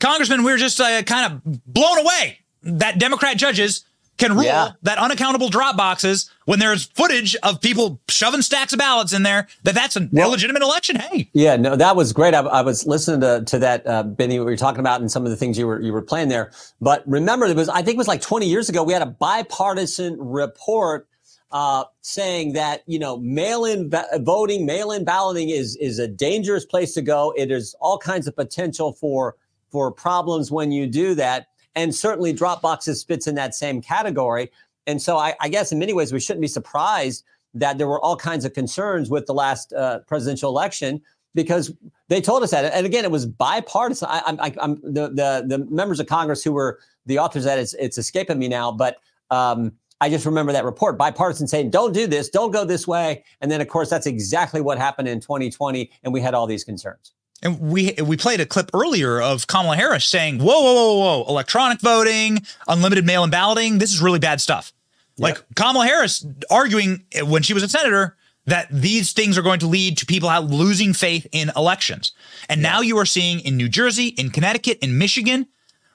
Congressman, 0.00 0.42
we 0.42 0.52
are 0.52 0.56
just 0.56 0.80
uh, 0.80 1.02
kind 1.02 1.32
of 1.32 1.62
blown 1.66 1.98
away 1.98 2.40
that 2.62 2.98
Democrat 2.98 3.36
judges 3.36 3.84
can 4.18 4.34
rule 4.34 4.44
yeah. 4.44 4.72
that 4.82 4.98
unaccountable 4.98 5.48
drop 5.48 5.76
boxes 5.76 6.30
when 6.44 6.58
there's 6.58 6.84
footage 6.84 7.36
of 7.42 7.60
people 7.60 8.00
shoving 8.08 8.42
stacks 8.42 8.72
of 8.72 8.78
ballots 8.78 9.12
in 9.12 9.22
there 9.22 9.48
that 9.62 9.74
that's 9.74 9.96
an 9.96 10.10
well, 10.12 10.28
illegitimate 10.28 10.62
election. 10.62 10.96
Hey, 10.96 11.30
yeah, 11.32 11.56
no, 11.56 11.76
that 11.76 11.96
was 11.96 12.12
great. 12.12 12.34
I, 12.34 12.40
I 12.40 12.62
was 12.62 12.86
listening 12.86 13.20
to, 13.20 13.44
to 13.44 13.58
that, 13.60 13.86
uh, 13.86 14.02
Benny, 14.02 14.38
what 14.38 14.48
you're 14.48 14.56
talking 14.56 14.80
about 14.80 15.00
and 15.00 15.10
some 15.10 15.24
of 15.24 15.30
the 15.30 15.36
things 15.36 15.58
you 15.58 15.66
were 15.66 15.80
you 15.80 15.92
were 15.92 16.02
playing 16.02 16.28
there. 16.28 16.52
But 16.80 17.02
remember, 17.06 17.46
it 17.46 17.56
was 17.56 17.68
I 17.68 17.82
think 17.82 17.94
it 17.94 17.98
was 17.98 18.08
like 18.08 18.20
20 18.20 18.46
years 18.46 18.68
ago. 18.68 18.82
We 18.82 18.92
had 18.92 19.02
a 19.02 19.06
bipartisan 19.06 20.16
report 20.20 21.08
uh, 21.50 21.84
saying 22.00 22.52
that 22.54 22.82
you 22.86 22.98
know 22.98 23.16
mail-in 23.18 23.88
ba- 23.88 24.08
voting, 24.20 24.66
mail-in 24.66 25.04
balloting 25.04 25.50
is 25.50 25.76
is 25.76 25.98
a 25.98 26.08
dangerous 26.08 26.64
place 26.64 26.92
to 26.94 27.02
go. 27.02 27.32
It 27.36 27.50
is 27.50 27.74
all 27.80 27.98
kinds 27.98 28.26
of 28.26 28.36
potential 28.36 28.92
for 28.92 29.36
for 29.70 29.90
problems 29.90 30.50
when 30.50 30.72
you 30.72 30.86
do 30.86 31.14
that. 31.14 31.48
And 31.76 31.92
certainly 31.92 32.32
Dropboxes 32.32 33.04
fits 33.04 33.26
in 33.26 33.34
that 33.34 33.54
same 33.54 33.82
category. 33.82 34.52
And 34.86 35.00
so 35.00 35.16
I, 35.16 35.34
I, 35.40 35.48
guess 35.48 35.72
in 35.72 35.78
many 35.78 35.92
ways 35.92 36.12
we 36.12 36.20
shouldn't 36.20 36.42
be 36.42 36.48
surprised 36.48 37.24
that 37.54 37.78
there 37.78 37.88
were 37.88 38.00
all 38.00 38.16
kinds 38.16 38.44
of 38.44 38.52
concerns 38.52 39.10
with 39.10 39.26
the 39.26 39.34
last 39.34 39.72
uh, 39.72 40.00
presidential 40.00 40.50
election 40.50 41.00
because 41.34 41.72
they 42.08 42.20
told 42.20 42.42
us 42.42 42.50
that. 42.50 42.72
And 42.72 42.86
again, 42.86 43.04
it 43.04 43.10
was 43.10 43.26
bipartisan. 43.26 44.08
I, 44.10 44.52
am 44.60 44.80
the, 44.82 45.08
the, 45.08 45.44
the 45.46 45.66
members 45.70 46.00
of 46.00 46.06
Congress 46.06 46.44
who 46.44 46.52
were 46.52 46.78
the 47.06 47.18
authors 47.18 47.44
that, 47.44 47.58
it's, 47.58 47.74
it's 47.74 47.98
escaping 47.98 48.38
me 48.38 48.48
now, 48.48 48.70
but 48.70 48.98
um, 49.30 49.72
I 50.00 50.10
just 50.10 50.26
remember 50.26 50.52
that 50.52 50.64
report, 50.64 50.98
bipartisan 50.98 51.46
saying, 51.46 51.70
don't 51.70 51.92
do 51.92 52.06
this, 52.06 52.28
don't 52.28 52.50
go 52.50 52.64
this 52.64 52.86
way. 52.86 53.24
And 53.40 53.50
then, 53.50 53.60
of 53.60 53.68
course, 53.68 53.88
that's 53.88 54.06
exactly 54.06 54.60
what 54.60 54.78
happened 54.78 55.08
in 55.08 55.20
2020. 55.20 55.90
And 56.02 56.12
we 56.12 56.20
had 56.20 56.34
all 56.34 56.46
these 56.46 56.64
concerns. 56.64 57.12
And 57.44 57.60
we 57.60 57.94
we 58.02 58.16
played 58.16 58.40
a 58.40 58.46
clip 58.46 58.70
earlier 58.74 59.20
of 59.20 59.46
Kamala 59.46 59.76
Harris 59.76 60.06
saying, 60.06 60.38
"Whoa, 60.38 60.60
whoa, 60.60 60.74
whoa, 60.74 60.98
whoa! 60.98 61.24
Electronic 61.28 61.80
voting, 61.80 62.40
unlimited 62.66 63.04
mail-in 63.04 63.30
balloting. 63.30 63.78
This 63.78 63.92
is 63.92 64.00
really 64.00 64.18
bad 64.18 64.40
stuff." 64.40 64.72
Yep. 65.16 65.22
Like 65.22 65.54
Kamala 65.54 65.86
Harris 65.86 66.26
arguing 66.50 67.04
when 67.22 67.42
she 67.42 67.54
was 67.54 67.62
a 67.62 67.68
senator 67.68 68.16
that 68.46 68.68
these 68.70 69.12
things 69.12 69.38
are 69.38 69.42
going 69.42 69.60
to 69.60 69.66
lead 69.66 69.96
to 69.98 70.06
people 70.06 70.28
losing 70.42 70.92
faith 70.92 71.26
in 71.32 71.50
elections. 71.56 72.12
And 72.48 72.60
now 72.60 72.80
you 72.80 72.98
are 72.98 73.06
seeing 73.06 73.40
in 73.40 73.56
New 73.56 73.68
Jersey, 73.68 74.08
in 74.08 74.30
Connecticut, 74.30 74.78
in 74.80 74.98
Michigan, 74.98 75.46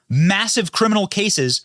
massive 0.08 0.72
criminal 0.72 1.06
cases, 1.06 1.64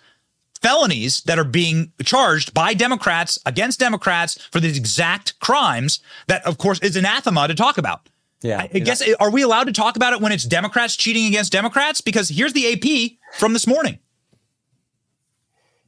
felonies 0.61 1.21
that 1.21 1.39
are 1.39 1.43
being 1.43 1.91
charged 2.03 2.53
by 2.53 2.73
Democrats 2.73 3.39
against 3.45 3.79
Democrats 3.79 4.38
for 4.51 4.59
these 4.59 4.77
exact 4.77 5.39
crimes 5.39 5.99
that, 6.27 6.45
of 6.45 6.57
course, 6.57 6.79
is 6.79 6.95
anathema 6.95 7.47
to 7.47 7.55
talk 7.55 7.77
about. 7.77 8.07
Yeah. 8.45 8.61
I, 8.61 8.69
I 8.73 8.79
guess, 8.79 9.03
are 9.19 9.31
we 9.31 9.41
allowed 9.41 9.65
to 9.65 9.73
talk 9.73 9.95
about 9.95 10.13
it 10.13 10.21
when 10.21 10.31
it's 10.31 10.43
Democrats 10.43 10.95
cheating 10.95 11.25
against 11.25 11.51
Democrats? 11.51 12.01
Because 12.01 12.29
here's 12.29 12.53
the 12.53 12.73
AP 12.73 13.17
from 13.39 13.53
this 13.53 13.65
morning. 13.65 13.99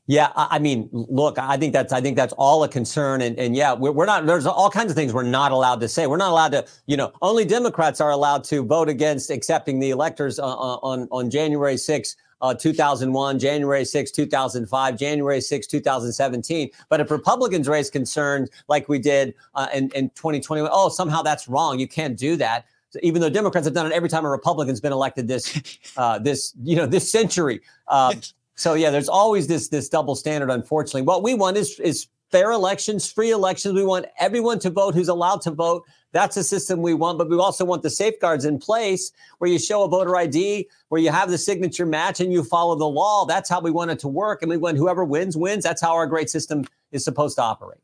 Yeah, 0.10 0.32
I 0.38 0.58
mean, 0.60 0.88
look, 0.94 1.38
I 1.38 1.58
think 1.58 1.74
that's 1.74 1.92
I 1.92 2.00
think 2.00 2.16
that's 2.16 2.34
all 2.38 2.64
a 2.64 2.70
concern, 2.70 3.22
and 3.22 3.38
and 3.38 3.58
yeah, 3.58 3.74
we're, 3.74 3.92
we're 3.92 4.06
not. 4.06 4.26
There's 4.26 4.46
all 4.46 4.70
kinds 4.70 4.90
of 4.90 4.96
things 4.96 5.14
we're 5.14 5.24
not 5.24 5.52
allowed 5.52 5.82
to 5.82 5.90
say. 5.90 6.08
We're 6.08 6.16
not 6.16 6.32
allowed 6.32 6.54
to, 6.54 6.66
you 6.86 6.96
know, 6.96 7.12
only 7.22 7.44
Democrats 7.44 8.00
are 8.00 8.12
allowed 8.12 8.46
to 8.46 8.64
vote 8.64 8.88
against 8.88 9.30
accepting 9.30 9.82
the 9.82 9.90
electors 9.90 10.40
uh, 10.40 10.46
uh 10.46 10.78
on 10.78 11.10
on 11.12 11.30
January 11.30 11.76
6th 11.76 12.16
uh, 12.42 12.54
2001, 12.54 13.40
January 13.40 13.86
6, 13.86 14.12
2005, 14.12 14.98
January 14.98 15.42
6, 15.42 15.68
2017. 15.68 16.70
But 16.90 17.00
if 17.00 17.12
Republicans 17.12 17.68
raise 17.68 17.90
concerns 17.90 18.50
like 18.68 18.90
we 18.90 19.00
did 19.00 19.34
uh, 19.56 19.68
in, 19.74 19.90
in 19.92 20.10
2020, 20.12 20.68
oh, 20.72 20.90
somehow 20.90 21.22
that's 21.22 21.48
wrong. 21.48 21.80
You 21.80 21.88
can't 21.88 22.18
do 22.18 22.36
that. 22.38 22.66
So 22.90 23.00
even 23.04 23.22
though 23.22 23.30
Democrats 23.30 23.68
have 23.68 23.74
done 23.74 23.86
it 23.86 23.94
every 23.94 24.10
time 24.10 24.26
a 24.26 24.30
Republican's 24.30 24.80
been 24.80 24.94
elected 24.94 25.28
this, 25.28 25.78
uh, 25.98 26.20
this, 26.20 26.54
you 26.64 26.76
know, 26.76 26.86
this 26.86 27.12
century. 27.12 27.62
Um, 27.88 28.22
so 28.56 28.74
yeah, 28.74 28.90
there's 28.90 29.08
always 29.08 29.48
this 29.48 29.70
this 29.70 29.88
double 29.88 30.16
standard. 30.16 30.50
Unfortunately, 30.50 31.04
what 31.04 31.22
we 31.22 31.36
want 31.36 31.58
is 31.58 31.80
is 31.80 32.08
fair 32.30 32.52
elections, 32.52 33.12
free 33.12 33.32
elections. 33.32 33.74
We 33.74 33.86
want 33.86 34.06
everyone 34.20 34.60
to 34.60 34.70
vote 34.70 34.94
who's 34.94 35.08
allowed 35.08 35.42
to 35.42 35.52
vote. 35.52 35.84
That's 36.14 36.38
a 36.38 36.44
system 36.44 36.82
we 36.82 36.94
want, 36.94 37.18
but 37.18 37.30
we 37.30 37.38
also 37.38 37.66
want 37.66 37.84
the 37.84 37.90
safeguards 37.90 38.46
in 38.46 38.60
place 38.60 39.12
where 39.38 39.50
you 39.50 39.60
show 39.60 39.84
a 39.84 39.88
voter 39.88 40.16
ID, 40.16 40.68
where 40.90 41.02
you 41.02 41.12
have 41.12 41.30
the 41.30 41.38
signature 41.38 41.86
match 41.86 42.20
and 42.20 42.32
you 42.32 42.44
follow 42.44 42.76
the 42.76 42.88
law. 42.88 43.26
That's 43.26 43.50
how 43.50 43.60
we 43.60 43.72
want 43.72 43.92
it 43.92 44.00
to 44.00 44.08
work. 44.08 44.42
And 44.42 44.50
we 44.50 44.58
want 44.58 44.78
whoever 44.78 45.04
wins, 45.04 45.36
wins. 45.38 45.64
That's 45.64 45.82
how 45.82 45.94
our 45.94 46.08
great 46.08 46.30
system 46.30 46.66
is 46.92 47.04
supposed 47.04 47.36
to 47.36 47.44
operate. 47.44 47.80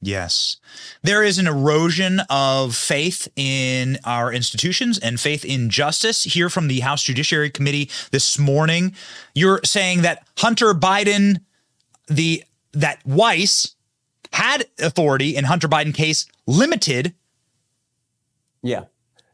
Yes. 0.00 0.58
There 1.02 1.24
is 1.24 1.38
an 1.38 1.48
erosion 1.48 2.20
of 2.30 2.76
faith 2.76 3.26
in 3.34 3.98
our 4.04 4.32
institutions 4.32 4.98
and 4.98 5.18
faith 5.18 5.44
in 5.44 5.70
justice 5.70 6.22
here 6.22 6.48
from 6.48 6.68
the 6.68 6.80
House 6.80 7.02
Judiciary 7.02 7.50
Committee 7.50 7.90
this 8.12 8.38
morning. 8.38 8.94
You're 9.34 9.60
saying 9.64 10.02
that 10.02 10.26
Hunter 10.36 10.72
Biden, 10.72 11.40
the 12.06 12.44
that 12.72 13.00
Weiss 13.04 13.74
had 14.32 14.66
authority 14.78 15.36
in 15.36 15.44
Hunter 15.44 15.68
Biden 15.68 15.94
case 15.94 16.26
limited 16.46 17.14
yeah. 18.62 18.84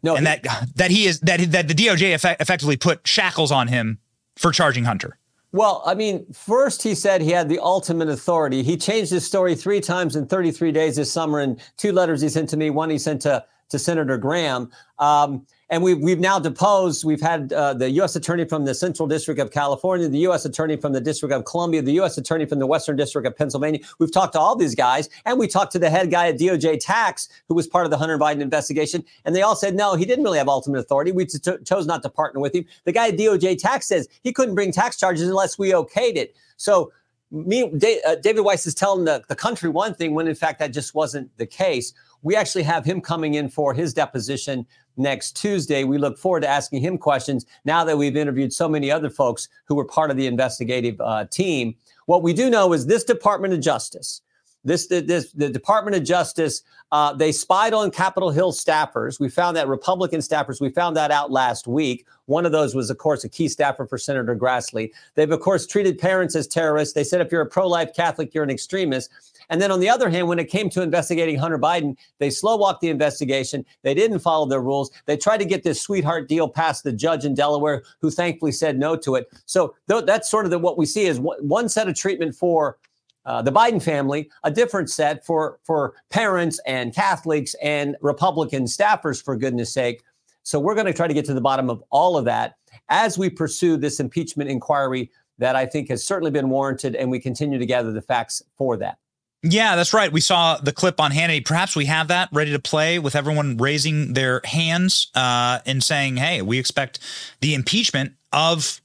No, 0.03 0.17
and 0.17 0.27
he, 0.27 0.35
that 0.35 0.69
that 0.77 0.91
he 0.91 1.07
is 1.07 1.21
that 1.21 1.41
that 1.53 1.69
the 1.69 1.75
DOJ 1.75 2.15
effect, 2.15 2.41
effectively 2.41 2.77
put 2.77 3.07
shackles 3.07 3.51
on 3.51 3.69
him 3.69 3.99
for 4.37 4.53
charging 4.53 4.85
Hunter. 4.85 5.19
Well, 5.53 5.83
I 5.87 5.95
mean, 5.95 6.27
first 6.33 6.83
he 6.83 6.95
said 6.95 7.23
he 7.23 7.31
had 7.31 7.49
the 7.49 7.61
ultimate 7.61 8.09
authority. 8.09 8.63
He 8.63 8.77
changed 8.77 9.13
his 9.13 9.25
story 9.25 9.55
three 9.55 9.81
times 9.81 10.17
in 10.17 10.27
33 10.27 10.73
days 10.73 10.97
this 10.97 11.13
summer 11.13 11.41
in 11.41 11.59
two 11.77 11.93
letters 11.93 12.21
he 12.21 12.29
sent 12.29 12.51
to 12.51 12.57
me, 12.57 12.71
one 12.71 12.91
he 12.91 12.99
sent 12.99 13.23
to 13.23 13.45
to 13.71 13.79
Senator 13.79 14.19
Graham. 14.19 14.71
Um, 14.99 15.47
and 15.75 15.83
we've 15.83 15.99
we've 15.99 16.21
now 16.21 16.39
deposed. 16.39 17.05
We've 17.05 17.21
had 17.21 17.53
uh, 17.53 17.75
the 17.75 17.91
U.S. 17.91 18.15
attorney 18.15 18.45
from 18.45 18.65
the 18.65 18.77
Central 18.77 19.09
District 19.09 19.41
of 19.41 19.51
California, 19.51 20.09
the 20.09 20.19
U.S. 20.19 20.45
attorney 20.45 20.77
from 20.77 20.93
the 20.93 21.01
District 21.01 21.35
of 21.35 21.45
Columbia, 21.45 21.83
the 21.83 21.95
U.S. 21.95 22.17
attorney 22.17 22.47
from 22.47 22.61
the 22.61 22.67
Western 22.67 22.95
District 22.95 23.27
of 23.27 23.37
Pennsylvania. 23.37 23.81
We've 23.99 24.13
talked 24.13 24.35
to 24.35 24.39
all 24.39 24.55
these 24.55 24.77
guys, 24.77 25.09
and 25.27 25.37
we 25.37 25.49
talked 25.49 25.73
to 25.73 25.81
the 25.81 25.91
head 25.91 26.13
guy 26.13 26.29
at 26.29 26.39
DOJ 26.39 26.79
Tax, 26.81 27.29
who 27.49 27.57
was 27.57 27.67
part 27.67 27.87
of 27.87 27.91
the 27.91 27.99
Hunter 27.99 28.17
Biden 28.17 28.41
investigation, 28.41 29.05
and 29.25 29.35
they 29.35 29.43
all 29.43 29.57
said 29.57 29.75
no, 29.75 29.97
he 29.97 30.05
didn't 30.05 30.23
really 30.23 30.39
have 30.39 30.49
ultimate 30.49 30.79
authority. 30.79 31.11
We 31.11 31.27
t- 31.27 31.41
chose 31.65 31.87
not 31.87 32.05
to 32.05 32.09
partner 32.09 32.41
with 32.41 32.55
him. 32.55 32.67
The 32.85 32.93
guy 32.93 33.09
at 33.09 33.17
DOJ 33.17 33.59
Tax 33.59 33.89
says 33.89 34.09
he 34.23 34.33
couldn't 34.33 34.55
bring 34.55 34.71
tax 34.71 34.97
charges 34.97 35.29
unless 35.29 35.59
we 35.59 35.73
okayed 35.73 36.15
it. 36.15 36.37
So 36.57 36.93
me, 37.33 37.65
uh, 38.07 38.15
David 38.17 38.43
Weiss 38.43 38.65
is 38.67 38.75
telling 38.75 39.05
the, 39.05 39.25
the 39.29 39.35
country 39.35 39.69
one 39.69 39.93
thing 39.93 40.15
when 40.15 40.29
in 40.29 40.37
fact 40.37 40.61
that 40.61 40.69
just 40.69 40.95
wasn't 40.95 41.37
the 41.37 41.47
case. 41.47 41.93
We 42.23 42.37
actually 42.37 42.63
have 42.63 42.85
him 42.85 43.01
coming 43.01 43.35
in 43.35 43.49
for 43.49 43.75
his 43.75 43.93
deposition 43.93 44.67
next 44.97 45.37
Tuesday. 45.37 45.85
We 45.85 45.99
look 45.99 46.19
forward 46.19 46.41
to 46.41 46.49
asking 46.49 46.81
him 46.81 46.99
questions 46.99 47.47
now 47.65 47.85
that 47.85 47.97
we've 47.97 48.17
interviewed 48.17 48.53
so 48.53 48.69
many 48.69 48.91
other 48.91 49.11
folks 49.11 49.49
who 49.65 49.75
were 49.75 49.85
part 49.85 50.11
of 50.11 50.17
the 50.17 50.27
investigative 50.27 51.01
uh, 51.01 51.27
team. 51.27 51.75
What 52.07 52.23
we 52.23 52.33
do 52.33 52.51
know 52.51 52.73
is 52.73 52.87
this 52.87 53.05
Department 53.05 53.55
of 53.55 53.61
Justice, 53.61 54.23
this, 54.65 54.87
this 54.87 55.33
the 55.33 55.49
Department 55.49 55.97
of 55.97 56.05
Justice, 56.05 56.63
uh, 56.93 57.13
they 57.13 57.33
spied 57.33 57.75
on 57.75 57.91
Capitol 57.91 58.31
Hill 58.31 58.53
staffers. 58.53 59.21
We 59.21 59.29
found 59.29 59.57
that 59.57 59.69
Republican 59.69 60.21
staffers. 60.21 60.61
We 60.61 60.71
found 60.71 60.97
that 60.97 61.11
out 61.11 61.31
last 61.31 61.67
week. 61.67 62.07
One 62.27 62.47
of 62.47 62.53
those 62.53 62.75
was, 62.75 62.89
of 62.89 62.99
course, 62.99 63.25
a 63.25 63.29
key 63.29 63.49
staffer 63.49 63.87
for 63.87 63.99
Senator 63.99 64.35
Grassley. 64.35 64.91
They've, 65.15 65.31
of 65.31 65.41
course, 65.41 65.67
treated 65.67 65.99
parents 65.99 66.35
as 66.35 66.47
terrorists. 66.47 66.95
They 66.95 67.05
said 67.05 67.21
if 67.21 67.31
you're 67.31 67.43
a 67.43 67.47
pro-life 67.47 67.95
Catholic, 67.95 68.33
you're 68.33 68.45
an 68.45 68.51
extremist. 68.51 69.11
And 69.51 69.61
then 69.61 69.71
on 69.71 69.81
the 69.81 69.91
other 69.91 70.09
hand, 70.09 70.29
when 70.29 70.39
it 70.39 70.47
came 70.47 70.71
to 70.71 70.81
investigating 70.81 71.37
Hunter 71.37 71.59
Biden, 71.59 71.97
they 72.19 72.31
slow 72.31 72.57
walked 72.57 72.81
the 72.81 72.89
investigation. 72.89 73.67
They 73.83 73.93
didn't 73.93 74.21
follow 74.21 74.47
their 74.47 74.63
rules. 74.63 74.91
They 75.05 75.19
tried 75.19 75.39
to 75.39 75.45
get 75.45 75.63
this 75.63 75.83
sweetheart 75.83 76.29
deal 76.29 76.49
past 76.49 76.83
the 76.85 76.93
judge 76.93 77.27
in 77.27 77.35
Delaware, 77.35 77.83
who 78.01 78.11
thankfully 78.11 78.53
said 78.53 78.79
no 78.79 78.97
to 78.97 79.17
it. 79.17 79.31
So 79.45 79.75
th- 79.91 80.07
that's 80.07 80.31
sort 80.31 80.47
of 80.47 80.51
the, 80.51 80.59
what 80.59 80.79
we 80.79 80.87
see 80.87 81.05
is 81.05 81.21
one 81.21 81.69
set 81.69 81.89
of 81.89 81.95
treatment 81.95 82.35
for 82.35 82.79
uh, 83.27 83.43
the 83.43 83.53
Biden 83.53 83.83
family, 83.83 84.31
a 84.43 84.51
different 84.51 84.91
set 84.91 85.25
for 85.25 85.59
for 85.65 85.95
parents 86.11 86.61
and 86.67 86.95
Catholics 86.95 87.55
and 87.63 87.97
Republican 88.01 88.65
staffers, 88.65 89.23
for 89.23 89.37
goodness 89.37 89.73
sake. 89.73 90.03
So 90.43 90.61
we're 90.61 90.75
going 90.75 90.87
to 90.87 90.93
try 90.93 91.09
to 91.09 91.15
get 91.15 91.25
to 91.27 91.35
the 91.35 91.41
bottom 91.41 91.71
of 91.71 91.83
all 91.91 92.19
of 92.19 92.27
that 92.27 92.57
as 92.91 93.17
we 93.17 93.31
pursue 93.31 93.77
this 93.77 93.99
impeachment 93.99 94.51
inquiry 94.51 95.11
that 95.39 95.57
I 95.57 95.67
think 95.67 95.89
has 95.89 96.05
certainly 96.05 96.31
been 96.31 96.51
warranted, 96.51 96.95
and 96.95 97.11
we 97.11 97.19
continue 97.19 97.59
to 97.59 97.67
gather 97.67 97.93
the 97.93 98.03
facts 98.03 98.43
for 98.57 98.77
that. 98.77 98.99
Yeah, 99.43 99.77
that's 99.77 99.93
right. 99.93 100.11
We 100.11 100.23
saw 100.23 100.57
the 100.57 100.73
clip 100.73 101.01
on 101.01 101.13
Hannity. 101.13 101.45
Perhaps 101.45 101.77
we 101.77 101.85
have 101.85 102.09
that 102.09 102.31
ready 102.33 102.53
to 102.53 102.59
play 102.59 102.99
with 102.99 103.15
everyone 103.15 103.59
raising 103.59 104.15
their 104.15 104.41
hands 104.45 105.09
uh, 105.15 105.59
and 105.67 105.83
saying, 105.83 106.17
"Hey, 106.17 106.41
we 106.41 106.59
expect 106.59 106.99
the 107.41 107.55
impeachment 107.55 108.15
of 108.33 108.81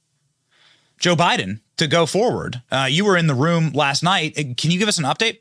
Joe 1.00 1.16
Biden 1.16 1.62
to 1.78 1.88
go 1.88 2.06
forward. 2.06 2.62
Uh, 2.72 2.88
you 2.89 3.06
were 3.06 3.18
in 3.18 3.28
the 3.28 3.34
room 3.34 3.72
last 3.72 4.04
night. 4.04 4.38
Uh, 4.38 4.54
can 4.58 4.70
you 4.70 4.78
give 4.78 4.89
us 4.89 4.97
an 4.97 5.06
update? 5.06 5.39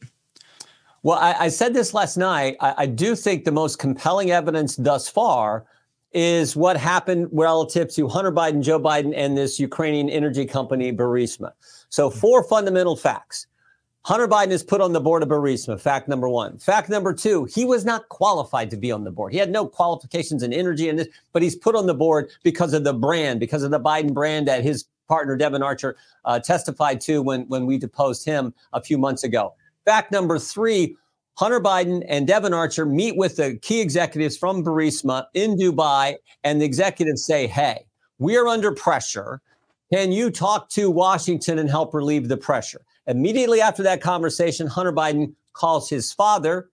Well, 1.02 1.18
I, 1.18 1.34
I 1.34 1.48
said 1.48 1.74
this 1.74 1.94
last 1.94 2.16
night. 2.16 2.56
I, 2.60 2.74
I, 2.78 2.86
do 2.86 3.14
think 3.14 3.44
the 3.44 3.52
most 3.52 3.78
compelling 3.78 4.30
evidence 4.30 4.76
thus 4.76 5.08
far 5.08 5.64
is 6.12 6.56
what 6.56 6.76
happened 6.76 7.28
relative 7.32 7.92
to 7.94 8.08
Hunter 8.08 8.32
Biden, 8.32 8.62
Joe 8.62 8.80
Biden, 8.80 9.12
and 9.14 9.36
this 9.36 9.60
Ukrainian 9.60 10.08
energy 10.08 10.44
company, 10.44 10.92
Burisma. 10.92 11.52
So, 11.88 12.10
four 12.10 12.42
fundamental 12.44 12.96
facts. 12.96 13.46
Hunter 14.02 14.26
Biden 14.26 14.50
is 14.50 14.62
put 14.62 14.80
on 14.80 14.92
the 14.92 15.00
board 15.00 15.22
of 15.22 15.28
Burisma. 15.28 15.78
Fact 15.78 16.08
number 16.08 16.28
one. 16.28 16.56
Fact 16.58 16.88
number 16.88 17.12
two, 17.12 17.44
he 17.44 17.64
was 17.64 17.84
not 17.84 18.08
qualified 18.08 18.70
to 18.70 18.76
be 18.76 18.90
on 18.90 19.04
the 19.04 19.10
board. 19.10 19.32
He 19.32 19.38
had 19.38 19.50
no 19.50 19.66
qualifications 19.66 20.42
in 20.42 20.52
energy 20.52 20.88
and 20.88 20.98
this, 20.98 21.08
but 21.32 21.42
he's 21.42 21.56
put 21.56 21.76
on 21.76 21.86
the 21.86 21.94
board 21.94 22.30
because 22.42 22.72
of 22.72 22.84
the 22.84 22.94
brand, 22.94 23.38
because 23.38 23.62
of 23.62 23.70
the 23.70 23.80
Biden 23.80 24.14
brand 24.14 24.48
that 24.48 24.62
his 24.64 24.86
partner 25.08 25.36
Devon 25.36 25.62
Archer 25.62 25.96
uh, 26.24 26.38
testified 26.38 27.00
to 27.02 27.22
when, 27.22 27.42
when 27.48 27.66
we 27.66 27.78
deposed 27.78 28.24
him 28.24 28.54
a 28.72 28.82
few 28.82 28.98
months 28.98 29.24
ago. 29.24 29.54
Fact 29.84 30.12
number 30.12 30.38
three 30.38 30.96
Hunter 31.38 31.60
Biden 31.60 32.04
and 32.08 32.26
Devon 32.26 32.52
Archer 32.52 32.84
meet 32.84 33.16
with 33.16 33.36
the 33.36 33.56
key 33.62 33.80
executives 33.80 34.36
from 34.36 34.64
Burisma 34.64 35.26
in 35.34 35.56
Dubai, 35.56 36.16
and 36.42 36.60
the 36.60 36.64
executives 36.64 37.24
say, 37.24 37.46
Hey, 37.46 37.86
we 38.18 38.36
are 38.36 38.48
under 38.48 38.72
pressure. 38.72 39.40
Can 39.92 40.10
you 40.10 40.30
talk 40.30 40.68
to 40.70 40.90
Washington 40.90 41.60
and 41.60 41.70
help 41.70 41.94
relieve 41.94 42.28
the 42.28 42.36
pressure? 42.36 42.84
Immediately 43.06 43.60
after 43.60 43.84
that 43.84 44.02
conversation, 44.02 44.66
Hunter 44.66 44.92
Biden 44.92 45.32
calls 45.52 45.88
his 45.88 46.12
father. 46.12 46.68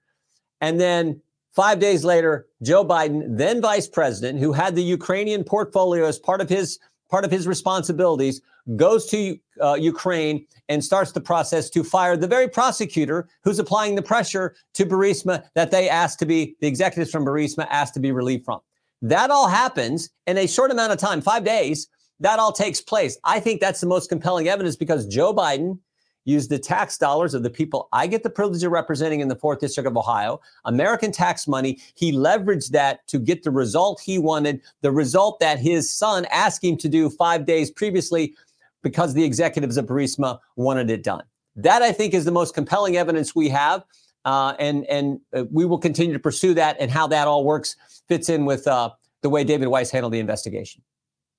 And 0.61 0.79
then 0.81 1.21
five 1.53 1.79
days 1.79 2.03
later, 2.03 2.47
Joe 2.63 2.83
Biden, 2.83 3.37
then 3.37 3.61
vice 3.61 3.87
president, 3.87 4.39
who 4.39 4.51
had 4.51 4.75
the 4.75 4.83
Ukrainian 4.83 5.43
portfolio 5.43 6.05
as 6.05 6.17
part 6.17 6.41
of 6.41 6.49
his 6.49 6.79
part 7.09 7.25
of 7.25 7.31
his 7.31 7.47
responsibilities, 7.47 8.41
goes 8.75 9.05
to 9.07 9.37
uh, 9.61 9.75
Ukraine 9.75 10.45
and 10.69 10.83
starts 10.83 11.11
the 11.11 11.21
process 11.21 11.69
to 11.69 11.83
fire 11.83 12.17
the 12.17 12.27
very 12.27 12.47
prosecutor 12.47 13.27
who's 13.43 13.59
applying 13.59 13.95
the 13.95 14.01
pressure 14.01 14.55
to 14.73 14.85
Burisma 14.85 15.43
that 15.53 15.71
they 15.71 15.87
asked 15.87 16.19
to 16.19 16.25
be, 16.25 16.55
the 16.61 16.67
executives 16.67 17.11
from 17.11 17.25
Burisma 17.25 17.67
asked 17.69 17.93
to 17.93 17.99
be 17.99 18.11
relieved 18.11 18.45
from. 18.45 18.59
That 19.01 19.29
all 19.29 19.47
happens 19.47 20.09
in 20.25 20.37
a 20.37 20.47
short 20.47 20.71
amount 20.71 20.93
of 20.93 20.97
time, 20.97 21.21
five 21.21 21.43
days. 21.43 21.87
That 22.19 22.39
all 22.39 22.51
takes 22.51 22.81
place. 22.81 23.17
I 23.23 23.39
think 23.39 23.61
that's 23.61 23.81
the 23.81 23.87
most 23.87 24.09
compelling 24.09 24.47
evidence 24.47 24.75
because 24.75 25.05
Joe 25.05 25.33
Biden 25.33 25.77
use 26.25 26.47
the 26.47 26.59
tax 26.59 26.97
dollars 26.97 27.33
of 27.33 27.43
the 27.43 27.49
people 27.49 27.87
I 27.93 28.07
get 28.07 28.23
the 28.23 28.29
privilege 28.29 28.63
of 28.63 28.71
representing 28.71 29.21
in 29.21 29.29
the 29.29 29.35
fourth 29.35 29.59
district 29.59 29.87
of 29.87 29.95
Ohio, 29.95 30.41
American 30.65 31.11
tax 31.11 31.47
money. 31.47 31.79
He 31.95 32.11
leveraged 32.11 32.71
that 32.71 33.07
to 33.07 33.19
get 33.19 33.43
the 33.43 33.51
result 33.51 34.01
he 34.01 34.19
wanted, 34.19 34.61
the 34.81 34.91
result 34.91 35.39
that 35.39 35.59
his 35.59 35.91
son 35.91 36.25
asked 36.31 36.63
him 36.63 36.75
to 36.77 36.89
do 36.89 37.09
five 37.09 37.45
days 37.45 37.71
previously 37.71 38.35
because 38.83 39.13
the 39.13 39.23
executives 39.23 39.77
of 39.77 39.85
Burisma 39.85 40.39
wanted 40.55 40.89
it 40.89 41.03
done. 41.03 41.23
That 41.55 41.81
I 41.81 41.91
think 41.91 42.13
is 42.13 42.25
the 42.25 42.31
most 42.31 42.53
compelling 42.53 42.97
evidence 42.97 43.33
we 43.33 43.49
have. 43.49 43.83
Uh, 44.25 44.55
and 44.57 44.85
and 44.85 45.19
uh, 45.35 45.45
we 45.51 45.65
will 45.65 45.77
continue 45.77 46.11
to 46.11 46.19
pursue 46.19 46.55
that 46.55 46.75
and 46.79 46.89
how 46.89 47.05
that 47.05 47.27
all 47.27 47.45
works 47.45 47.75
fits 48.07 48.27
in 48.27 48.43
with 48.43 48.67
uh, 48.67 48.89
the 49.21 49.29
way 49.29 49.43
David 49.43 49.67
Weiss 49.67 49.91
handled 49.91 50.13
the 50.13 50.19
investigation. 50.19 50.81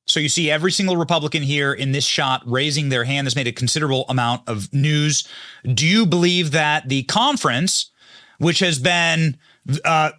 So 0.07 0.21
you 0.21 0.29
see 0.29 0.51
every 0.51 0.71
single 0.71 0.97
Republican 0.97 1.43
here 1.43 1.73
in 1.73 1.93
this 1.93 2.05
shot 2.05 2.43
raising 2.47 2.89
their 2.89 3.05
hand 3.05 3.27
has 3.27 3.35
made 3.35 3.49
a 3.49 3.53
considerable 3.53 4.05
amount 4.09 4.49
of 4.49 4.73
news. 4.73 5.27
Do 5.65 5.87
you 5.87 6.07
believe 6.07 6.53
that 6.53 6.89
the 6.89 7.03
conference, 7.05 7.91
which 8.39 8.61
has 8.61 8.79
been 8.79 9.37
uh, 9.85 10.13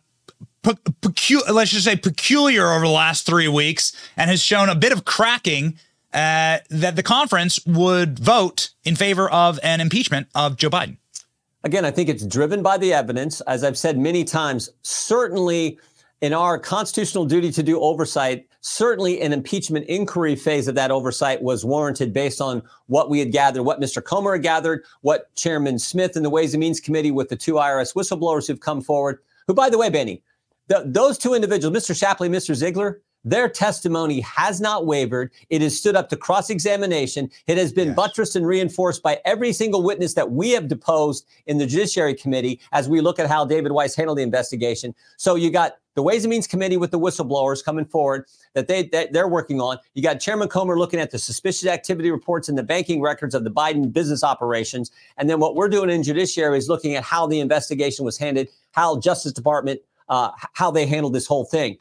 pecu- 0.61 1.41
let's 1.51 1.71
just 1.71 1.85
say 1.85 1.95
peculiar 1.95 2.71
over 2.71 2.85
the 2.85 2.91
last 2.91 3.25
three 3.25 3.47
weeks 3.47 3.95
and 4.17 4.29
has 4.29 4.41
shown 4.41 4.67
a 4.67 4.75
bit 4.75 4.91
of 4.91 5.05
cracking, 5.05 5.77
uh, 6.13 6.59
that 6.69 6.95
the 6.95 7.03
conference 7.03 7.59
would 7.65 8.19
vote 8.19 8.71
in 8.83 8.95
favor 8.95 9.29
of 9.29 9.59
an 9.63 9.79
impeachment 9.79 10.27
of 10.35 10.57
Joe 10.57 10.69
Biden? 10.69 10.97
Again, 11.63 11.85
I 11.85 11.91
think 11.91 12.09
it's 12.09 12.25
driven 12.25 12.61
by 12.61 12.77
the 12.77 12.93
evidence. 12.93 13.41
As 13.41 13.63
I've 13.63 13.77
said 13.77 13.97
many 13.97 14.23
times, 14.23 14.69
certainly 14.81 15.79
in 16.21 16.33
our 16.33 16.57
constitutional 16.57 17.25
duty 17.25 17.51
to 17.51 17.63
do 17.63 17.79
oversight, 17.79 18.47
certainly 18.67 19.21
an 19.21 19.31
impeachment 19.31 19.85
inquiry 19.87 20.35
phase 20.35 20.67
of 20.67 20.75
that 20.75 20.91
oversight 20.91 21.41
was 21.41 21.63
warranted 21.63 22.11
based 22.11 22.41
on 22.41 22.61
what 22.87 23.09
we 23.09 23.19
had 23.19 23.31
gathered, 23.31 23.63
what 23.63 23.79
Mr. 23.79 24.03
Comer 24.03 24.33
had 24.33 24.43
gathered, 24.43 24.83
what 25.01 25.33
Chairman 25.35 25.79
Smith 25.79 26.17
and 26.17 26.25
the 26.25 26.29
Ways 26.29 26.53
and 26.53 26.59
Means 26.59 26.81
Committee 26.81 27.11
with 27.11 27.29
the 27.29 27.35
two 27.35 27.53
IRS 27.53 27.95
whistleblowers 27.95 28.45
who've 28.45 28.59
come 28.59 28.81
forward, 28.81 29.19
who, 29.47 29.53
by 29.53 29.69
the 29.69 29.77
way, 29.77 29.89
Benny, 29.89 30.21
the, 30.67 30.83
those 30.85 31.17
two 31.17 31.33
individuals, 31.33 31.75
Mr. 31.75 31.97
Shapley, 31.97 32.27
Mr. 32.27 32.53
Ziegler, 32.53 33.01
their 33.29 33.49
testimony 33.49 34.21
has 34.21 34.61
not 34.61 34.85
wavered. 34.85 35.31
It 35.49 35.61
has 35.61 35.77
stood 35.77 35.95
up 35.97 36.07
to 36.09 36.15
cross 36.15 36.49
examination. 36.49 37.29
It 37.45 37.57
has 37.57 37.73
been 37.73 37.89
yes. 37.89 37.95
buttressed 37.95 38.35
and 38.37 38.47
reinforced 38.47 39.03
by 39.03 39.19
every 39.25 39.51
single 39.51 39.83
witness 39.83 40.13
that 40.13 40.31
we 40.31 40.51
have 40.51 40.69
deposed 40.69 41.27
in 41.45 41.57
the 41.57 41.65
Judiciary 41.65 42.13
Committee 42.13 42.61
as 42.71 42.87
we 42.87 43.01
look 43.01 43.19
at 43.19 43.27
how 43.27 43.43
David 43.43 43.73
Weiss 43.73 43.95
handled 43.95 44.17
the 44.17 44.23
investigation. 44.23 44.95
So 45.17 45.35
you 45.35 45.51
got 45.51 45.73
the 45.95 46.03
Ways 46.03 46.23
and 46.23 46.29
Means 46.29 46.47
Committee 46.47 46.77
with 46.77 46.91
the 46.91 46.99
whistleblowers 46.99 47.65
coming 47.65 47.83
forward 47.83 48.27
that 48.53 48.67
they 48.67 48.83
that 48.89 49.11
they're 49.11 49.27
working 49.27 49.59
on. 49.59 49.77
You 49.93 50.03
got 50.03 50.21
Chairman 50.21 50.47
Comer 50.47 50.77
looking 50.77 50.99
at 50.99 51.11
the 51.11 51.19
suspicious 51.19 51.67
activity 51.67 52.11
reports 52.11 52.47
and 52.47 52.57
the 52.57 52.63
banking 52.63 53.01
records 53.01 53.35
of 53.35 53.43
the 53.43 53.51
Biden 53.51 53.91
business 53.91 54.23
operations, 54.23 54.91
and 55.17 55.29
then 55.29 55.39
what 55.39 55.55
we're 55.55 55.69
doing 55.69 55.89
in 55.89 56.03
Judiciary 56.03 56.57
is 56.59 56.69
looking 56.69 56.95
at 56.95 57.03
how 57.03 57.25
the 57.25 57.39
investigation 57.39 58.05
was 58.05 58.17
handled, 58.17 58.47
how 58.71 58.99
Justice 58.99 59.33
Department 59.33 59.81
uh, 60.09 60.31
how 60.53 60.71
they 60.71 60.85
handled 60.85 61.13
this 61.13 61.27
whole 61.27 61.45
thing. 61.45 61.77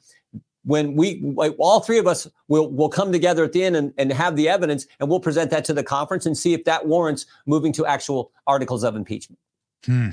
When 0.66 0.94
we 0.96 1.22
all 1.58 1.80
three 1.80 1.98
of 1.98 2.06
us 2.06 2.28
will 2.48 2.70
will 2.70 2.88
come 2.88 3.12
together 3.12 3.44
at 3.44 3.52
the 3.52 3.64
end 3.64 3.76
and, 3.76 3.94
and 3.96 4.12
have 4.12 4.36
the 4.36 4.48
evidence, 4.48 4.86
and 5.00 5.08
we'll 5.08 5.20
present 5.20 5.50
that 5.52 5.64
to 5.66 5.72
the 5.72 5.84
conference 5.84 6.26
and 6.26 6.36
see 6.36 6.54
if 6.54 6.64
that 6.64 6.86
warrants 6.86 7.24
moving 7.46 7.72
to 7.74 7.86
actual 7.86 8.32
articles 8.46 8.82
of 8.82 8.96
impeachment. 8.96 9.38
Hmm. 9.84 10.10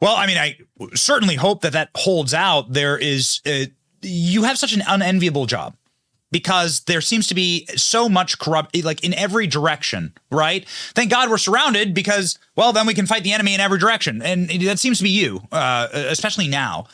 Well, 0.00 0.14
I 0.14 0.26
mean, 0.26 0.38
I 0.38 0.58
certainly 0.94 1.36
hope 1.36 1.62
that 1.62 1.72
that 1.72 1.90
holds 1.94 2.34
out. 2.34 2.72
There 2.72 2.98
is, 2.98 3.40
uh, 3.46 3.66
you 4.02 4.42
have 4.42 4.58
such 4.58 4.74
an 4.74 4.82
unenviable 4.86 5.46
job 5.46 5.74
because 6.30 6.80
there 6.80 7.00
seems 7.00 7.28
to 7.28 7.34
be 7.34 7.66
so 7.76 8.08
much 8.08 8.38
corrupt, 8.38 8.76
like 8.84 9.04
in 9.04 9.14
every 9.14 9.46
direction, 9.46 10.12
right? 10.30 10.68
Thank 10.94 11.10
God 11.10 11.30
we're 11.30 11.38
surrounded 11.38 11.94
because, 11.94 12.38
well, 12.56 12.72
then 12.72 12.86
we 12.86 12.94
can 12.94 13.06
fight 13.06 13.22
the 13.22 13.32
enemy 13.32 13.54
in 13.54 13.60
every 13.60 13.78
direction. 13.78 14.20
And 14.20 14.50
that 14.50 14.78
seems 14.78 14.98
to 14.98 15.04
be 15.04 15.10
you, 15.10 15.40
uh, 15.52 15.88
especially 15.92 16.48
now. 16.48 16.86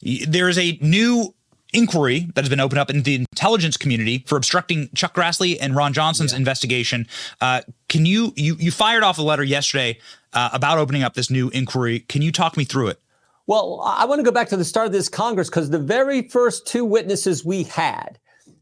There 0.00 0.48
is 0.48 0.58
a 0.58 0.78
new 0.80 1.34
inquiry 1.74 2.28
that 2.34 2.42
has 2.42 2.48
been 2.48 2.60
opened 2.60 2.78
up 2.78 2.90
in 2.90 3.02
the 3.02 3.14
intelligence 3.16 3.76
community 3.76 4.24
for 4.26 4.36
obstructing 4.36 4.88
Chuck 4.94 5.14
Grassley 5.14 5.58
and 5.60 5.74
Ron 5.74 5.92
Johnson's 5.92 6.32
yeah. 6.32 6.38
investigation. 6.38 7.06
Uh, 7.40 7.62
can 7.88 8.06
you 8.06 8.32
you 8.36 8.56
you 8.58 8.70
fired 8.70 9.02
off 9.02 9.18
a 9.18 9.22
letter 9.22 9.44
yesterday 9.44 9.98
uh, 10.32 10.50
about 10.52 10.78
opening 10.78 11.02
up 11.02 11.14
this 11.14 11.30
new 11.30 11.48
inquiry? 11.50 12.00
Can 12.00 12.22
you 12.22 12.32
talk 12.32 12.56
me 12.56 12.64
through 12.64 12.88
it? 12.88 13.00
Well, 13.46 13.82
I 13.84 14.06
want 14.06 14.20
to 14.20 14.22
go 14.22 14.30
back 14.30 14.48
to 14.48 14.56
the 14.56 14.64
start 14.64 14.86
of 14.86 14.92
this 14.92 15.10
Congress 15.10 15.50
because 15.50 15.68
the 15.68 15.78
very 15.78 16.22
first 16.28 16.66
two 16.66 16.84
witnesses 16.84 17.44
we 17.44 17.64
had 17.64 18.18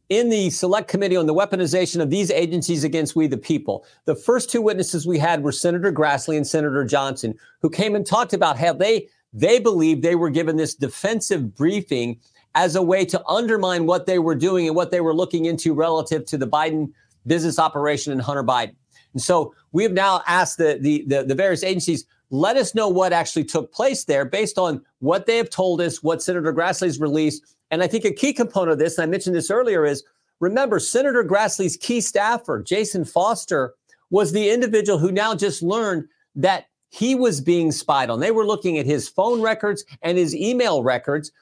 in 0.09 0.29
the 0.29 0.51
select 0.51 0.89
committee 0.89 1.17
on 1.17 1.27
the 1.27 1.35
weaponization 1.35 2.03
of 2.03 2.11
these 2.11 2.31
agencies 2.31 2.83
against 2.83 3.15
we 3.15 3.29
the 3.29 3.39
people, 3.39 3.85
the 4.05 4.17
first 4.17 4.51
two 4.51 4.61
witnesses 4.61 5.07
we 5.07 5.19
had 5.19 5.43
were 5.43 5.53
Senator 5.53 5.93
Grassley 5.93 6.37
and 6.37 6.47
Senator 6.47 6.85
Johnson, 6.85 7.39
who 7.61 7.71
came 7.71 7.95
and 7.95 8.05
talked 8.05 8.33
about 8.33 8.59
how 8.59 8.73
they 8.73 9.09
they 9.33 9.59
believed 9.59 10.03
they 10.03 10.15
were 10.15 10.31
given 10.31 10.57
this 10.57 10.75
defensive 10.75 11.55
briefing 11.55 12.21
as 12.55 12.77
a 12.77 12.83
way 12.83 13.05
to 13.07 13.27
undermine 13.27 13.87
what 13.87 14.07
they 14.07 14.19
were 14.19 14.35
doing 14.35 14.67
and 14.67 14.77
what 14.77 14.91
they 14.91 15.01
were 15.01 15.15
looking 15.15 15.47
into 15.47 15.75
relative 15.75 16.25
to 16.27 16.39
the 16.39 16.47
Biden 16.47 16.93
business 17.27 17.59
operation 17.59 18.13
and 18.13 18.21
Hunter 18.21 18.45
Biden. 18.45 18.75
And 19.13 19.23
so 19.23 19.55
we 19.73 19.83
have 19.83 19.93
now 19.93 20.23
asked 20.27 20.59
the, 20.59 20.79
the, 20.81 21.05
the, 21.07 21.25
the 21.25 21.35
various 21.35 21.63
agencies, 21.63 22.05
let 22.31 22.57
us 22.57 22.75
know 22.75 22.89
what 22.89 23.13
actually 23.13 23.45
took 23.45 23.73
place 23.73 24.05
there 24.05 24.25
based 24.25 24.59
on 24.59 24.83
what 25.01 25.27
they 25.27 25.37
have 25.37 25.51
told 25.51 25.81
us, 25.81 26.03
what 26.03 26.23
Senator 26.23 26.53
Grassley's 26.53 27.01
released. 27.01 27.57
And 27.71 27.83
I 27.83 27.87
think 27.87 28.05
a 28.05 28.13
key 28.13 28.33
component 28.33 28.73
of 28.73 28.79
this, 28.79 28.97
and 28.97 29.03
I 29.03 29.07
mentioned 29.07 29.37
this 29.37 29.51
earlier, 29.51 29.85
is 29.85 30.03
remember 30.41 30.79
Senator 30.79 31.25
Grassley's 31.25 31.77
key 31.77 32.01
staffer, 32.01 32.63
Jason 32.63 33.05
Foster, 33.05 33.75
was 34.11 34.33
the 34.33 34.51
individual 34.51 34.99
who 34.99 35.13
now 35.13 35.35
just 35.35 35.63
learned 35.63 36.07
that 36.35 36.67
he 36.91 37.15
was 37.15 37.41
being 37.41 37.73
spied 37.73 38.11
on. 38.11 38.21
They 38.21 38.31
were 38.31 38.47
looking 38.47 38.77
at 38.77 38.85
his 38.85 39.09
phone 39.09 39.41
records 39.41 39.85
and 40.03 40.19
his 40.19 40.35
email 40.35 40.83
records 40.83 41.33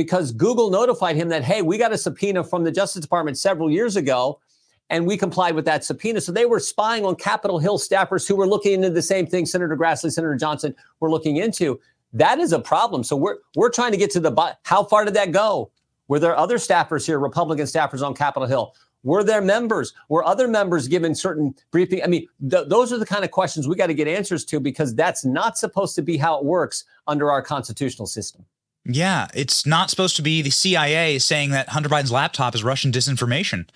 because 0.00 0.32
Google 0.32 0.70
notified 0.70 1.14
him 1.14 1.28
that, 1.28 1.44
hey, 1.44 1.60
we 1.60 1.76
got 1.76 1.92
a 1.92 1.98
subpoena 1.98 2.42
from 2.42 2.64
the 2.64 2.72
Justice 2.72 3.02
Department 3.02 3.36
several 3.36 3.70
years 3.70 3.96
ago, 3.96 4.40
and 4.88 5.06
we 5.06 5.14
complied 5.14 5.54
with 5.54 5.66
that 5.66 5.84
subpoena. 5.84 6.22
So 6.22 6.32
they 6.32 6.46
were 6.46 6.58
spying 6.58 7.04
on 7.04 7.16
Capitol 7.16 7.58
Hill 7.58 7.78
staffers 7.78 8.26
who 8.26 8.34
were 8.34 8.46
looking 8.46 8.72
into 8.72 8.88
the 8.88 9.02
same 9.02 9.26
thing 9.26 9.44
Senator 9.44 9.76
Grassley, 9.76 10.10
Senator 10.10 10.36
Johnson 10.36 10.74
were 11.00 11.10
looking 11.10 11.36
into. 11.36 11.78
That 12.14 12.38
is 12.38 12.54
a 12.54 12.58
problem. 12.58 13.04
So 13.04 13.14
we're 13.14 13.36
we're 13.56 13.68
trying 13.68 13.92
to 13.92 13.98
get 13.98 14.10
to 14.12 14.20
the 14.20 14.56
how 14.62 14.84
far 14.84 15.04
did 15.04 15.12
that 15.14 15.32
go? 15.32 15.70
Were 16.08 16.18
there 16.18 16.34
other 16.34 16.56
staffers 16.56 17.04
here, 17.04 17.18
Republican 17.18 17.66
staffers 17.66 18.00
on 18.00 18.14
Capitol 18.14 18.48
Hill? 18.48 18.74
Were 19.02 19.22
there 19.22 19.42
members? 19.42 19.92
Were 20.08 20.24
other 20.24 20.48
members 20.48 20.88
given 20.88 21.14
certain 21.14 21.54
briefing? 21.72 22.02
I 22.02 22.06
mean, 22.06 22.26
th- 22.50 22.68
those 22.68 22.90
are 22.90 22.98
the 22.98 23.04
kind 23.04 23.22
of 23.22 23.30
questions 23.30 23.68
we 23.68 23.76
got 23.76 23.88
to 23.88 23.94
get 23.94 24.08
answers 24.08 24.46
to 24.46 24.60
because 24.60 24.94
that's 24.94 25.26
not 25.26 25.58
supposed 25.58 25.94
to 25.96 26.02
be 26.02 26.16
how 26.16 26.38
it 26.38 26.44
works 26.46 26.84
under 27.06 27.30
our 27.30 27.42
constitutional 27.42 28.06
system. 28.06 28.46
Yeah, 28.84 29.28
it's 29.34 29.66
not 29.66 29.90
supposed 29.90 30.16
to 30.16 30.22
be 30.22 30.42
the 30.42 30.50
CIA 30.50 31.18
saying 31.18 31.50
that 31.50 31.70
Hunter 31.70 31.88
Biden's 31.88 32.12
laptop 32.12 32.54
is 32.54 32.64
Russian 32.64 32.92
disinformation. 32.92 33.68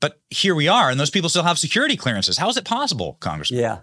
But 0.00 0.18
here 0.30 0.54
we 0.54 0.66
are, 0.66 0.90
and 0.90 0.98
those 0.98 1.10
people 1.10 1.28
still 1.28 1.42
have 1.42 1.58
security 1.58 1.96
clearances. 1.96 2.38
How 2.38 2.48
is 2.48 2.56
it 2.56 2.64
possible, 2.64 3.18
Congressman? 3.20 3.60
Yeah. 3.60 3.80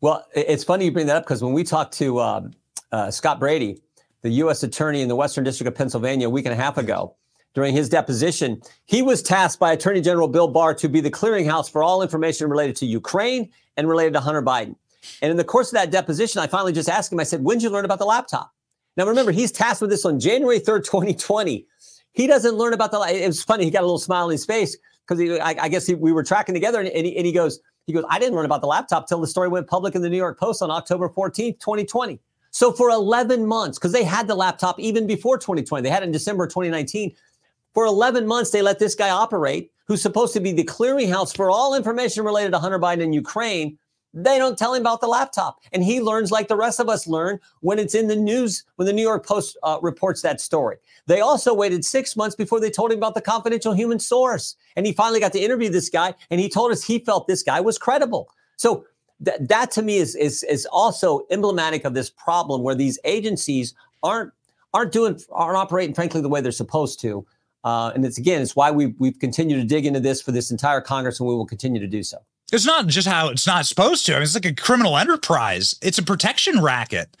Well, 0.00 0.26
it's 0.34 0.64
funny 0.64 0.86
you 0.86 0.92
bring 0.92 1.06
that 1.06 1.16
up 1.16 1.24
because 1.24 1.42
when 1.42 1.52
we 1.52 1.64
talked 1.64 1.92
to 1.98 2.20
um, 2.20 2.52
uh, 2.90 3.10
Scott 3.10 3.38
Brady, 3.38 3.82
the 4.22 4.30
U.S. 4.30 4.62
attorney 4.62 5.02
in 5.02 5.08
the 5.08 5.16
Western 5.16 5.44
District 5.44 5.68
of 5.68 5.74
Pennsylvania, 5.74 6.26
a 6.26 6.30
week 6.30 6.46
and 6.46 6.54
a 6.54 6.56
half 6.56 6.78
ago, 6.78 7.14
during 7.52 7.74
his 7.74 7.88
deposition, 7.88 8.62
he 8.86 9.02
was 9.02 9.22
tasked 9.22 9.60
by 9.60 9.72
Attorney 9.72 10.00
General 10.00 10.28
Bill 10.28 10.48
Barr 10.48 10.72
to 10.74 10.88
be 10.88 11.00
the 11.00 11.10
clearinghouse 11.10 11.70
for 11.70 11.82
all 11.82 12.00
information 12.00 12.48
related 12.48 12.76
to 12.76 12.86
Ukraine 12.86 13.50
and 13.76 13.88
related 13.88 14.14
to 14.14 14.20
Hunter 14.20 14.42
Biden. 14.42 14.76
And 15.20 15.30
in 15.30 15.36
the 15.36 15.44
course 15.44 15.68
of 15.68 15.74
that 15.74 15.90
deposition, 15.90 16.40
I 16.40 16.46
finally 16.46 16.72
just 16.72 16.88
asked 16.88 17.12
him, 17.12 17.20
I 17.20 17.24
said, 17.24 17.42
when 17.42 17.58
did 17.58 17.64
you 17.64 17.70
learn 17.70 17.84
about 17.84 17.98
the 17.98 18.04
laptop? 18.04 18.52
Now, 19.00 19.06
remember, 19.06 19.32
he's 19.32 19.50
tasked 19.50 19.80
with 19.80 19.88
this 19.88 20.04
on 20.04 20.20
January 20.20 20.60
3rd, 20.60 20.84
2020. 20.84 21.66
He 22.12 22.26
doesn't 22.26 22.54
learn 22.56 22.74
about 22.74 22.90
the. 22.90 23.00
It 23.00 23.26
was 23.26 23.42
funny. 23.42 23.64
He 23.64 23.70
got 23.70 23.80
a 23.80 23.86
little 23.86 23.98
smile 23.98 24.24
on 24.24 24.30
his 24.30 24.44
face 24.44 24.76
because 25.08 25.40
I, 25.40 25.56
I, 25.58 25.68
guess 25.70 25.86
he, 25.86 25.94
we 25.94 26.12
were 26.12 26.22
tracking 26.22 26.54
together, 26.54 26.80
and, 26.80 26.88
and, 26.90 27.06
he, 27.06 27.16
and 27.16 27.24
he 27.24 27.32
goes, 27.32 27.60
he 27.86 27.94
goes, 27.94 28.04
I 28.10 28.18
didn't 28.18 28.34
learn 28.34 28.44
about 28.44 28.60
the 28.60 28.66
laptop 28.66 29.08
till 29.08 29.18
the 29.18 29.26
story 29.26 29.48
went 29.48 29.68
public 29.68 29.94
in 29.94 30.02
the 30.02 30.10
New 30.10 30.18
York 30.18 30.38
Post 30.38 30.60
on 30.60 30.70
October 30.70 31.08
14th, 31.08 31.58
2020. 31.60 32.20
So 32.50 32.72
for 32.72 32.90
11 32.90 33.46
months, 33.46 33.78
because 33.78 33.92
they 33.92 34.04
had 34.04 34.28
the 34.28 34.34
laptop 34.34 34.78
even 34.78 35.06
before 35.06 35.38
2020, 35.38 35.82
they 35.82 35.88
had 35.88 36.02
it 36.02 36.06
in 36.06 36.12
December 36.12 36.46
2019. 36.46 37.16
For 37.72 37.86
11 37.86 38.26
months, 38.26 38.50
they 38.50 38.60
let 38.60 38.80
this 38.80 38.94
guy 38.94 39.08
operate, 39.08 39.72
who's 39.86 40.02
supposed 40.02 40.34
to 40.34 40.40
be 40.40 40.52
the 40.52 40.64
clearinghouse 40.64 41.34
for 41.34 41.50
all 41.50 41.74
information 41.74 42.22
related 42.22 42.52
to 42.52 42.58
Hunter 42.58 42.78
Biden 42.78 43.04
and 43.04 43.14
Ukraine. 43.14 43.78
They 44.12 44.38
don't 44.38 44.58
tell 44.58 44.74
him 44.74 44.82
about 44.82 45.00
the 45.00 45.06
laptop. 45.06 45.60
And 45.72 45.84
he 45.84 46.00
learns 46.00 46.30
like 46.30 46.48
the 46.48 46.56
rest 46.56 46.80
of 46.80 46.88
us 46.88 47.06
learn 47.06 47.38
when 47.60 47.78
it's 47.78 47.94
in 47.94 48.08
the 48.08 48.16
news, 48.16 48.64
when 48.76 48.86
the 48.86 48.92
New 48.92 49.02
York 49.02 49.24
Post 49.24 49.56
uh, 49.62 49.78
reports 49.82 50.22
that 50.22 50.40
story. 50.40 50.76
They 51.06 51.20
also 51.20 51.54
waited 51.54 51.84
six 51.84 52.16
months 52.16 52.34
before 52.34 52.60
they 52.60 52.70
told 52.70 52.90
him 52.90 52.98
about 52.98 53.14
the 53.14 53.20
confidential 53.20 53.72
human 53.72 53.98
source. 53.98 54.56
And 54.76 54.84
he 54.84 54.92
finally 54.92 55.20
got 55.20 55.32
to 55.32 55.40
interview 55.40 55.68
this 55.68 55.88
guy, 55.88 56.14
and 56.30 56.40
he 56.40 56.48
told 56.48 56.72
us 56.72 56.84
he 56.84 56.98
felt 56.98 57.28
this 57.28 57.42
guy 57.42 57.60
was 57.60 57.78
credible. 57.78 58.30
So 58.56 58.84
th- 59.24 59.38
that 59.40 59.70
to 59.72 59.82
me 59.82 59.96
is, 59.96 60.16
is, 60.16 60.42
is 60.44 60.66
also 60.66 61.26
emblematic 61.30 61.84
of 61.84 61.94
this 61.94 62.10
problem 62.10 62.62
where 62.62 62.74
these 62.74 62.98
agencies 63.04 63.74
aren't 64.02 64.32
aren't 64.72 64.92
doing 64.92 65.18
aren't 65.32 65.56
operating 65.56 65.94
frankly 65.94 66.20
the 66.20 66.28
way 66.28 66.40
they're 66.40 66.52
supposed 66.52 67.00
to. 67.00 67.26
Uh, 67.64 67.90
and 67.94 68.04
it's 68.04 68.18
again, 68.18 68.40
it's 68.40 68.56
why 68.56 68.70
we 68.70 68.86
we've 68.98 69.18
continued 69.18 69.56
to 69.56 69.64
dig 69.64 69.84
into 69.84 70.00
this 70.00 70.22
for 70.22 70.32
this 70.32 70.50
entire 70.50 70.80
Congress, 70.80 71.20
and 71.20 71.28
we 71.28 71.34
will 71.34 71.46
continue 71.46 71.80
to 71.80 71.86
do 71.86 72.02
so. 72.02 72.18
It's 72.52 72.66
not 72.66 72.86
just 72.86 73.06
how 73.06 73.28
it's 73.28 73.46
not 73.46 73.66
supposed 73.66 74.06
to. 74.06 74.12
I 74.12 74.16
mean, 74.16 74.22
it's 74.24 74.34
like 74.34 74.44
a 74.44 74.52
criminal 74.54 74.96
enterprise. 74.96 75.76
It's 75.82 75.98
a 75.98 76.02
protection 76.02 76.60
racket. 76.62 77.16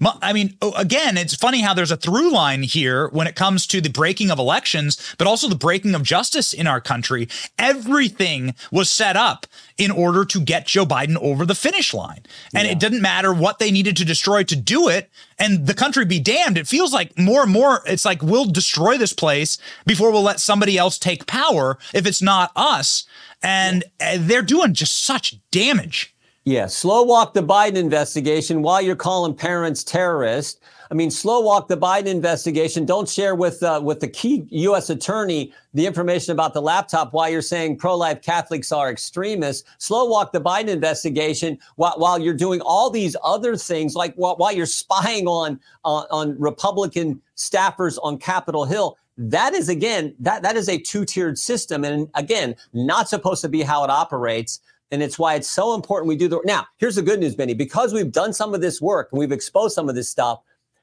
I 0.00 0.32
mean, 0.32 0.56
oh, 0.60 0.72
again, 0.72 1.16
it's 1.16 1.34
funny 1.34 1.60
how 1.60 1.72
there's 1.72 1.92
a 1.92 1.96
through 1.96 2.32
line 2.32 2.62
here 2.64 3.08
when 3.08 3.26
it 3.26 3.36
comes 3.36 3.66
to 3.68 3.80
the 3.80 3.88
breaking 3.88 4.30
of 4.30 4.38
elections, 4.40 5.14
but 5.18 5.26
also 5.26 5.48
the 5.48 5.54
breaking 5.54 5.94
of 5.94 6.02
justice 6.02 6.52
in 6.52 6.66
our 6.66 6.80
country. 6.80 7.28
Everything 7.58 8.54
was 8.72 8.90
set 8.90 9.16
up 9.16 9.46
in 9.78 9.92
order 9.92 10.24
to 10.24 10.40
get 10.40 10.66
Joe 10.66 10.84
Biden 10.84 11.16
over 11.16 11.46
the 11.46 11.54
finish 11.54 11.94
line. 11.94 12.22
And 12.54 12.66
yeah. 12.66 12.72
it 12.72 12.80
didn't 12.80 13.02
matter 13.02 13.32
what 13.32 13.60
they 13.60 13.70
needed 13.70 13.96
to 13.98 14.04
destroy 14.04 14.42
to 14.44 14.56
do 14.56 14.88
it. 14.88 15.10
And 15.38 15.66
the 15.66 15.74
country 15.74 16.04
be 16.04 16.20
damned. 16.20 16.58
It 16.58 16.66
feels 16.66 16.92
like 16.92 17.16
more 17.16 17.42
and 17.42 17.52
more, 17.52 17.82
it's 17.86 18.04
like 18.04 18.22
we'll 18.22 18.46
destroy 18.46 18.98
this 18.98 19.12
place 19.12 19.58
before 19.86 20.10
we'll 20.10 20.22
let 20.22 20.40
somebody 20.40 20.76
else 20.76 20.98
take 20.98 21.26
power 21.26 21.78
if 21.92 22.04
it's 22.06 22.22
not 22.22 22.50
us. 22.56 23.04
And 23.42 23.84
yeah. 24.00 24.06
Eh, 24.06 24.18
they're 24.20 24.42
doing 24.42 24.74
just 24.74 25.04
such 25.04 25.36
damage. 25.50 26.13
Yeah, 26.46 26.66
slow 26.66 27.02
walk 27.04 27.32
the 27.32 27.42
Biden 27.42 27.76
investigation 27.76 28.60
while 28.60 28.82
you're 28.82 28.96
calling 28.96 29.34
parents 29.34 29.82
terrorists. 29.82 30.60
I 30.90 30.94
mean, 30.94 31.10
slow 31.10 31.40
walk 31.40 31.68
the 31.68 31.76
Biden 31.78 32.08
investigation. 32.08 32.84
Don't 32.84 33.08
share 33.08 33.34
with 33.34 33.62
uh, 33.62 33.80
with 33.82 34.00
the 34.00 34.08
key 34.08 34.46
U.S. 34.50 34.90
attorney 34.90 35.54
the 35.72 35.86
information 35.86 36.32
about 36.32 36.52
the 36.52 36.60
laptop 36.60 37.14
while 37.14 37.30
you're 37.30 37.40
saying 37.40 37.78
pro-life 37.78 38.20
Catholics 38.20 38.72
are 38.72 38.90
extremists. 38.90 39.66
Slow 39.78 40.04
walk 40.04 40.32
the 40.32 40.40
Biden 40.40 40.68
investigation 40.68 41.58
while, 41.76 41.94
while 41.96 42.18
you're 42.18 42.34
doing 42.34 42.60
all 42.60 42.90
these 42.90 43.16
other 43.24 43.56
things, 43.56 43.94
like 43.94 44.14
while, 44.16 44.36
while 44.36 44.52
you're 44.52 44.66
spying 44.66 45.26
on 45.26 45.58
uh, 45.86 46.04
on 46.10 46.38
Republican 46.38 47.22
staffers 47.38 47.98
on 48.02 48.18
Capitol 48.18 48.66
Hill. 48.66 48.98
That 49.16 49.54
is 49.54 49.70
again 49.70 50.14
that 50.20 50.42
that 50.42 50.56
is 50.56 50.68
a 50.68 50.76
two-tiered 50.76 51.38
system, 51.38 51.84
and 51.84 52.10
again, 52.12 52.54
not 52.74 53.08
supposed 53.08 53.40
to 53.40 53.48
be 53.48 53.62
how 53.62 53.82
it 53.82 53.88
operates. 53.88 54.60
And 54.94 55.02
it's 55.02 55.18
why 55.18 55.34
it's 55.34 55.50
so 55.50 55.74
important 55.74 56.06
we 56.06 56.14
do 56.14 56.28
the 56.28 56.40
now. 56.44 56.68
Here's 56.76 56.94
the 56.94 57.02
good 57.02 57.18
news, 57.18 57.34
Benny. 57.34 57.52
Because 57.52 57.92
we've 57.92 58.12
done 58.12 58.32
some 58.32 58.54
of 58.54 58.60
this 58.60 58.80
work 58.80 59.08
and 59.10 59.18
we've 59.18 59.32
exposed 59.32 59.74
some 59.74 59.88
of 59.88 59.96
this 59.96 60.08
stuff, 60.08 60.38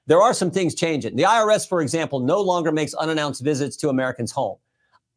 there 0.06 0.22
are 0.22 0.34
some 0.34 0.52
things 0.52 0.76
changing. 0.76 1.16
The 1.16 1.24
IRS, 1.24 1.66
for 1.66 1.82
example, 1.82 2.20
no 2.20 2.42
longer 2.42 2.74
makes 2.74 2.94
unannounced 2.94 3.42
visits 3.42 3.78
to 3.78 3.88
Americans' 3.88 4.34
home. 4.34 4.58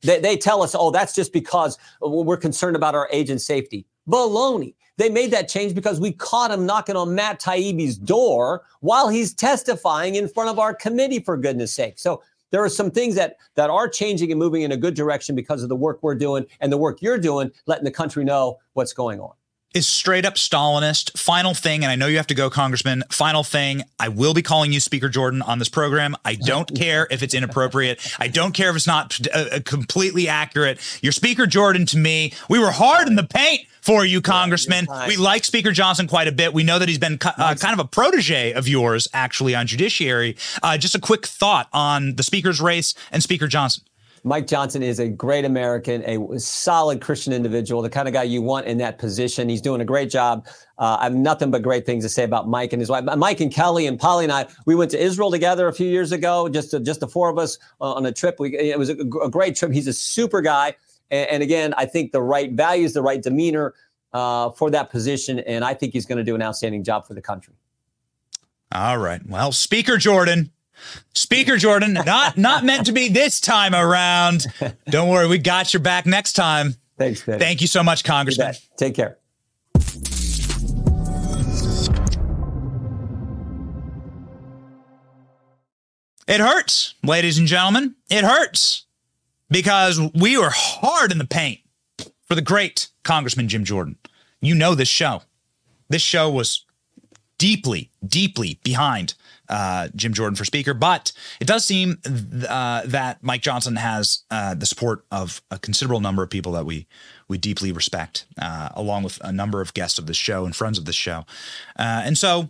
They, 0.02 0.20
they 0.20 0.36
tell 0.36 0.62
us, 0.62 0.76
oh, 0.78 0.92
that's 0.92 1.12
just 1.12 1.32
because 1.32 1.76
we're 2.00 2.36
concerned 2.36 2.76
about 2.76 2.94
our 2.94 3.08
agent's 3.10 3.44
safety. 3.44 3.84
Baloney. 4.08 4.76
They 4.96 5.08
made 5.08 5.32
that 5.32 5.48
change 5.48 5.74
because 5.74 5.98
we 5.98 6.12
caught 6.12 6.52
him 6.52 6.64
knocking 6.64 6.94
on 6.94 7.16
Matt 7.16 7.40
Taibbi's 7.40 7.98
door 7.98 8.62
while 8.78 9.08
he's 9.08 9.34
testifying 9.34 10.14
in 10.14 10.28
front 10.28 10.50
of 10.50 10.60
our 10.60 10.72
committee, 10.72 11.18
for 11.18 11.36
goodness 11.36 11.72
sake. 11.72 11.98
So 11.98 12.22
there 12.54 12.62
are 12.62 12.68
some 12.68 12.88
things 12.88 13.16
that 13.16 13.36
that 13.56 13.68
are 13.68 13.88
changing 13.88 14.30
and 14.30 14.38
moving 14.38 14.62
in 14.62 14.70
a 14.70 14.76
good 14.76 14.94
direction 14.94 15.34
because 15.34 15.64
of 15.64 15.68
the 15.68 15.74
work 15.74 15.98
we're 16.02 16.14
doing 16.14 16.46
and 16.60 16.72
the 16.72 16.78
work 16.78 17.02
you're 17.02 17.18
doing, 17.18 17.50
letting 17.66 17.84
the 17.84 17.90
country 17.90 18.22
know 18.22 18.58
what's 18.74 18.92
going 18.92 19.18
on 19.18 19.32
is 19.74 19.86
straight 19.86 20.24
up 20.24 20.34
Stalinist. 20.34 21.18
Final 21.18 21.52
thing, 21.52 21.82
and 21.82 21.90
I 21.90 21.96
know 21.96 22.06
you 22.06 22.16
have 22.16 22.28
to 22.28 22.34
go, 22.34 22.48
Congressman. 22.48 23.02
Final 23.10 23.42
thing, 23.42 23.82
I 23.98 24.08
will 24.08 24.32
be 24.32 24.42
calling 24.42 24.72
you 24.72 24.80
Speaker 24.80 25.08
Jordan 25.08 25.42
on 25.42 25.58
this 25.58 25.68
program. 25.68 26.16
I 26.24 26.36
don't 26.36 26.74
care 26.76 27.08
if 27.10 27.22
it's 27.22 27.34
inappropriate. 27.34 28.00
I 28.18 28.28
don't 28.28 28.52
care 28.52 28.70
if 28.70 28.76
it's 28.76 28.86
not 28.86 29.18
uh, 29.34 29.60
completely 29.64 30.28
accurate. 30.28 30.78
You're 31.02 31.12
Speaker 31.12 31.46
Jordan 31.46 31.86
to 31.86 31.98
me. 31.98 32.32
We 32.48 32.58
were 32.58 32.70
hard 32.70 33.08
in 33.08 33.16
the 33.16 33.24
paint 33.24 33.66
for 33.80 34.04
you, 34.04 34.22
Congressman. 34.22 34.86
Yeah, 34.88 35.08
we 35.08 35.16
like 35.16 35.44
Speaker 35.44 35.72
Johnson 35.72 36.06
quite 36.06 36.28
a 36.28 36.32
bit. 36.32 36.54
We 36.54 36.62
know 36.62 36.78
that 36.78 36.88
he's 36.88 36.98
been 36.98 37.18
uh, 37.22 37.54
kind 37.56 37.78
of 37.78 37.80
a 37.80 37.88
protege 37.88 38.52
of 38.52 38.66
yours, 38.68 39.08
actually, 39.12 39.54
on 39.54 39.66
Judiciary. 39.66 40.36
Uh, 40.62 40.78
just 40.78 40.94
a 40.94 41.00
quick 41.00 41.26
thought 41.26 41.68
on 41.72 42.14
the 42.14 42.22
Speaker's 42.22 42.60
race 42.60 42.94
and 43.12 43.22
Speaker 43.22 43.46
Johnson. 43.46 43.84
Mike 44.26 44.46
Johnson 44.46 44.82
is 44.82 44.98
a 44.98 45.08
great 45.08 45.44
American, 45.44 46.02
a 46.06 46.40
solid 46.40 47.02
Christian 47.02 47.34
individual, 47.34 47.82
the 47.82 47.90
kind 47.90 48.08
of 48.08 48.14
guy 48.14 48.22
you 48.22 48.40
want 48.40 48.66
in 48.66 48.78
that 48.78 48.96
position. 48.98 49.50
He's 49.50 49.60
doing 49.60 49.82
a 49.82 49.84
great 49.84 50.08
job. 50.08 50.46
Uh, 50.78 50.96
I 50.98 51.04
have 51.04 51.14
nothing 51.14 51.50
but 51.50 51.60
great 51.60 51.84
things 51.84 52.04
to 52.04 52.08
say 52.08 52.24
about 52.24 52.48
Mike 52.48 52.72
and 52.72 52.80
his 52.80 52.88
wife. 52.88 53.04
Mike 53.04 53.40
and 53.40 53.52
Kelly 53.52 53.86
and 53.86 54.00
Polly 54.00 54.24
and 54.24 54.32
I, 54.32 54.46
we 54.64 54.74
went 54.74 54.90
to 54.92 54.98
Israel 54.98 55.30
together 55.30 55.68
a 55.68 55.74
few 55.74 55.86
years 55.86 56.10
ago, 56.10 56.48
just 56.48 56.70
to, 56.70 56.80
just 56.80 57.00
the 57.00 57.06
four 57.06 57.28
of 57.28 57.36
us 57.36 57.58
uh, 57.82 57.92
on 57.92 58.06
a 58.06 58.12
trip. 58.12 58.40
We, 58.40 58.56
it 58.56 58.78
was 58.78 58.88
a, 58.88 58.94
a, 58.94 59.30
great 59.30 59.56
trip. 59.56 59.72
He's 59.72 59.86
a 59.86 59.92
super 59.92 60.40
guy. 60.40 60.74
And, 61.10 61.28
and, 61.28 61.42
again, 61.42 61.74
I 61.76 61.84
think 61.84 62.12
the 62.12 62.22
right 62.22 62.50
values, 62.50 62.94
the 62.94 63.02
right 63.02 63.22
demeanor 63.22 63.74
uh, 64.14 64.50
for 64.52 64.70
that 64.70 64.90
position. 64.90 65.40
And 65.40 65.66
I 65.66 65.74
think 65.74 65.92
he's 65.92 66.06
going 66.06 66.18
to 66.18 66.24
do 66.24 66.34
an 66.34 66.40
outstanding 66.40 66.82
job 66.82 67.06
for 67.06 67.12
the 67.12 67.22
country. 67.22 67.52
All 68.72 68.96
right. 68.96 69.20
Well, 69.28 69.52
Speaker 69.52 69.98
Jordan, 69.98 70.50
Speaker 71.14 71.56
Jordan, 71.56 71.94
not 71.94 72.36
not 72.36 72.64
meant 72.64 72.86
to 72.86 72.92
be 72.92 73.08
this 73.08 73.40
time 73.40 73.74
around. 73.74 74.46
Don't 74.88 75.08
worry, 75.08 75.28
we 75.28 75.38
got 75.38 75.72
your 75.72 75.80
back 75.80 76.06
next 76.06 76.34
time. 76.34 76.76
Thanks. 76.98 77.22
Thank 77.22 77.60
you 77.60 77.66
so 77.66 77.82
much, 77.82 78.04
Congressman. 78.04 78.54
Take 78.76 78.94
care. 78.94 79.18
It 86.26 86.40
hurts, 86.40 86.94
ladies 87.02 87.38
and 87.38 87.46
gentlemen. 87.46 87.96
It 88.08 88.24
hurts 88.24 88.86
because 89.50 90.00
we 90.14 90.38
were 90.38 90.50
hard 90.52 91.12
in 91.12 91.18
the 91.18 91.26
paint 91.26 91.60
for 92.26 92.34
the 92.34 92.42
great 92.42 92.88
Congressman 93.02 93.48
Jim 93.48 93.64
Jordan. 93.64 93.98
You 94.40 94.54
know 94.54 94.74
this 94.74 94.88
show. 94.88 95.22
This 95.90 96.02
show 96.02 96.30
was 96.30 96.64
deeply, 97.36 97.90
deeply 98.06 98.58
behind 98.64 99.14
uh, 99.48 99.88
Jim 99.94 100.12
Jordan 100.14 100.36
for 100.36 100.44
Speaker, 100.44 100.74
but 100.74 101.12
it 101.40 101.46
does 101.46 101.64
seem 101.64 101.98
uh, 102.48 102.82
that 102.86 103.18
Mike 103.22 103.42
Johnson 103.42 103.76
has 103.76 104.24
uh, 104.30 104.54
the 104.54 104.66
support 104.66 105.04
of 105.10 105.42
a 105.50 105.58
considerable 105.58 106.00
number 106.00 106.22
of 106.22 106.30
people 106.30 106.52
that 106.52 106.66
we 106.66 106.86
we 107.28 107.38
deeply 107.38 107.72
respect, 107.72 108.26
uh, 108.40 108.68
along 108.74 109.02
with 109.02 109.18
a 109.22 109.32
number 109.32 109.60
of 109.60 109.72
guests 109.74 109.98
of 109.98 110.06
this 110.06 110.16
show 110.16 110.44
and 110.44 110.54
friends 110.54 110.78
of 110.78 110.84
this 110.84 110.94
show, 110.94 111.24
uh, 111.78 112.02
and 112.04 112.16
so 112.18 112.48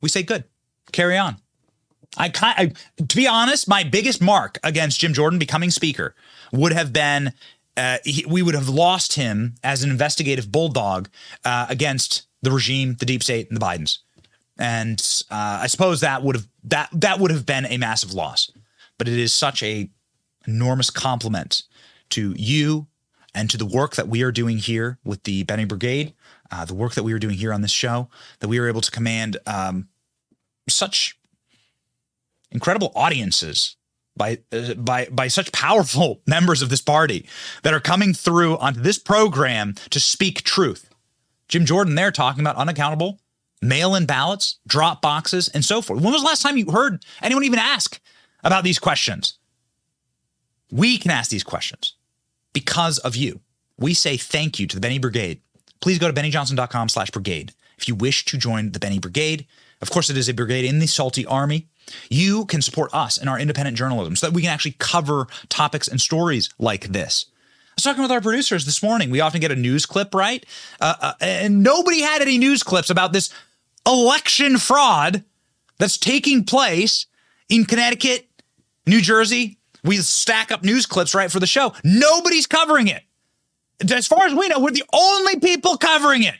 we 0.00 0.08
say 0.08 0.22
good, 0.22 0.44
carry 0.92 1.16
on. 1.16 1.36
I, 2.16 2.30
I 2.42 2.72
to 3.06 3.16
be 3.16 3.26
honest, 3.26 3.66
my 3.68 3.84
biggest 3.84 4.20
mark 4.20 4.58
against 4.62 5.00
Jim 5.00 5.14
Jordan 5.14 5.38
becoming 5.38 5.70
Speaker 5.70 6.14
would 6.52 6.72
have 6.72 6.92
been 6.92 7.32
uh, 7.76 7.98
he, 8.04 8.24
we 8.28 8.42
would 8.42 8.54
have 8.54 8.68
lost 8.68 9.14
him 9.14 9.54
as 9.64 9.82
an 9.82 9.90
investigative 9.90 10.52
bulldog 10.52 11.08
against 11.44 12.24
the 12.42 12.50
regime, 12.50 12.96
the 12.98 13.06
deep 13.06 13.22
state, 13.22 13.48
and 13.48 13.58
the 13.58 13.64
Bidens 13.64 13.98
and 14.62 15.24
uh, 15.28 15.58
I 15.62 15.66
suppose 15.66 16.02
that 16.02 16.22
would 16.22 16.36
have 16.36 16.48
that 16.64 16.88
that 16.92 17.18
would 17.18 17.32
have 17.32 17.44
been 17.44 17.66
a 17.66 17.78
massive 17.78 18.14
loss. 18.14 18.48
But 18.96 19.08
it 19.08 19.18
is 19.18 19.34
such 19.34 19.60
a 19.64 19.90
enormous 20.46 20.88
compliment 20.88 21.64
to 22.10 22.32
you 22.38 22.86
and 23.34 23.50
to 23.50 23.56
the 23.56 23.66
work 23.66 23.96
that 23.96 24.06
we 24.06 24.22
are 24.22 24.30
doing 24.30 24.58
here 24.58 25.00
with 25.04 25.24
the 25.24 25.42
Benny 25.42 25.64
Brigade, 25.64 26.14
uh, 26.52 26.64
the 26.64 26.74
work 26.74 26.94
that 26.94 27.02
we 27.02 27.12
are 27.12 27.18
doing 27.18 27.36
here 27.36 27.52
on 27.52 27.62
this 27.62 27.72
show, 27.72 28.08
that 28.38 28.46
we 28.46 28.58
are 28.58 28.68
able 28.68 28.80
to 28.82 28.90
command 28.92 29.36
um, 29.46 29.88
such 30.68 31.18
incredible 32.52 32.92
audiences 32.94 33.76
by 34.16 34.38
uh, 34.52 34.74
by 34.74 35.08
by 35.10 35.26
such 35.26 35.50
powerful 35.50 36.20
members 36.28 36.62
of 36.62 36.68
this 36.68 36.82
party 36.82 37.26
that 37.64 37.74
are 37.74 37.80
coming 37.80 38.14
through 38.14 38.56
onto 38.58 38.80
this 38.80 38.98
program 38.98 39.74
to 39.90 39.98
speak 39.98 40.44
truth. 40.44 40.88
Jim 41.48 41.66
Jordan 41.66 41.96
there 41.96 42.12
talking 42.12 42.40
about 42.40 42.54
unaccountable 42.54 43.18
mail 43.62 43.94
in 43.94 44.04
ballots, 44.04 44.58
drop 44.66 45.00
boxes, 45.00 45.48
and 45.48 45.64
so 45.64 45.80
forth. 45.80 46.02
When 46.02 46.12
was 46.12 46.22
the 46.22 46.26
last 46.26 46.42
time 46.42 46.56
you 46.56 46.70
heard 46.70 47.04
anyone 47.22 47.44
even 47.44 47.58
ask 47.58 48.00
about 48.44 48.64
these 48.64 48.78
questions? 48.78 49.38
We 50.70 50.98
can 50.98 51.10
ask 51.10 51.30
these 51.30 51.44
questions 51.44 51.94
because 52.52 52.98
of 52.98 53.16
you. 53.16 53.40
We 53.78 53.94
say 53.94 54.16
thank 54.16 54.58
you 54.58 54.66
to 54.66 54.76
the 54.76 54.80
Benny 54.80 54.98
Brigade. 54.98 55.40
Please 55.80 55.98
go 55.98 56.10
to 56.10 56.20
bennyjohnson.com 56.20 56.88
slash 56.88 57.10
brigade. 57.10 57.52
If 57.78 57.88
you 57.88 57.94
wish 57.94 58.24
to 58.26 58.38
join 58.38 58.72
the 58.72 58.78
Benny 58.78 58.98
Brigade, 58.98 59.46
of 59.80 59.90
course, 59.90 60.08
it 60.10 60.16
is 60.16 60.28
a 60.28 60.34
brigade 60.34 60.64
in 60.64 60.78
the 60.78 60.86
salty 60.86 61.26
army. 61.26 61.66
You 62.08 62.46
can 62.46 62.62
support 62.62 62.94
us 62.94 63.18
in 63.18 63.26
our 63.26 63.38
independent 63.38 63.76
journalism 63.76 64.14
so 64.14 64.26
that 64.28 64.34
we 64.34 64.42
can 64.42 64.50
actually 64.50 64.76
cover 64.78 65.26
topics 65.48 65.88
and 65.88 66.00
stories 66.00 66.48
like 66.58 66.88
this. 66.88 67.26
I 67.72 67.74
was 67.76 67.84
talking 67.84 68.02
with 68.02 68.12
our 68.12 68.20
producers 68.20 68.64
this 68.64 68.82
morning. 68.82 69.10
We 69.10 69.20
often 69.20 69.40
get 69.40 69.50
a 69.50 69.56
news 69.56 69.86
clip, 69.86 70.14
right? 70.14 70.46
Uh, 70.80 70.94
uh, 71.00 71.12
and 71.20 71.62
nobody 71.62 72.02
had 72.02 72.22
any 72.22 72.38
news 72.38 72.62
clips 72.62 72.90
about 72.90 73.12
this 73.12 73.32
election 73.86 74.58
fraud 74.58 75.24
that's 75.78 75.98
taking 75.98 76.44
place 76.44 77.06
in 77.48 77.64
Connecticut, 77.64 78.28
New 78.86 79.00
Jersey. 79.00 79.58
We 79.84 79.96
stack 79.98 80.52
up 80.52 80.62
news 80.62 80.86
clips 80.86 81.14
right 81.14 81.30
for 81.30 81.40
the 81.40 81.46
show. 81.46 81.74
Nobody's 81.82 82.46
covering 82.46 82.88
it. 82.88 83.02
As 83.90 84.06
far 84.06 84.26
as 84.26 84.34
we 84.34 84.48
know, 84.48 84.60
we're 84.60 84.70
the 84.70 84.84
only 84.92 85.40
people 85.40 85.76
covering 85.76 86.22
it 86.22 86.36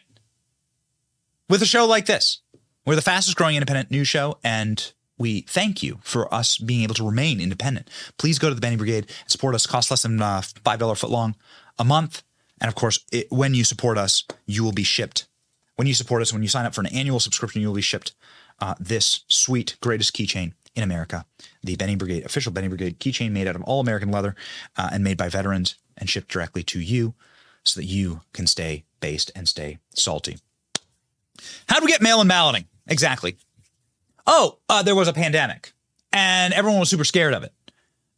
with 1.49 1.61
a 1.61 1.66
show 1.66 1.86
like 1.86 2.07
this. 2.07 2.40
We're 2.86 2.95
the 2.95 3.03
fastest 3.03 3.36
growing 3.36 3.57
independent 3.57 3.90
news 3.90 4.09
show, 4.09 4.38
and 4.43 4.93
we 5.18 5.43
thank 5.43 5.82
you 5.82 5.99
for 6.03 6.32
us 6.32 6.59
being 6.59 6.82
able 6.82 6.95
to 6.95 7.05
remain 7.05 7.40
independent. 7.40 7.88
Please 8.16 8.38
go 8.38 8.49
to 8.49 8.55
the 8.55 8.61
Benny 8.61 8.76
Brigade 8.76 9.07
and 9.20 9.30
support 9.30 9.55
us. 9.55 9.66
Cost 9.66 9.90
less 9.90 10.03
than 10.03 10.20
uh, 10.20 10.40
$5 10.40 10.99
foot 10.99 11.11
long 11.11 11.36
a 11.78 11.84
month. 11.84 12.22
And 12.61 12.68
of 12.68 12.74
course, 12.74 13.01
it, 13.11 13.26
when 13.30 13.55
you 13.55 13.64
support 13.64 13.99
us, 13.99 14.24
you 14.47 14.62
will 14.62 14.72
be 14.72 14.84
shipped 14.84 15.26
when 15.76 15.86
you 15.86 15.94
support 15.94 16.22
us, 16.22 16.32
when 16.32 16.42
you 16.42 16.48
sign 16.48 16.66
up 16.66 16.74
for 16.74 16.80
an 16.80 16.86
annual 16.88 17.20
subscription, 17.20 17.62
you'll 17.62 17.74
be 17.74 17.80
shipped 17.80 18.14
uh, 18.60 18.74
this 18.78 19.24
sweet, 19.28 19.76
greatest 19.80 20.14
keychain 20.14 20.52
in 20.74 20.82
America, 20.82 21.26
the 21.62 21.76
Benny 21.76 21.96
Brigade, 21.96 22.24
official 22.24 22.52
Benny 22.52 22.68
Brigade 22.68 22.98
keychain 22.98 23.32
made 23.32 23.46
out 23.46 23.56
of 23.56 23.62
all 23.62 23.80
American 23.80 24.10
leather 24.10 24.34
uh, 24.76 24.90
and 24.92 25.04
made 25.04 25.18
by 25.18 25.28
veterans 25.28 25.76
and 25.96 26.08
shipped 26.08 26.28
directly 26.28 26.62
to 26.62 26.80
you 26.80 27.14
so 27.64 27.80
that 27.80 27.86
you 27.86 28.22
can 28.32 28.46
stay 28.46 28.84
based 29.00 29.30
and 29.34 29.48
stay 29.48 29.78
salty. 29.94 30.38
How 31.68 31.78
do 31.78 31.84
we 31.84 31.90
get 31.90 32.02
mail 32.02 32.20
in 32.20 32.28
balloting? 32.28 32.66
Exactly. 32.86 33.36
Oh, 34.26 34.58
uh, 34.68 34.82
there 34.82 34.94
was 34.94 35.08
a 35.08 35.12
pandemic 35.12 35.72
and 36.12 36.54
everyone 36.54 36.80
was 36.80 36.90
super 36.90 37.04
scared 37.04 37.34
of 37.34 37.42
it. 37.42 37.52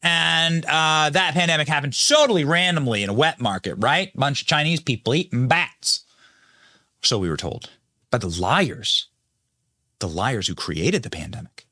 And 0.03 0.65
uh, 0.67 1.11
that 1.11 1.33
pandemic 1.33 1.67
happened 1.67 1.97
totally 2.09 2.45
randomly 2.45 3.03
in 3.03 3.09
a 3.09 3.15
wet 3.15 3.41
market, 3.41 3.77
right? 3.77 4.15
Bunch 4.15 4.43
of 4.43 4.47
Chinese 4.47 4.81
people 4.81 5.15
eating 5.15 5.49
bats. 5.49 6.04
So 7.05 7.19
we 7.19 7.29
were 7.29 7.37
told 7.37 7.71
by 8.11 8.19
the 8.19 8.29
liars, 8.29 9.09
the 9.99 10.09
liars 10.09 10.47
who 10.47 10.55
created 10.55 11.03
the 11.03 11.11
pandemic. 11.11 11.67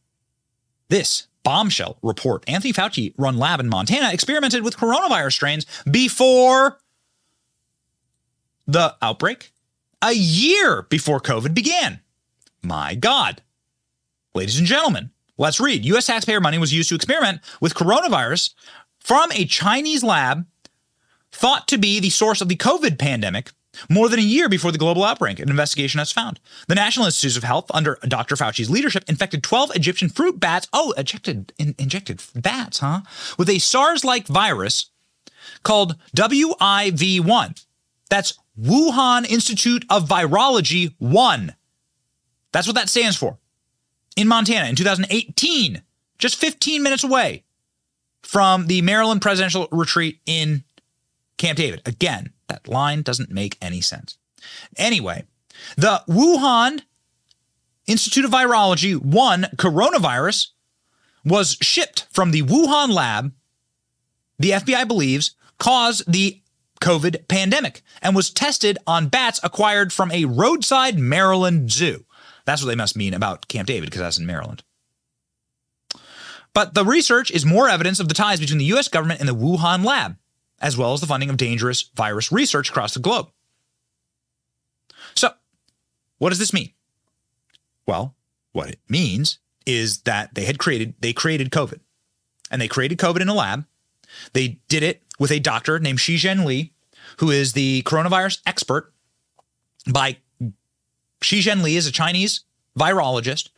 This 0.88 1.26
bombshell 1.42 1.96
report 2.02 2.44
Anthony 2.46 2.72
Fauci 2.72 3.14
run 3.16 3.38
lab 3.38 3.58
in 3.58 3.68
Montana 3.68 4.12
experimented 4.12 4.62
with 4.62 4.76
coronavirus 4.76 5.32
strains 5.32 5.66
before 5.90 6.78
the 8.66 8.94
outbreak, 9.00 9.52
a 10.02 10.12
year 10.12 10.82
before 10.82 11.18
COVID 11.18 11.54
began. 11.54 12.00
My 12.62 12.94
God. 12.94 13.42
Ladies 14.34 14.58
and 14.58 14.66
gentlemen, 14.66 15.10
let's 15.38 15.60
read. 15.60 15.84
US 15.86 16.06
taxpayer 16.06 16.40
money 16.40 16.58
was 16.58 16.74
used 16.74 16.90
to 16.90 16.94
experiment 16.94 17.40
with 17.60 17.74
coronavirus 17.74 18.54
from 18.98 19.32
a 19.32 19.46
Chinese 19.46 20.04
lab 20.04 20.46
thought 21.32 21.66
to 21.68 21.78
be 21.78 22.00
the 22.00 22.10
source 22.10 22.42
of 22.42 22.48
the 22.48 22.56
COVID 22.56 22.98
pandemic 22.98 23.50
more 23.88 24.08
than 24.08 24.18
a 24.18 24.22
year 24.22 24.48
before 24.48 24.72
the 24.72 24.78
global 24.78 25.04
outbreak, 25.04 25.38
an 25.38 25.48
investigation 25.48 25.98
has 25.98 26.12
found. 26.12 26.40
The 26.68 26.74
National 26.74 27.06
Institutes 27.06 27.36
of 27.36 27.44
Health, 27.44 27.70
under 27.72 27.98
Dr. 28.06 28.36
Fauci's 28.36 28.70
leadership, 28.70 29.04
infected 29.08 29.42
12 29.42 29.74
Egyptian 29.74 30.08
fruit 30.08 30.38
bats. 30.38 30.68
Oh, 30.72 30.92
injected, 30.92 31.52
in, 31.58 31.74
injected 31.78 32.22
bats, 32.34 32.78
huh? 32.78 33.00
With 33.38 33.48
a 33.48 33.58
SARS 33.58 34.04
like 34.04 34.26
virus 34.26 34.90
called 35.62 35.96
WIV1. 36.16 37.64
That's 38.10 38.38
Wuhan 38.60 39.28
Institute 39.28 39.84
of 39.88 40.08
Virology 40.08 40.94
1. 40.98 41.54
That's 42.52 42.66
what 42.66 42.76
that 42.76 42.90
stands 42.90 43.16
for. 43.16 43.38
In 44.16 44.28
Montana 44.28 44.68
in 44.68 44.76
2018, 44.76 45.82
just 46.18 46.36
15 46.36 46.82
minutes 46.82 47.02
away 47.02 47.44
from 48.22 48.66
the 48.66 48.82
Maryland 48.82 49.22
presidential 49.22 49.68
retreat 49.72 50.20
in 50.26 50.64
Camp 51.38 51.56
David. 51.56 51.82
Again, 51.86 52.32
that 52.52 52.68
line 52.68 53.02
doesn't 53.02 53.30
make 53.30 53.56
any 53.60 53.80
sense. 53.80 54.18
Anyway, 54.76 55.24
the 55.76 56.02
Wuhan 56.08 56.82
Institute 57.86 58.24
of 58.24 58.30
Virology 58.30 58.96
1 58.96 59.48
coronavirus 59.56 60.48
was 61.24 61.56
shipped 61.60 62.06
from 62.10 62.30
the 62.30 62.42
Wuhan 62.42 62.92
lab, 62.92 63.32
the 64.38 64.50
FBI 64.50 64.86
believes, 64.86 65.34
caused 65.58 66.10
the 66.10 66.40
COVID 66.80 67.28
pandemic 67.28 67.82
and 68.02 68.14
was 68.14 68.30
tested 68.30 68.76
on 68.86 69.08
bats 69.08 69.40
acquired 69.42 69.92
from 69.92 70.10
a 70.10 70.24
roadside 70.24 70.98
Maryland 70.98 71.70
zoo. 71.70 72.04
That's 72.44 72.60
what 72.62 72.68
they 72.68 72.74
must 72.74 72.96
mean 72.96 73.14
about 73.14 73.46
Camp 73.48 73.68
David, 73.68 73.86
because 73.86 74.00
that's 74.00 74.18
in 74.18 74.26
Maryland. 74.26 74.64
But 76.54 76.74
the 76.74 76.84
research 76.84 77.30
is 77.30 77.46
more 77.46 77.68
evidence 77.68 78.00
of 78.00 78.08
the 78.08 78.14
ties 78.14 78.40
between 78.40 78.58
the 78.58 78.72
US 78.76 78.88
government 78.88 79.20
and 79.20 79.28
the 79.28 79.34
Wuhan 79.34 79.84
lab 79.84 80.16
as 80.62 80.76
well 80.76 80.94
as 80.94 81.00
the 81.00 81.06
funding 81.06 81.28
of 81.28 81.36
dangerous 81.36 81.82
virus 81.94 82.32
research 82.32 82.70
across 82.70 82.94
the 82.94 83.00
globe. 83.00 83.28
So, 85.14 85.30
what 86.18 86.30
does 86.30 86.38
this 86.38 86.52
mean? 86.52 86.70
Well, 87.86 88.14
what 88.52 88.70
it 88.70 88.78
means 88.88 89.38
is 89.66 90.02
that 90.02 90.34
they 90.34 90.44
had 90.44 90.58
created 90.58 90.94
they 91.00 91.12
created 91.12 91.50
COVID. 91.50 91.80
And 92.50 92.60
they 92.60 92.68
created 92.68 92.98
COVID 92.98 93.20
in 93.20 93.28
a 93.28 93.34
lab. 93.34 93.64
They 94.34 94.60
did 94.68 94.82
it 94.82 95.02
with 95.18 95.32
a 95.32 95.40
doctor 95.40 95.78
named 95.78 96.00
Shi 96.00 96.16
Zhengli, 96.16 96.70
who 97.18 97.30
is 97.30 97.54
the 97.54 97.82
coronavirus 97.82 98.40
expert. 98.46 98.92
By 99.90 100.18
Shi 101.22 101.40
Zhengli 101.40 101.76
is 101.76 101.86
a 101.86 101.92
Chinese 101.92 102.44
virologist 102.78 103.48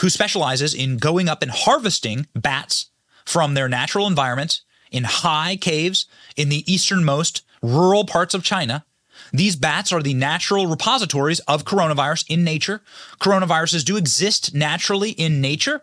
who 0.00 0.08
specializes 0.08 0.74
in 0.74 0.98
going 0.98 1.28
up 1.28 1.42
and 1.42 1.50
harvesting 1.50 2.26
bats 2.34 2.90
from 3.24 3.54
their 3.54 3.68
natural 3.68 4.06
environments 4.06 4.62
in 4.90 5.04
high 5.04 5.56
caves 5.56 6.06
in 6.36 6.48
the 6.48 6.70
easternmost 6.72 7.42
rural 7.62 8.04
parts 8.04 8.34
of 8.34 8.44
China. 8.44 8.84
These 9.32 9.56
bats 9.56 9.92
are 9.92 10.02
the 10.02 10.14
natural 10.14 10.66
repositories 10.66 11.40
of 11.40 11.64
coronavirus 11.64 12.24
in 12.28 12.44
nature. 12.44 12.82
Coronaviruses 13.20 13.84
do 13.84 13.96
exist 13.96 14.54
naturally 14.54 15.10
in 15.10 15.40
nature, 15.40 15.82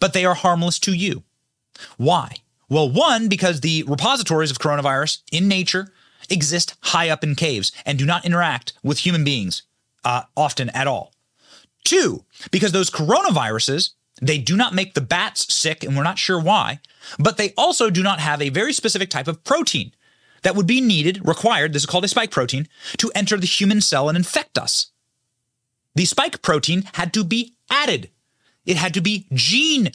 but 0.00 0.12
they 0.12 0.24
are 0.24 0.34
harmless 0.34 0.78
to 0.80 0.92
you. 0.92 1.22
Why? 1.96 2.36
Well, 2.68 2.90
one, 2.90 3.28
because 3.28 3.60
the 3.60 3.84
repositories 3.84 4.50
of 4.50 4.58
coronavirus 4.58 5.20
in 5.30 5.48
nature 5.48 5.92
exist 6.30 6.76
high 6.80 7.10
up 7.10 7.22
in 7.22 7.34
caves 7.34 7.72
and 7.84 7.98
do 7.98 8.06
not 8.06 8.24
interact 8.24 8.72
with 8.82 8.98
human 8.98 9.24
beings 9.24 9.62
uh, 10.04 10.22
often 10.36 10.70
at 10.70 10.86
all. 10.86 11.12
Two, 11.84 12.24
because 12.50 12.72
those 12.72 12.90
coronaviruses, 12.90 13.90
they 14.20 14.38
do 14.38 14.56
not 14.56 14.74
make 14.74 14.94
the 14.94 15.00
bats 15.00 15.52
sick, 15.52 15.82
and 15.82 15.96
we're 15.96 16.02
not 16.02 16.18
sure 16.18 16.40
why, 16.40 16.80
but 17.18 17.36
they 17.36 17.52
also 17.56 17.90
do 17.90 18.02
not 18.02 18.20
have 18.20 18.40
a 18.40 18.48
very 18.48 18.72
specific 18.72 19.10
type 19.10 19.28
of 19.28 19.42
protein 19.44 19.92
that 20.42 20.54
would 20.54 20.66
be 20.66 20.80
needed, 20.80 21.26
required, 21.26 21.72
this 21.72 21.82
is 21.82 21.86
called 21.86 22.04
a 22.04 22.08
spike 22.08 22.30
protein, 22.30 22.68
to 22.98 23.10
enter 23.14 23.36
the 23.36 23.46
human 23.46 23.80
cell 23.80 24.08
and 24.08 24.16
infect 24.16 24.58
us. 24.58 24.92
The 25.94 26.04
spike 26.04 26.42
protein 26.42 26.88
had 26.94 27.12
to 27.14 27.24
be 27.24 27.54
added. 27.70 28.10
It 28.66 28.76
had 28.76 28.94
to 28.94 29.00
be 29.00 29.26
gene, 29.32 29.92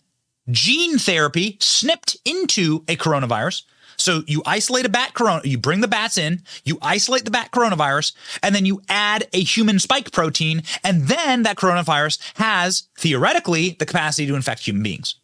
gene 0.49 0.97
therapy 0.97 1.57
snipped 1.59 2.17
into 2.25 2.83
a 2.87 2.95
coronavirus. 2.95 3.63
So 3.99 4.23
you 4.27 4.41
isolate 4.45 4.85
a 4.85 4.89
bat 4.89 5.13
corona, 5.13 5.41
you 5.43 5.57
bring 5.57 5.81
the 5.81 5.87
bats 5.87 6.17
in, 6.17 6.41
you 6.63 6.77
isolate 6.81 7.25
the 7.25 7.31
bat 7.31 7.51
coronavirus, 7.51 8.13
and 8.41 8.55
then 8.55 8.65
you 8.65 8.81
add 8.87 9.27
a 9.33 9.43
human 9.43 9.77
spike 9.77 10.11
protein, 10.11 10.63
and 10.83 11.03
then 11.03 11.43
that 11.43 11.57
coronavirus 11.57 12.19
has 12.35 12.87
theoretically 12.97 13.75
the 13.77 13.85
capacity 13.85 14.25
to 14.27 14.35
infect 14.35 14.65
human 14.65 14.83
beings. 14.83 15.15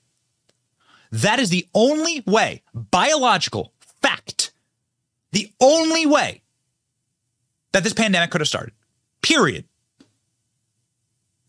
That 1.11 1.39
is 1.39 1.49
the 1.49 1.67
only 1.73 2.21
way, 2.26 2.63
biological 2.73 3.71
fact, 4.01 4.51
the 5.32 5.49
only 5.61 6.05
way 6.05 6.41
that 7.71 7.84
this 7.84 7.93
pandemic 7.93 8.32
could 8.32 8.41
have 8.41 8.47
started. 8.47 8.73
Period. 9.21 9.65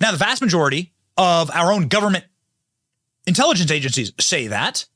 Now, 0.00 0.12
the 0.12 0.18
vast 0.18 0.42
majority 0.42 0.92
of 1.16 1.50
our 1.50 1.72
own 1.72 1.88
government 1.88 2.24
intelligence 3.26 3.70
agencies 3.70 4.12
say 4.20 4.46
that. 4.48 4.86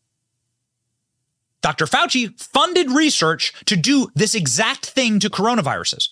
Dr. 1.63 1.87
Fauci 1.87 2.41
funded 2.41 2.91
research 2.91 3.53
to 3.67 3.77
do 3.77 4.09
this 4.15 4.35
exact 4.35 4.87
thing 4.87 5.21
to 5.21 5.31
coronaviruses. 5.31 6.09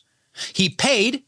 He 0.52 0.68
paid 0.68 1.24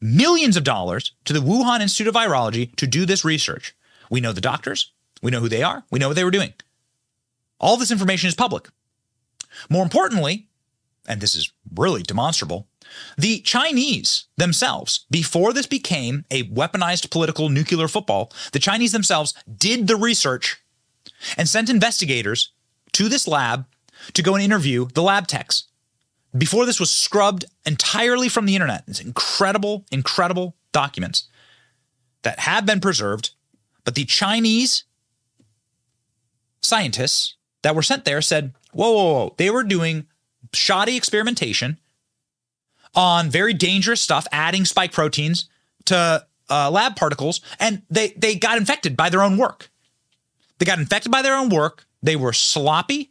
millions 0.00 0.56
of 0.56 0.64
dollars 0.64 1.12
to 1.24 1.32
the 1.32 1.40
Wuhan 1.40 1.80
Institute 1.80 2.08
of 2.08 2.14
Virology 2.14 2.74
to 2.76 2.86
do 2.86 3.06
this 3.06 3.24
research. 3.24 3.74
We 4.10 4.20
know 4.20 4.32
the 4.32 4.40
doctors, 4.40 4.92
we 5.22 5.30
know 5.30 5.40
who 5.40 5.48
they 5.48 5.62
are, 5.62 5.84
we 5.90 5.98
know 5.98 6.08
what 6.08 6.16
they 6.16 6.24
were 6.24 6.30
doing. 6.30 6.52
All 7.58 7.76
this 7.76 7.90
information 7.90 8.28
is 8.28 8.34
public. 8.34 8.68
More 9.68 9.82
importantly, 9.82 10.48
and 11.08 11.20
this 11.20 11.34
is 11.34 11.50
really 11.74 12.02
demonstrable, 12.02 12.68
the 13.16 13.40
Chinese 13.40 14.26
themselves, 14.36 15.06
before 15.10 15.52
this 15.52 15.66
became 15.66 16.24
a 16.30 16.44
weaponized 16.44 17.10
political 17.10 17.48
nuclear 17.48 17.88
football, 17.88 18.32
the 18.52 18.58
Chinese 18.58 18.92
themselves 18.92 19.34
did 19.56 19.86
the 19.86 19.96
research 19.96 20.62
and 21.36 21.48
sent 21.48 21.70
investigators 21.70 22.52
to 22.96 23.10
this 23.10 23.28
lab 23.28 23.66
to 24.14 24.22
go 24.22 24.34
and 24.34 24.42
interview 24.42 24.88
the 24.94 25.02
lab 25.02 25.26
techs. 25.26 25.64
Before 26.36 26.64
this 26.64 26.80
was 26.80 26.90
scrubbed 26.90 27.44
entirely 27.66 28.30
from 28.30 28.46
the 28.46 28.54
internet. 28.54 28.84
It's 28.88 29.00
incredible, 29.00 29.84
incredible 29.92 30.56
documents 30.72 31.28
that 32.22 32.38
have 32.40 32.64
been 32.64 32.80
preserved, 32.80 33.32
but 33.84 33.96
the 33.96 34.06
Chinese 34.06 34.84
scientists 36.62 37.34
that 37.62 37.74
were 37.74 37.82
sent 37.82 38.06
there 38.06 38.22
said, 38.22 38.54
whoa, 38.72 38.92
whoa, 38.92 39.12
whoa. 39.12 39.34
They 39.36 39.50
were 39.50 39.62
doing 39.62 40.06
shoddy 40.54 40.96
experimentation 40.96 41.78
on 42.94 43.28
very 43.28 43.52
dangerous 43.52 44.00
stuff, 44.00 44.26
adding 44.32 44.64
spike 44.64 44.92
proteins 44.92 45.50
to 45.84 46.26
uh, 46.48 46.70
lab 46.70 46.96
particles, 46.96 47.42
and 47.60 47.82
they, 47.90 48.14
they 48.16 48.36
got 48.36 48.56
infected 48.56 48.96
by 48.96 49.10
their 49.10 49.22
own 49.22 49.36
work. 49.36 49.70
They 50.58 50.64
got 50.64 50.78
infected 50.78 51.12
by 51.12 51.20
their 51.20 51.36
own 51.36 51.50
work. 51.50 51.84
They 52.06 52.14
were 52.14 52.32
sloppy. 52.32 53.10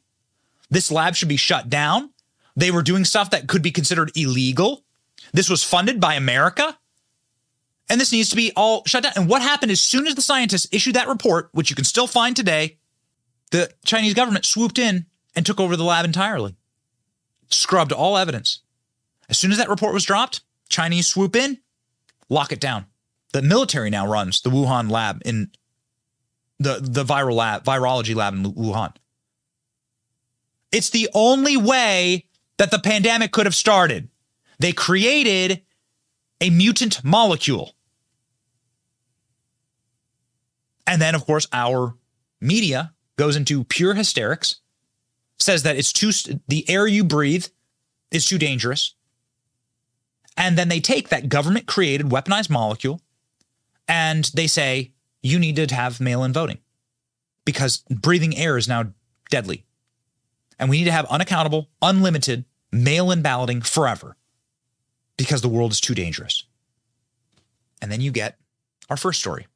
This 0.69 0.89
lab 0.89 1.15
should 1.15 1.27
be 1.27 1.35
shut 1.35 1.69
down. 1.69 2.11
They 2.55 2.71
were 2.71 2.81
doing 2.81 3.03
stuff 3.03 3.31
that 3.31 3.45
could 3.45 3.61
be 3.61 3.71
considered 3.71 4.09
illegal. 4.15 4.85
This 5.33 5.49
was 5.49 5.63
funded 5.63 5.99
by 5.99 6.13
America. 6.13 6.77
And 7.89 7.99
this 7.99 8.13
needs 8.13 8.29
to 8.29 8.37
be 8.37 8.53
all 8.55 8.83
shut 8.85 9.03
down. 9.03 9.11
And 9.17 9.27
what 9.27 9.41
happened 9.41 9.73
as 9.73 9.81
soon 9.81 10.07
as 10.07 10.15
the 10.15 10.21
scientists 10.21 10.69
issued 10.71 10.95
that 10.95 11.09
report, 11.09 11.49
which 11.51 11.69
you 11.69 11.75
can 11.75 11.83
still 11.83 12.07
find 12.07 12.37
today, 12.37 12.77
the 13.51 13.69
Chinese 13.83 14.13
government 14.13 14.45
swooped 14.45 14.79
in 14.79 15.07
and 15.35 15.45
took 15.45 15.59
over 15.59 15.75
the 15.75 15.83
lab 15.83 16.05
entirely, 16.05 16.55
scrubbed 17.49 17.91
all 17.91 18.17
evidence. 18.17 18.61
As 19.27 19.37
soon 19.37 19.51
as 19.51 19.57
that 19.57 19.67
report 19.67 19.93
was 19.93 20.05
dropped, 20.05 20.39
Chinese 20.69 21.07
swoop 21.07 21.35
in, 21.35 21.59
lock 22.29 22.53
it 22.53 22.61
down. 22.61 22.85
The 23.33 23.41
military 23.41 23.89
now 23.89 24.07
runs 24.07 24.39
the 24.39 24.49
Wuhan 24.49 24.89
lab 24.89 25.21
in 25.25 25.51
the, 26.59 26.79
the 26.81 27.03
viral 27.03 27.35
lab, 27.35 27.63
virology 27.63 28.15
lab 28.15 28.33
in 28.33 28.43
Wuhan. 28.43 28.93
It's 30.71 30.89
the 30.89 31.09
only 31.13 31.57
way 31.57 32.25
that 32.57 32.71
the 32.71 32.79
pandemic 32.79 33.31
could 33.31 33.45
have 33.45 33.55
started. 33.55 34.09
They 34.59 34.71
created 34.71 35.61
a 36.41 36.49
mutant 36.49 37.03
molecule. 37.03 37.75
And 40.87 41.01
then, 41.01 41.15
of 41.15 41.25
course, 41.25 41.47
our 41.51 41.95
media 42.39 42.93
goes 43.17 43.35
into 43.35 43.63
pure 43.63 43.93
hysterics, 43.93 44.61
says 45.39 45.63
that 45.63 45.77
it's 45.77 45.93
too, 45.93 46.11
the 46.47 46.69
air 46.69 46.87
you 46.87 47.03
breathe 47.03 47.47
is 48.11 48.25
too 48.25 48.37
dangerous. 48.37 48.95
And 50.37 50.57
then 50.57 50.67
they 50.67 50.79
take 50.79 51.09
that 51.09 51.29
government 51.29 51.65
created 51.65 52.07
weaponized 52.07 52.49
molecule 52.49 53.01
and 53.87 54.29
they 54.33 54.47
say, 54.47 54.91
you 55.25 55.39
need 55.39 55.55
to 55.55 55.73
have 55.73 55.99
mail 55.99 56.23
in 56.23 56.31
voting 56.31 56.59
because 57.45 57.83
breathing 57.89 58.37
air 58.37 58.57
is 58.57 58.67
now 58.67 58.93
deadly. 59.31 59.65
And 60.59 60.69
we 60.69 60.77
need 60.77 60.83
to 60.83 60.91
have 60.91 61.05
unaccountable, 61.05 61.67
unlimited 61.81 62.45
mail 62.71 63.09
in 63.09 63.23
balloting 63.23 63.61
forever 63.61 64.17
because 65.17 65.41
the 65.41 65.49
world 65.49 65.71
is 65.71 65.81
too 65.81 65.95
dangerous. 65.95 66.45
And 67.81 67.91
then 67.91 68.01
you 68.01 68.11
get 68.11 68.37
our 68.87 68.97
first 68.97 69.19
story 69.19 69.47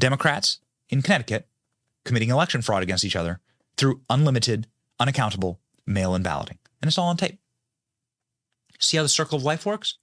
Democrats 0.00 0.58
in 0.88 1.02
Connecticut 1.02 1.46
committing 2.06 2.30
election 2.30 2.62
fraud 2.62 2.82
against 2.82 3.04
each 3.04 3.16
other 3.16 3.40
through 3.76 4.00
unlimited, 4.08 4.66
unaccountable 4.98 5.60
mail 5.86 6.14
in 6.14 6.22
balloting. 6.22 6.58
And 6.80 6.88
it's 6.88 6.96
all 6.96 7.08
on 7.08 7.18
tape. 7.18 7.38
See 8.78 8.96
how 8.96 9.02
the 9.02 9.08
circle 9.10 9.36
of 9.36 9.44
life 9.44 9.66
works? 9.66 9.98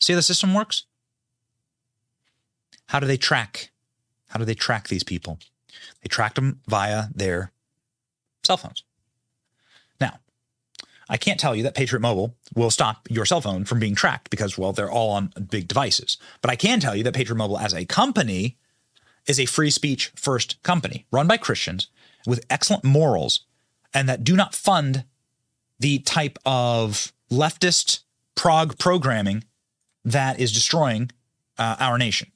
See 0.00 0.12
how 0.12 0.18
the 0.18 0.22
system 0.22 0.54
works? 0.54 0.86
How 2.90 2.98
do 2.98 3.06
they 3.06 3.16
track? 3.16 3.70
How 4.30 4.40
do 4.40 4.44
they 4.44 4.54
track 4.54 4.88
these 4.88 5.04
people? 5.04 5.38
They 6.02 6.08
track 6.08 6.34
them 6.34 6.58
via 6.66 7.04
their 7.14 7.52
cell 8.42 8.56
phones. 8.56 8.82
Now, 10.00 10.18
I 11.08 11.16
can't 11.16 11.38
tell 11.38 11.54
you 11.54 11.62
that 11.62 11.76
Patriot 11.76 12.00
Mobile 12.00 12.34
will 12.52 12.72
stop 12.72 13.06
your 13.08 13.24
cell 13.24 13.40
phone 13.40 13.64
from 13.64 13.78
being 13.78 13.94
tracked 13.94 14.28
because, 14.28 14.58
well, 14.58 14.72
they're 14.72 14.90
all 14.90 15.10
on 15.10 15.32
big 15.52 15.68
devices. 15.68 16.18
But 16.42 16.50
I 16.50 16.56
can 16.56 16.80
tell 16.80 16.96
you 16.96 17.04
that 17.04 17.14
Patriot 17.14 17.36
Mobile 17.36 17.60
as 17.60 17.72
a 17.72 17.84
company 17.84 18.56
is 19.24 19.38
a 19.38 19.46
free 19.46 19.70
speech 19.70 20.10
first 20.16 20.60
company 20.64 21.06
run 21.12 21.28
by 21.28 21.36
Christians 21.36 21.86
with 22.26 22.44
excellent 22.50 22.82
morals 22.82 23.44
and 23.94 24.08
that 24.08 24.24
do 24.24 24.34
not 24.34 24.52
fund 24.52 25.04
the 25.78 26.00
type 26.00 26.40
of 26.44 27.12
leftist 27.30 28.00
prog 28.34 28.78
programming 28.78 29.44
that 30.04 30.40
is 30.40 30.50
destroying 30.50 31.12
uh, 31.56 31.76
our 31.78 31.96
nation. 31.96 32.32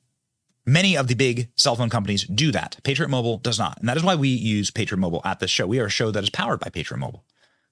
Many 0.67 0.97
of 0.97 1.09
the 1.09 1.15
big 1.15 1.49
cell 1.57 1.77
phone 1.77 1.91
companies 1.91 2.25
do 2.25 2.51
that. 2.53 2.79
Patriot 2.85 3.11
Mobile 3.11 3.37
does 3.37 3.59
not. 3.59 3.79
And 3.81 3.89
that 3.89 3.99
is 3.99 4.03
why 4.03 4.15
we 4.15 4.29
use 4.29 4.71
Patriot 4.71 4.99
Mobile 4.99 5.21
at 5.25 5.39
this 5.39 5.51
show. 5.51 5.67
We 5.67 5.79
are 5.79 5.87
a 5.87 5.91
show 5.91 6.11
that 6.11 6.23
is 6.23 6.31
powered 6.31 6.61
by 6.61 6.71
Patriot 6.71 7.01
Mobile. 7.01 7.25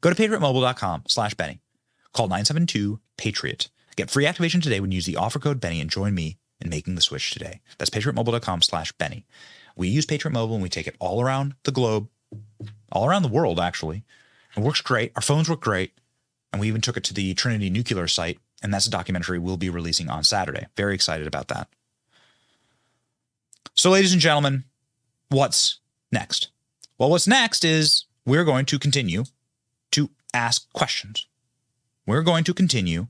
Go 0.03 0.13
to 0.13 0.17
patriotmobile.com 0.17 1.05
slash 1.09 1.33
Benny. 1.35 1.61
Call 2.13 2.29
972-PATRIOT. 2.29 3.69
Get 3.97 4.11
free 4.11 4.27
activation 4.27 4.61
today 4.61 4.81
when 4.81 4.91
you 4.91 4.97
use 4.97 5.07
the 5.07 5.17
offer 5.17 5.39
code 5.39 5.61
Benny 5.61 5.81
and 5.81 5.89
join 5.89 6.15
me 6.15 6.39
in 6.61 6.69
making 6.69 6.95
the 6.95 7.01
switch 7.01 7.31
today. 7.31 7.61
That's 7.79 7.91
patriotmobile.com 7.91 8.61
slash 8.61 8.93
Benny. 8.93 9.25
We 9.75 9.89
use 9.89 10.05
Patriot 10.05 10.33
Mobile 10.33 10.55
and 10.55 10.63
we 10.63 10.69
take 10.69 10.87
it 10.87 10.97
all 10.99 11.23
around 11.23 11.55
the 11.63 11.73
globe, 11.73 12.09
all 12.91 13.07
around 13.07 13.23
the 13.23 13.29
world, 13.29 13.59
actually. 13.59 14.05
It 14.55 14.61
works 14.63 14.83
great. 14.83 15.13
Our 15.17 15.23
phones 15.23 15.49
work 15.49 15.63
great. 15.63 15.93
And 16.53 16.61
we 16.61 16.69
even 16.69 16.83
took 16.83 16.99
it 16.99 17.05
to 17.05 17.15
the 17.15 17.33
Trinity 17.33 17.71
nuclear 17.71 18.07
site. 18.07 18.39
And 18.63 18.73
that's 18.73 18.87
a 18.87 18.91
documentary 18.91 19.39
we'll 19.39 19.57
be 19.57 19.71
releasing 19.71 20.11
on 20.11 20.25
Saturday. 20.25 20.67
Very 20.77 20.95
excited 20.95 21.27
about 21.27 21.49
that. 21.49 21.69
So, 23.75 23.91
ladies 23.91 24.13
and 24.13 24.21
gentlemen, 24.21 24.65
what's 25.29 25.79
next? 26.11 26.49
Well, 26.99 27.11
what's 27.11 27.27
next 27.27 27.65
is 27.65 28.05
we're 28.27 28.45
going 28.45 28.67
to 28.67 28.79
continue 28.79 29.25
to 29.93 30.11
ask 30.35 30.71
questions. 30.73 31.27
We're 32.07 32.23
going 32.23 32.45
to 32.45 32.55
continue 32.55 33.09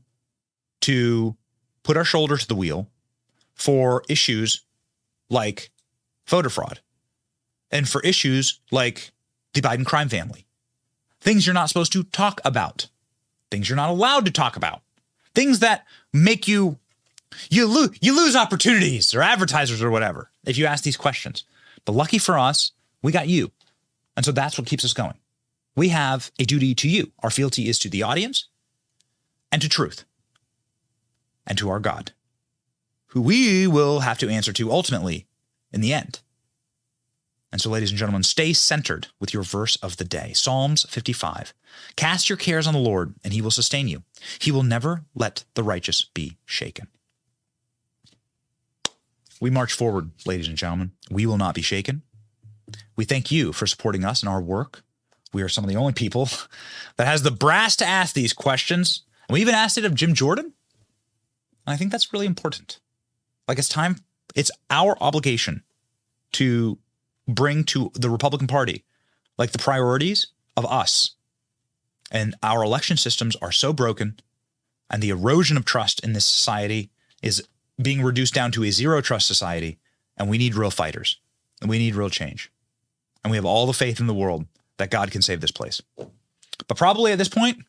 to 0.83 1.37
put 1.83 1.97
our 1.97 2.05
shoulder 2.05 2.37
to 2.37 2.47
the 2.47 2.55
wheel 2.55 2.89
for 3.55 4.03
issues 4.09 4.63
like 5.31 5.71
voter 6.27 6.51
fraud 6.51 6.81
and 7.71 7.89
for 7.89 8.01
issues 8.03 8.61
like 8.71 9.13
the 9.55 9.61
Biden 9.61 9.87
crime 9.87 10.09
family. 10.09 10.47
Things 11.21 11.47
you're 11.47 11.55
not 11.55 11.69
supposed 11.69 11.93
to 11.93 12.03
talk 12.05 12.41
about, 12.45 12.89
things 13.51 13.69
you're 13.69 13.77
not 13.77 13.91
allowed 13.91 14.25
to 14.27 14.31
talk 14.31 14.57
about, 14.57 14.83
things 15.35 15.61
that 15.61 15.87
make 16.13 16.49
you 16.49 16.79
you 17.51 17.67
lose 17.67 17.91
you 18.01 18.17
lose 18.17 18.37
opportunities 18.37 19.15
or 19.15 19.23
advertisers 19.23 19.83
or 19.83 19.91
whatever 19.91 20.31
if 20.45 20.57
you 20.59 20.67
ask 20.67 20.85
these 20.85 20.97
questions. 20.97 21.45
But 21.85 21.93
lucky 21.93 22.19
for 22.19 22.39
us, 22.39 22.73
we 23.03 23.13
got 23.13 23.29
you. 23.29 23.51
And 24.17 24.25
so 24.25 24.33
that's 24.33 24.59
what 24.59 24.67
keeps 24.67 24.85
us 24.85 24.93
going. 24.93 25.15
We 25.75 25.89
have 25.89 26.31
a 26.39 26.45
duty 26.45 26.75
to 26.77 26.89
you. 26.89 27.13
Our 27.23 27.31
fealty 27.31 27.69
is 27.69 27.79
to 27.81 27.89
the 27.89 28.03
audience 28.03 28.47
and 29.51 29.63
to 29.63 29.69
truth 29.69 30.05
and 31.47 31.59
to 31.59 31.71
our 31.71 31.81
God, 31.81 32.13
who 33.09 33.21
we 33.21 33.67
will 33.67 34.01
have 34.01 34.19
to 34.19 34.29
answer 34.29 34.53
to 34.53 34.71
ultimately 34.71 35.27
in 35.73 35.81
the 35.81 35.93
end. 35.93 36.21
And 37.51 37.61
so, 37.61 37.69
ladies 37.69 37.91
and 37.91 37.99
gentlemen, 37.99 38.23
stay 38.23 38.55
centered 38.55 39.09
with 39.21 39.35
your 39.35 39.43
verse 39.43 39.77
of 39.77 39.99
the 39.99 40.05
day 40.05 40.33
Psalms 40.33 40.87
55. 40.89 41.53
Cast 41.97 42.31
your 42.31 42.39
cares 42.39 42.67
on 42.67 42.73
the 42.73 42.81
Lord, 42.81 43.15
and 43.23 43.35
he 43.35 43.43
will 43.43 43.51
sustain 43.51 43.89
you. 43.89 44.03
He 44.39 44.51
will 44.51 44.63
never 44.63 45.05
let 45.15 45.45
the 45.55 45.63
righteous 45.63 46.03
be 46.15 46.39
shaken. 46.47 46.89
We 49.43 49.51
march 49.51 49.73
forward, 49.73 50.13
ladies 50.25 50.47
and 50.47 50.57
gentlemen. 50.57 50.93
We 51.11 51.27
will 51.27 51.37
not 51.37 51.57
be 51.57 51.63
shaken. 51.63 52.03
We 52.95 53.05
thank 53.05 53.33
you 53.33 53.53
for 53.53 53.67
supporting 53.67 54.05
us 54.05 54.23
in 54.23 54.29
our 54.29 54.41
work. 54.41 54.85
We 55.33 55.43
are 55.43 55.49
some 55.49 55.65
of 55.65 55.69
the 55.69 55.75
only 55.75 55.95
people 55.95 56.29
that 56.97 57.09
has 57.09 57.25
the 57.25 57.33
brass 57.33 57.75
to 57.77 57.85
ask 57.85 58.15
these 58.15 58.33
questions. 58.33 59.03
And 59.27 59.35
we 59.35 59.41
even 59.41 59.57
asked 59.57 59.77
it 59.77 59.85
of 59.85 59.97
Jim 59.97 60.15
Jordan. 60.15 60.53
And 61.67 61.75
I 61.75 61.77
think 61.77 61.91
that's 61.91 62.13
really 62.13 62.27
important. 62.27 62.79
Like 63.49 63.59
it's 63.59 63.69
time, 63.69 63.97
it's 64.37 64.53
our 64.71 64.97
obligation 65.03 65.65
to 66.35 66.79
bring 67.27 67.65
to 67.65 67.91
the 67.95 68.11
Republican 68.11 68.47
Party 68.47 68.85
like 69.39 69.51
the 69.51 69.59
priorities 69.59 70.29
of 70.57 70.65
us. 70.67 71.17
And 72.13 72.37
our 72.45 72.63
election 72.63 72.97
systems 72.97 73.35
are 73.43 73.51
so 73.51 73.73
broken, 73.73 74.21
and 74.89 75.03
the 75.03 75.11
erosion 75.11 75.57
of 75.57 75.65
trust 75.65 75.99
in 76.05 76.13
this 76.13 76.27
society 76.27 76.91
is 77.25 77.43
being 77.81 78.03
reduced 78.03 78.35
down 78.35 78.53
to 78.53 78.65
a 78.65 78.71
zero 78.71 79.01
trust 79.01 79.27
society. 79.27 79.79
And 80.17 80.29
we 80.29 80.39
need 80.39 80.55
real 80.55 80.71
fighters, 80.71 81.19
and 81.61 81.71
we 81.71 81.79
need 81.79 81.95
real 81.95 82.11
change. 82.11 82.53
And 83.25 83.31
we 83.31 83.37
have 83.37 83.47
all 83.47 83.67
the 83.67 83.73
faith 83.73 83.99
in 83.99 84.07
the 84.07 84.15
world 84.15 84.47
that 84.77 84.91
God 84.91 85.11
can 85.11 85.23
save 85.23 85.41
this 85.41 85.51
place. 85.51 85.81
But 85.97 86.77
probably 86.77 87.13
at 87.13 87.19
this 87.19 87.29
point, 87.29 87.65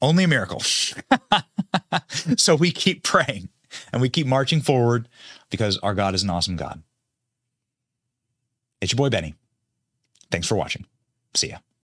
only 0.00 0.24
a 0.24 0.28
miracle. 0.28 0.60
so 2.36 2.54
we 2.54 2.70
keep 2.70 3.02
praying 3.02 3.48
and 3.92 4.00
we 4.00 4.08
keep 4.08 4.26
marching 4.26 4.60
forward 4.60 5.08
because 5.50 5.78
our 5.78 5.94
God 5.94 6.14
is 6.14 6.22
an 6.22 6.30
awesome 6.30 6.56
God. 6.56 6.82
It's 8.80 8.92
your 8.92 8.98
boy 8.98 9.10
Benny. 9.10 9.34
Thanks 10.30 10.46
for 10.46 10.56
watching. 10.56 10.86
See 11.34 11.50
ya. 11.50 11.58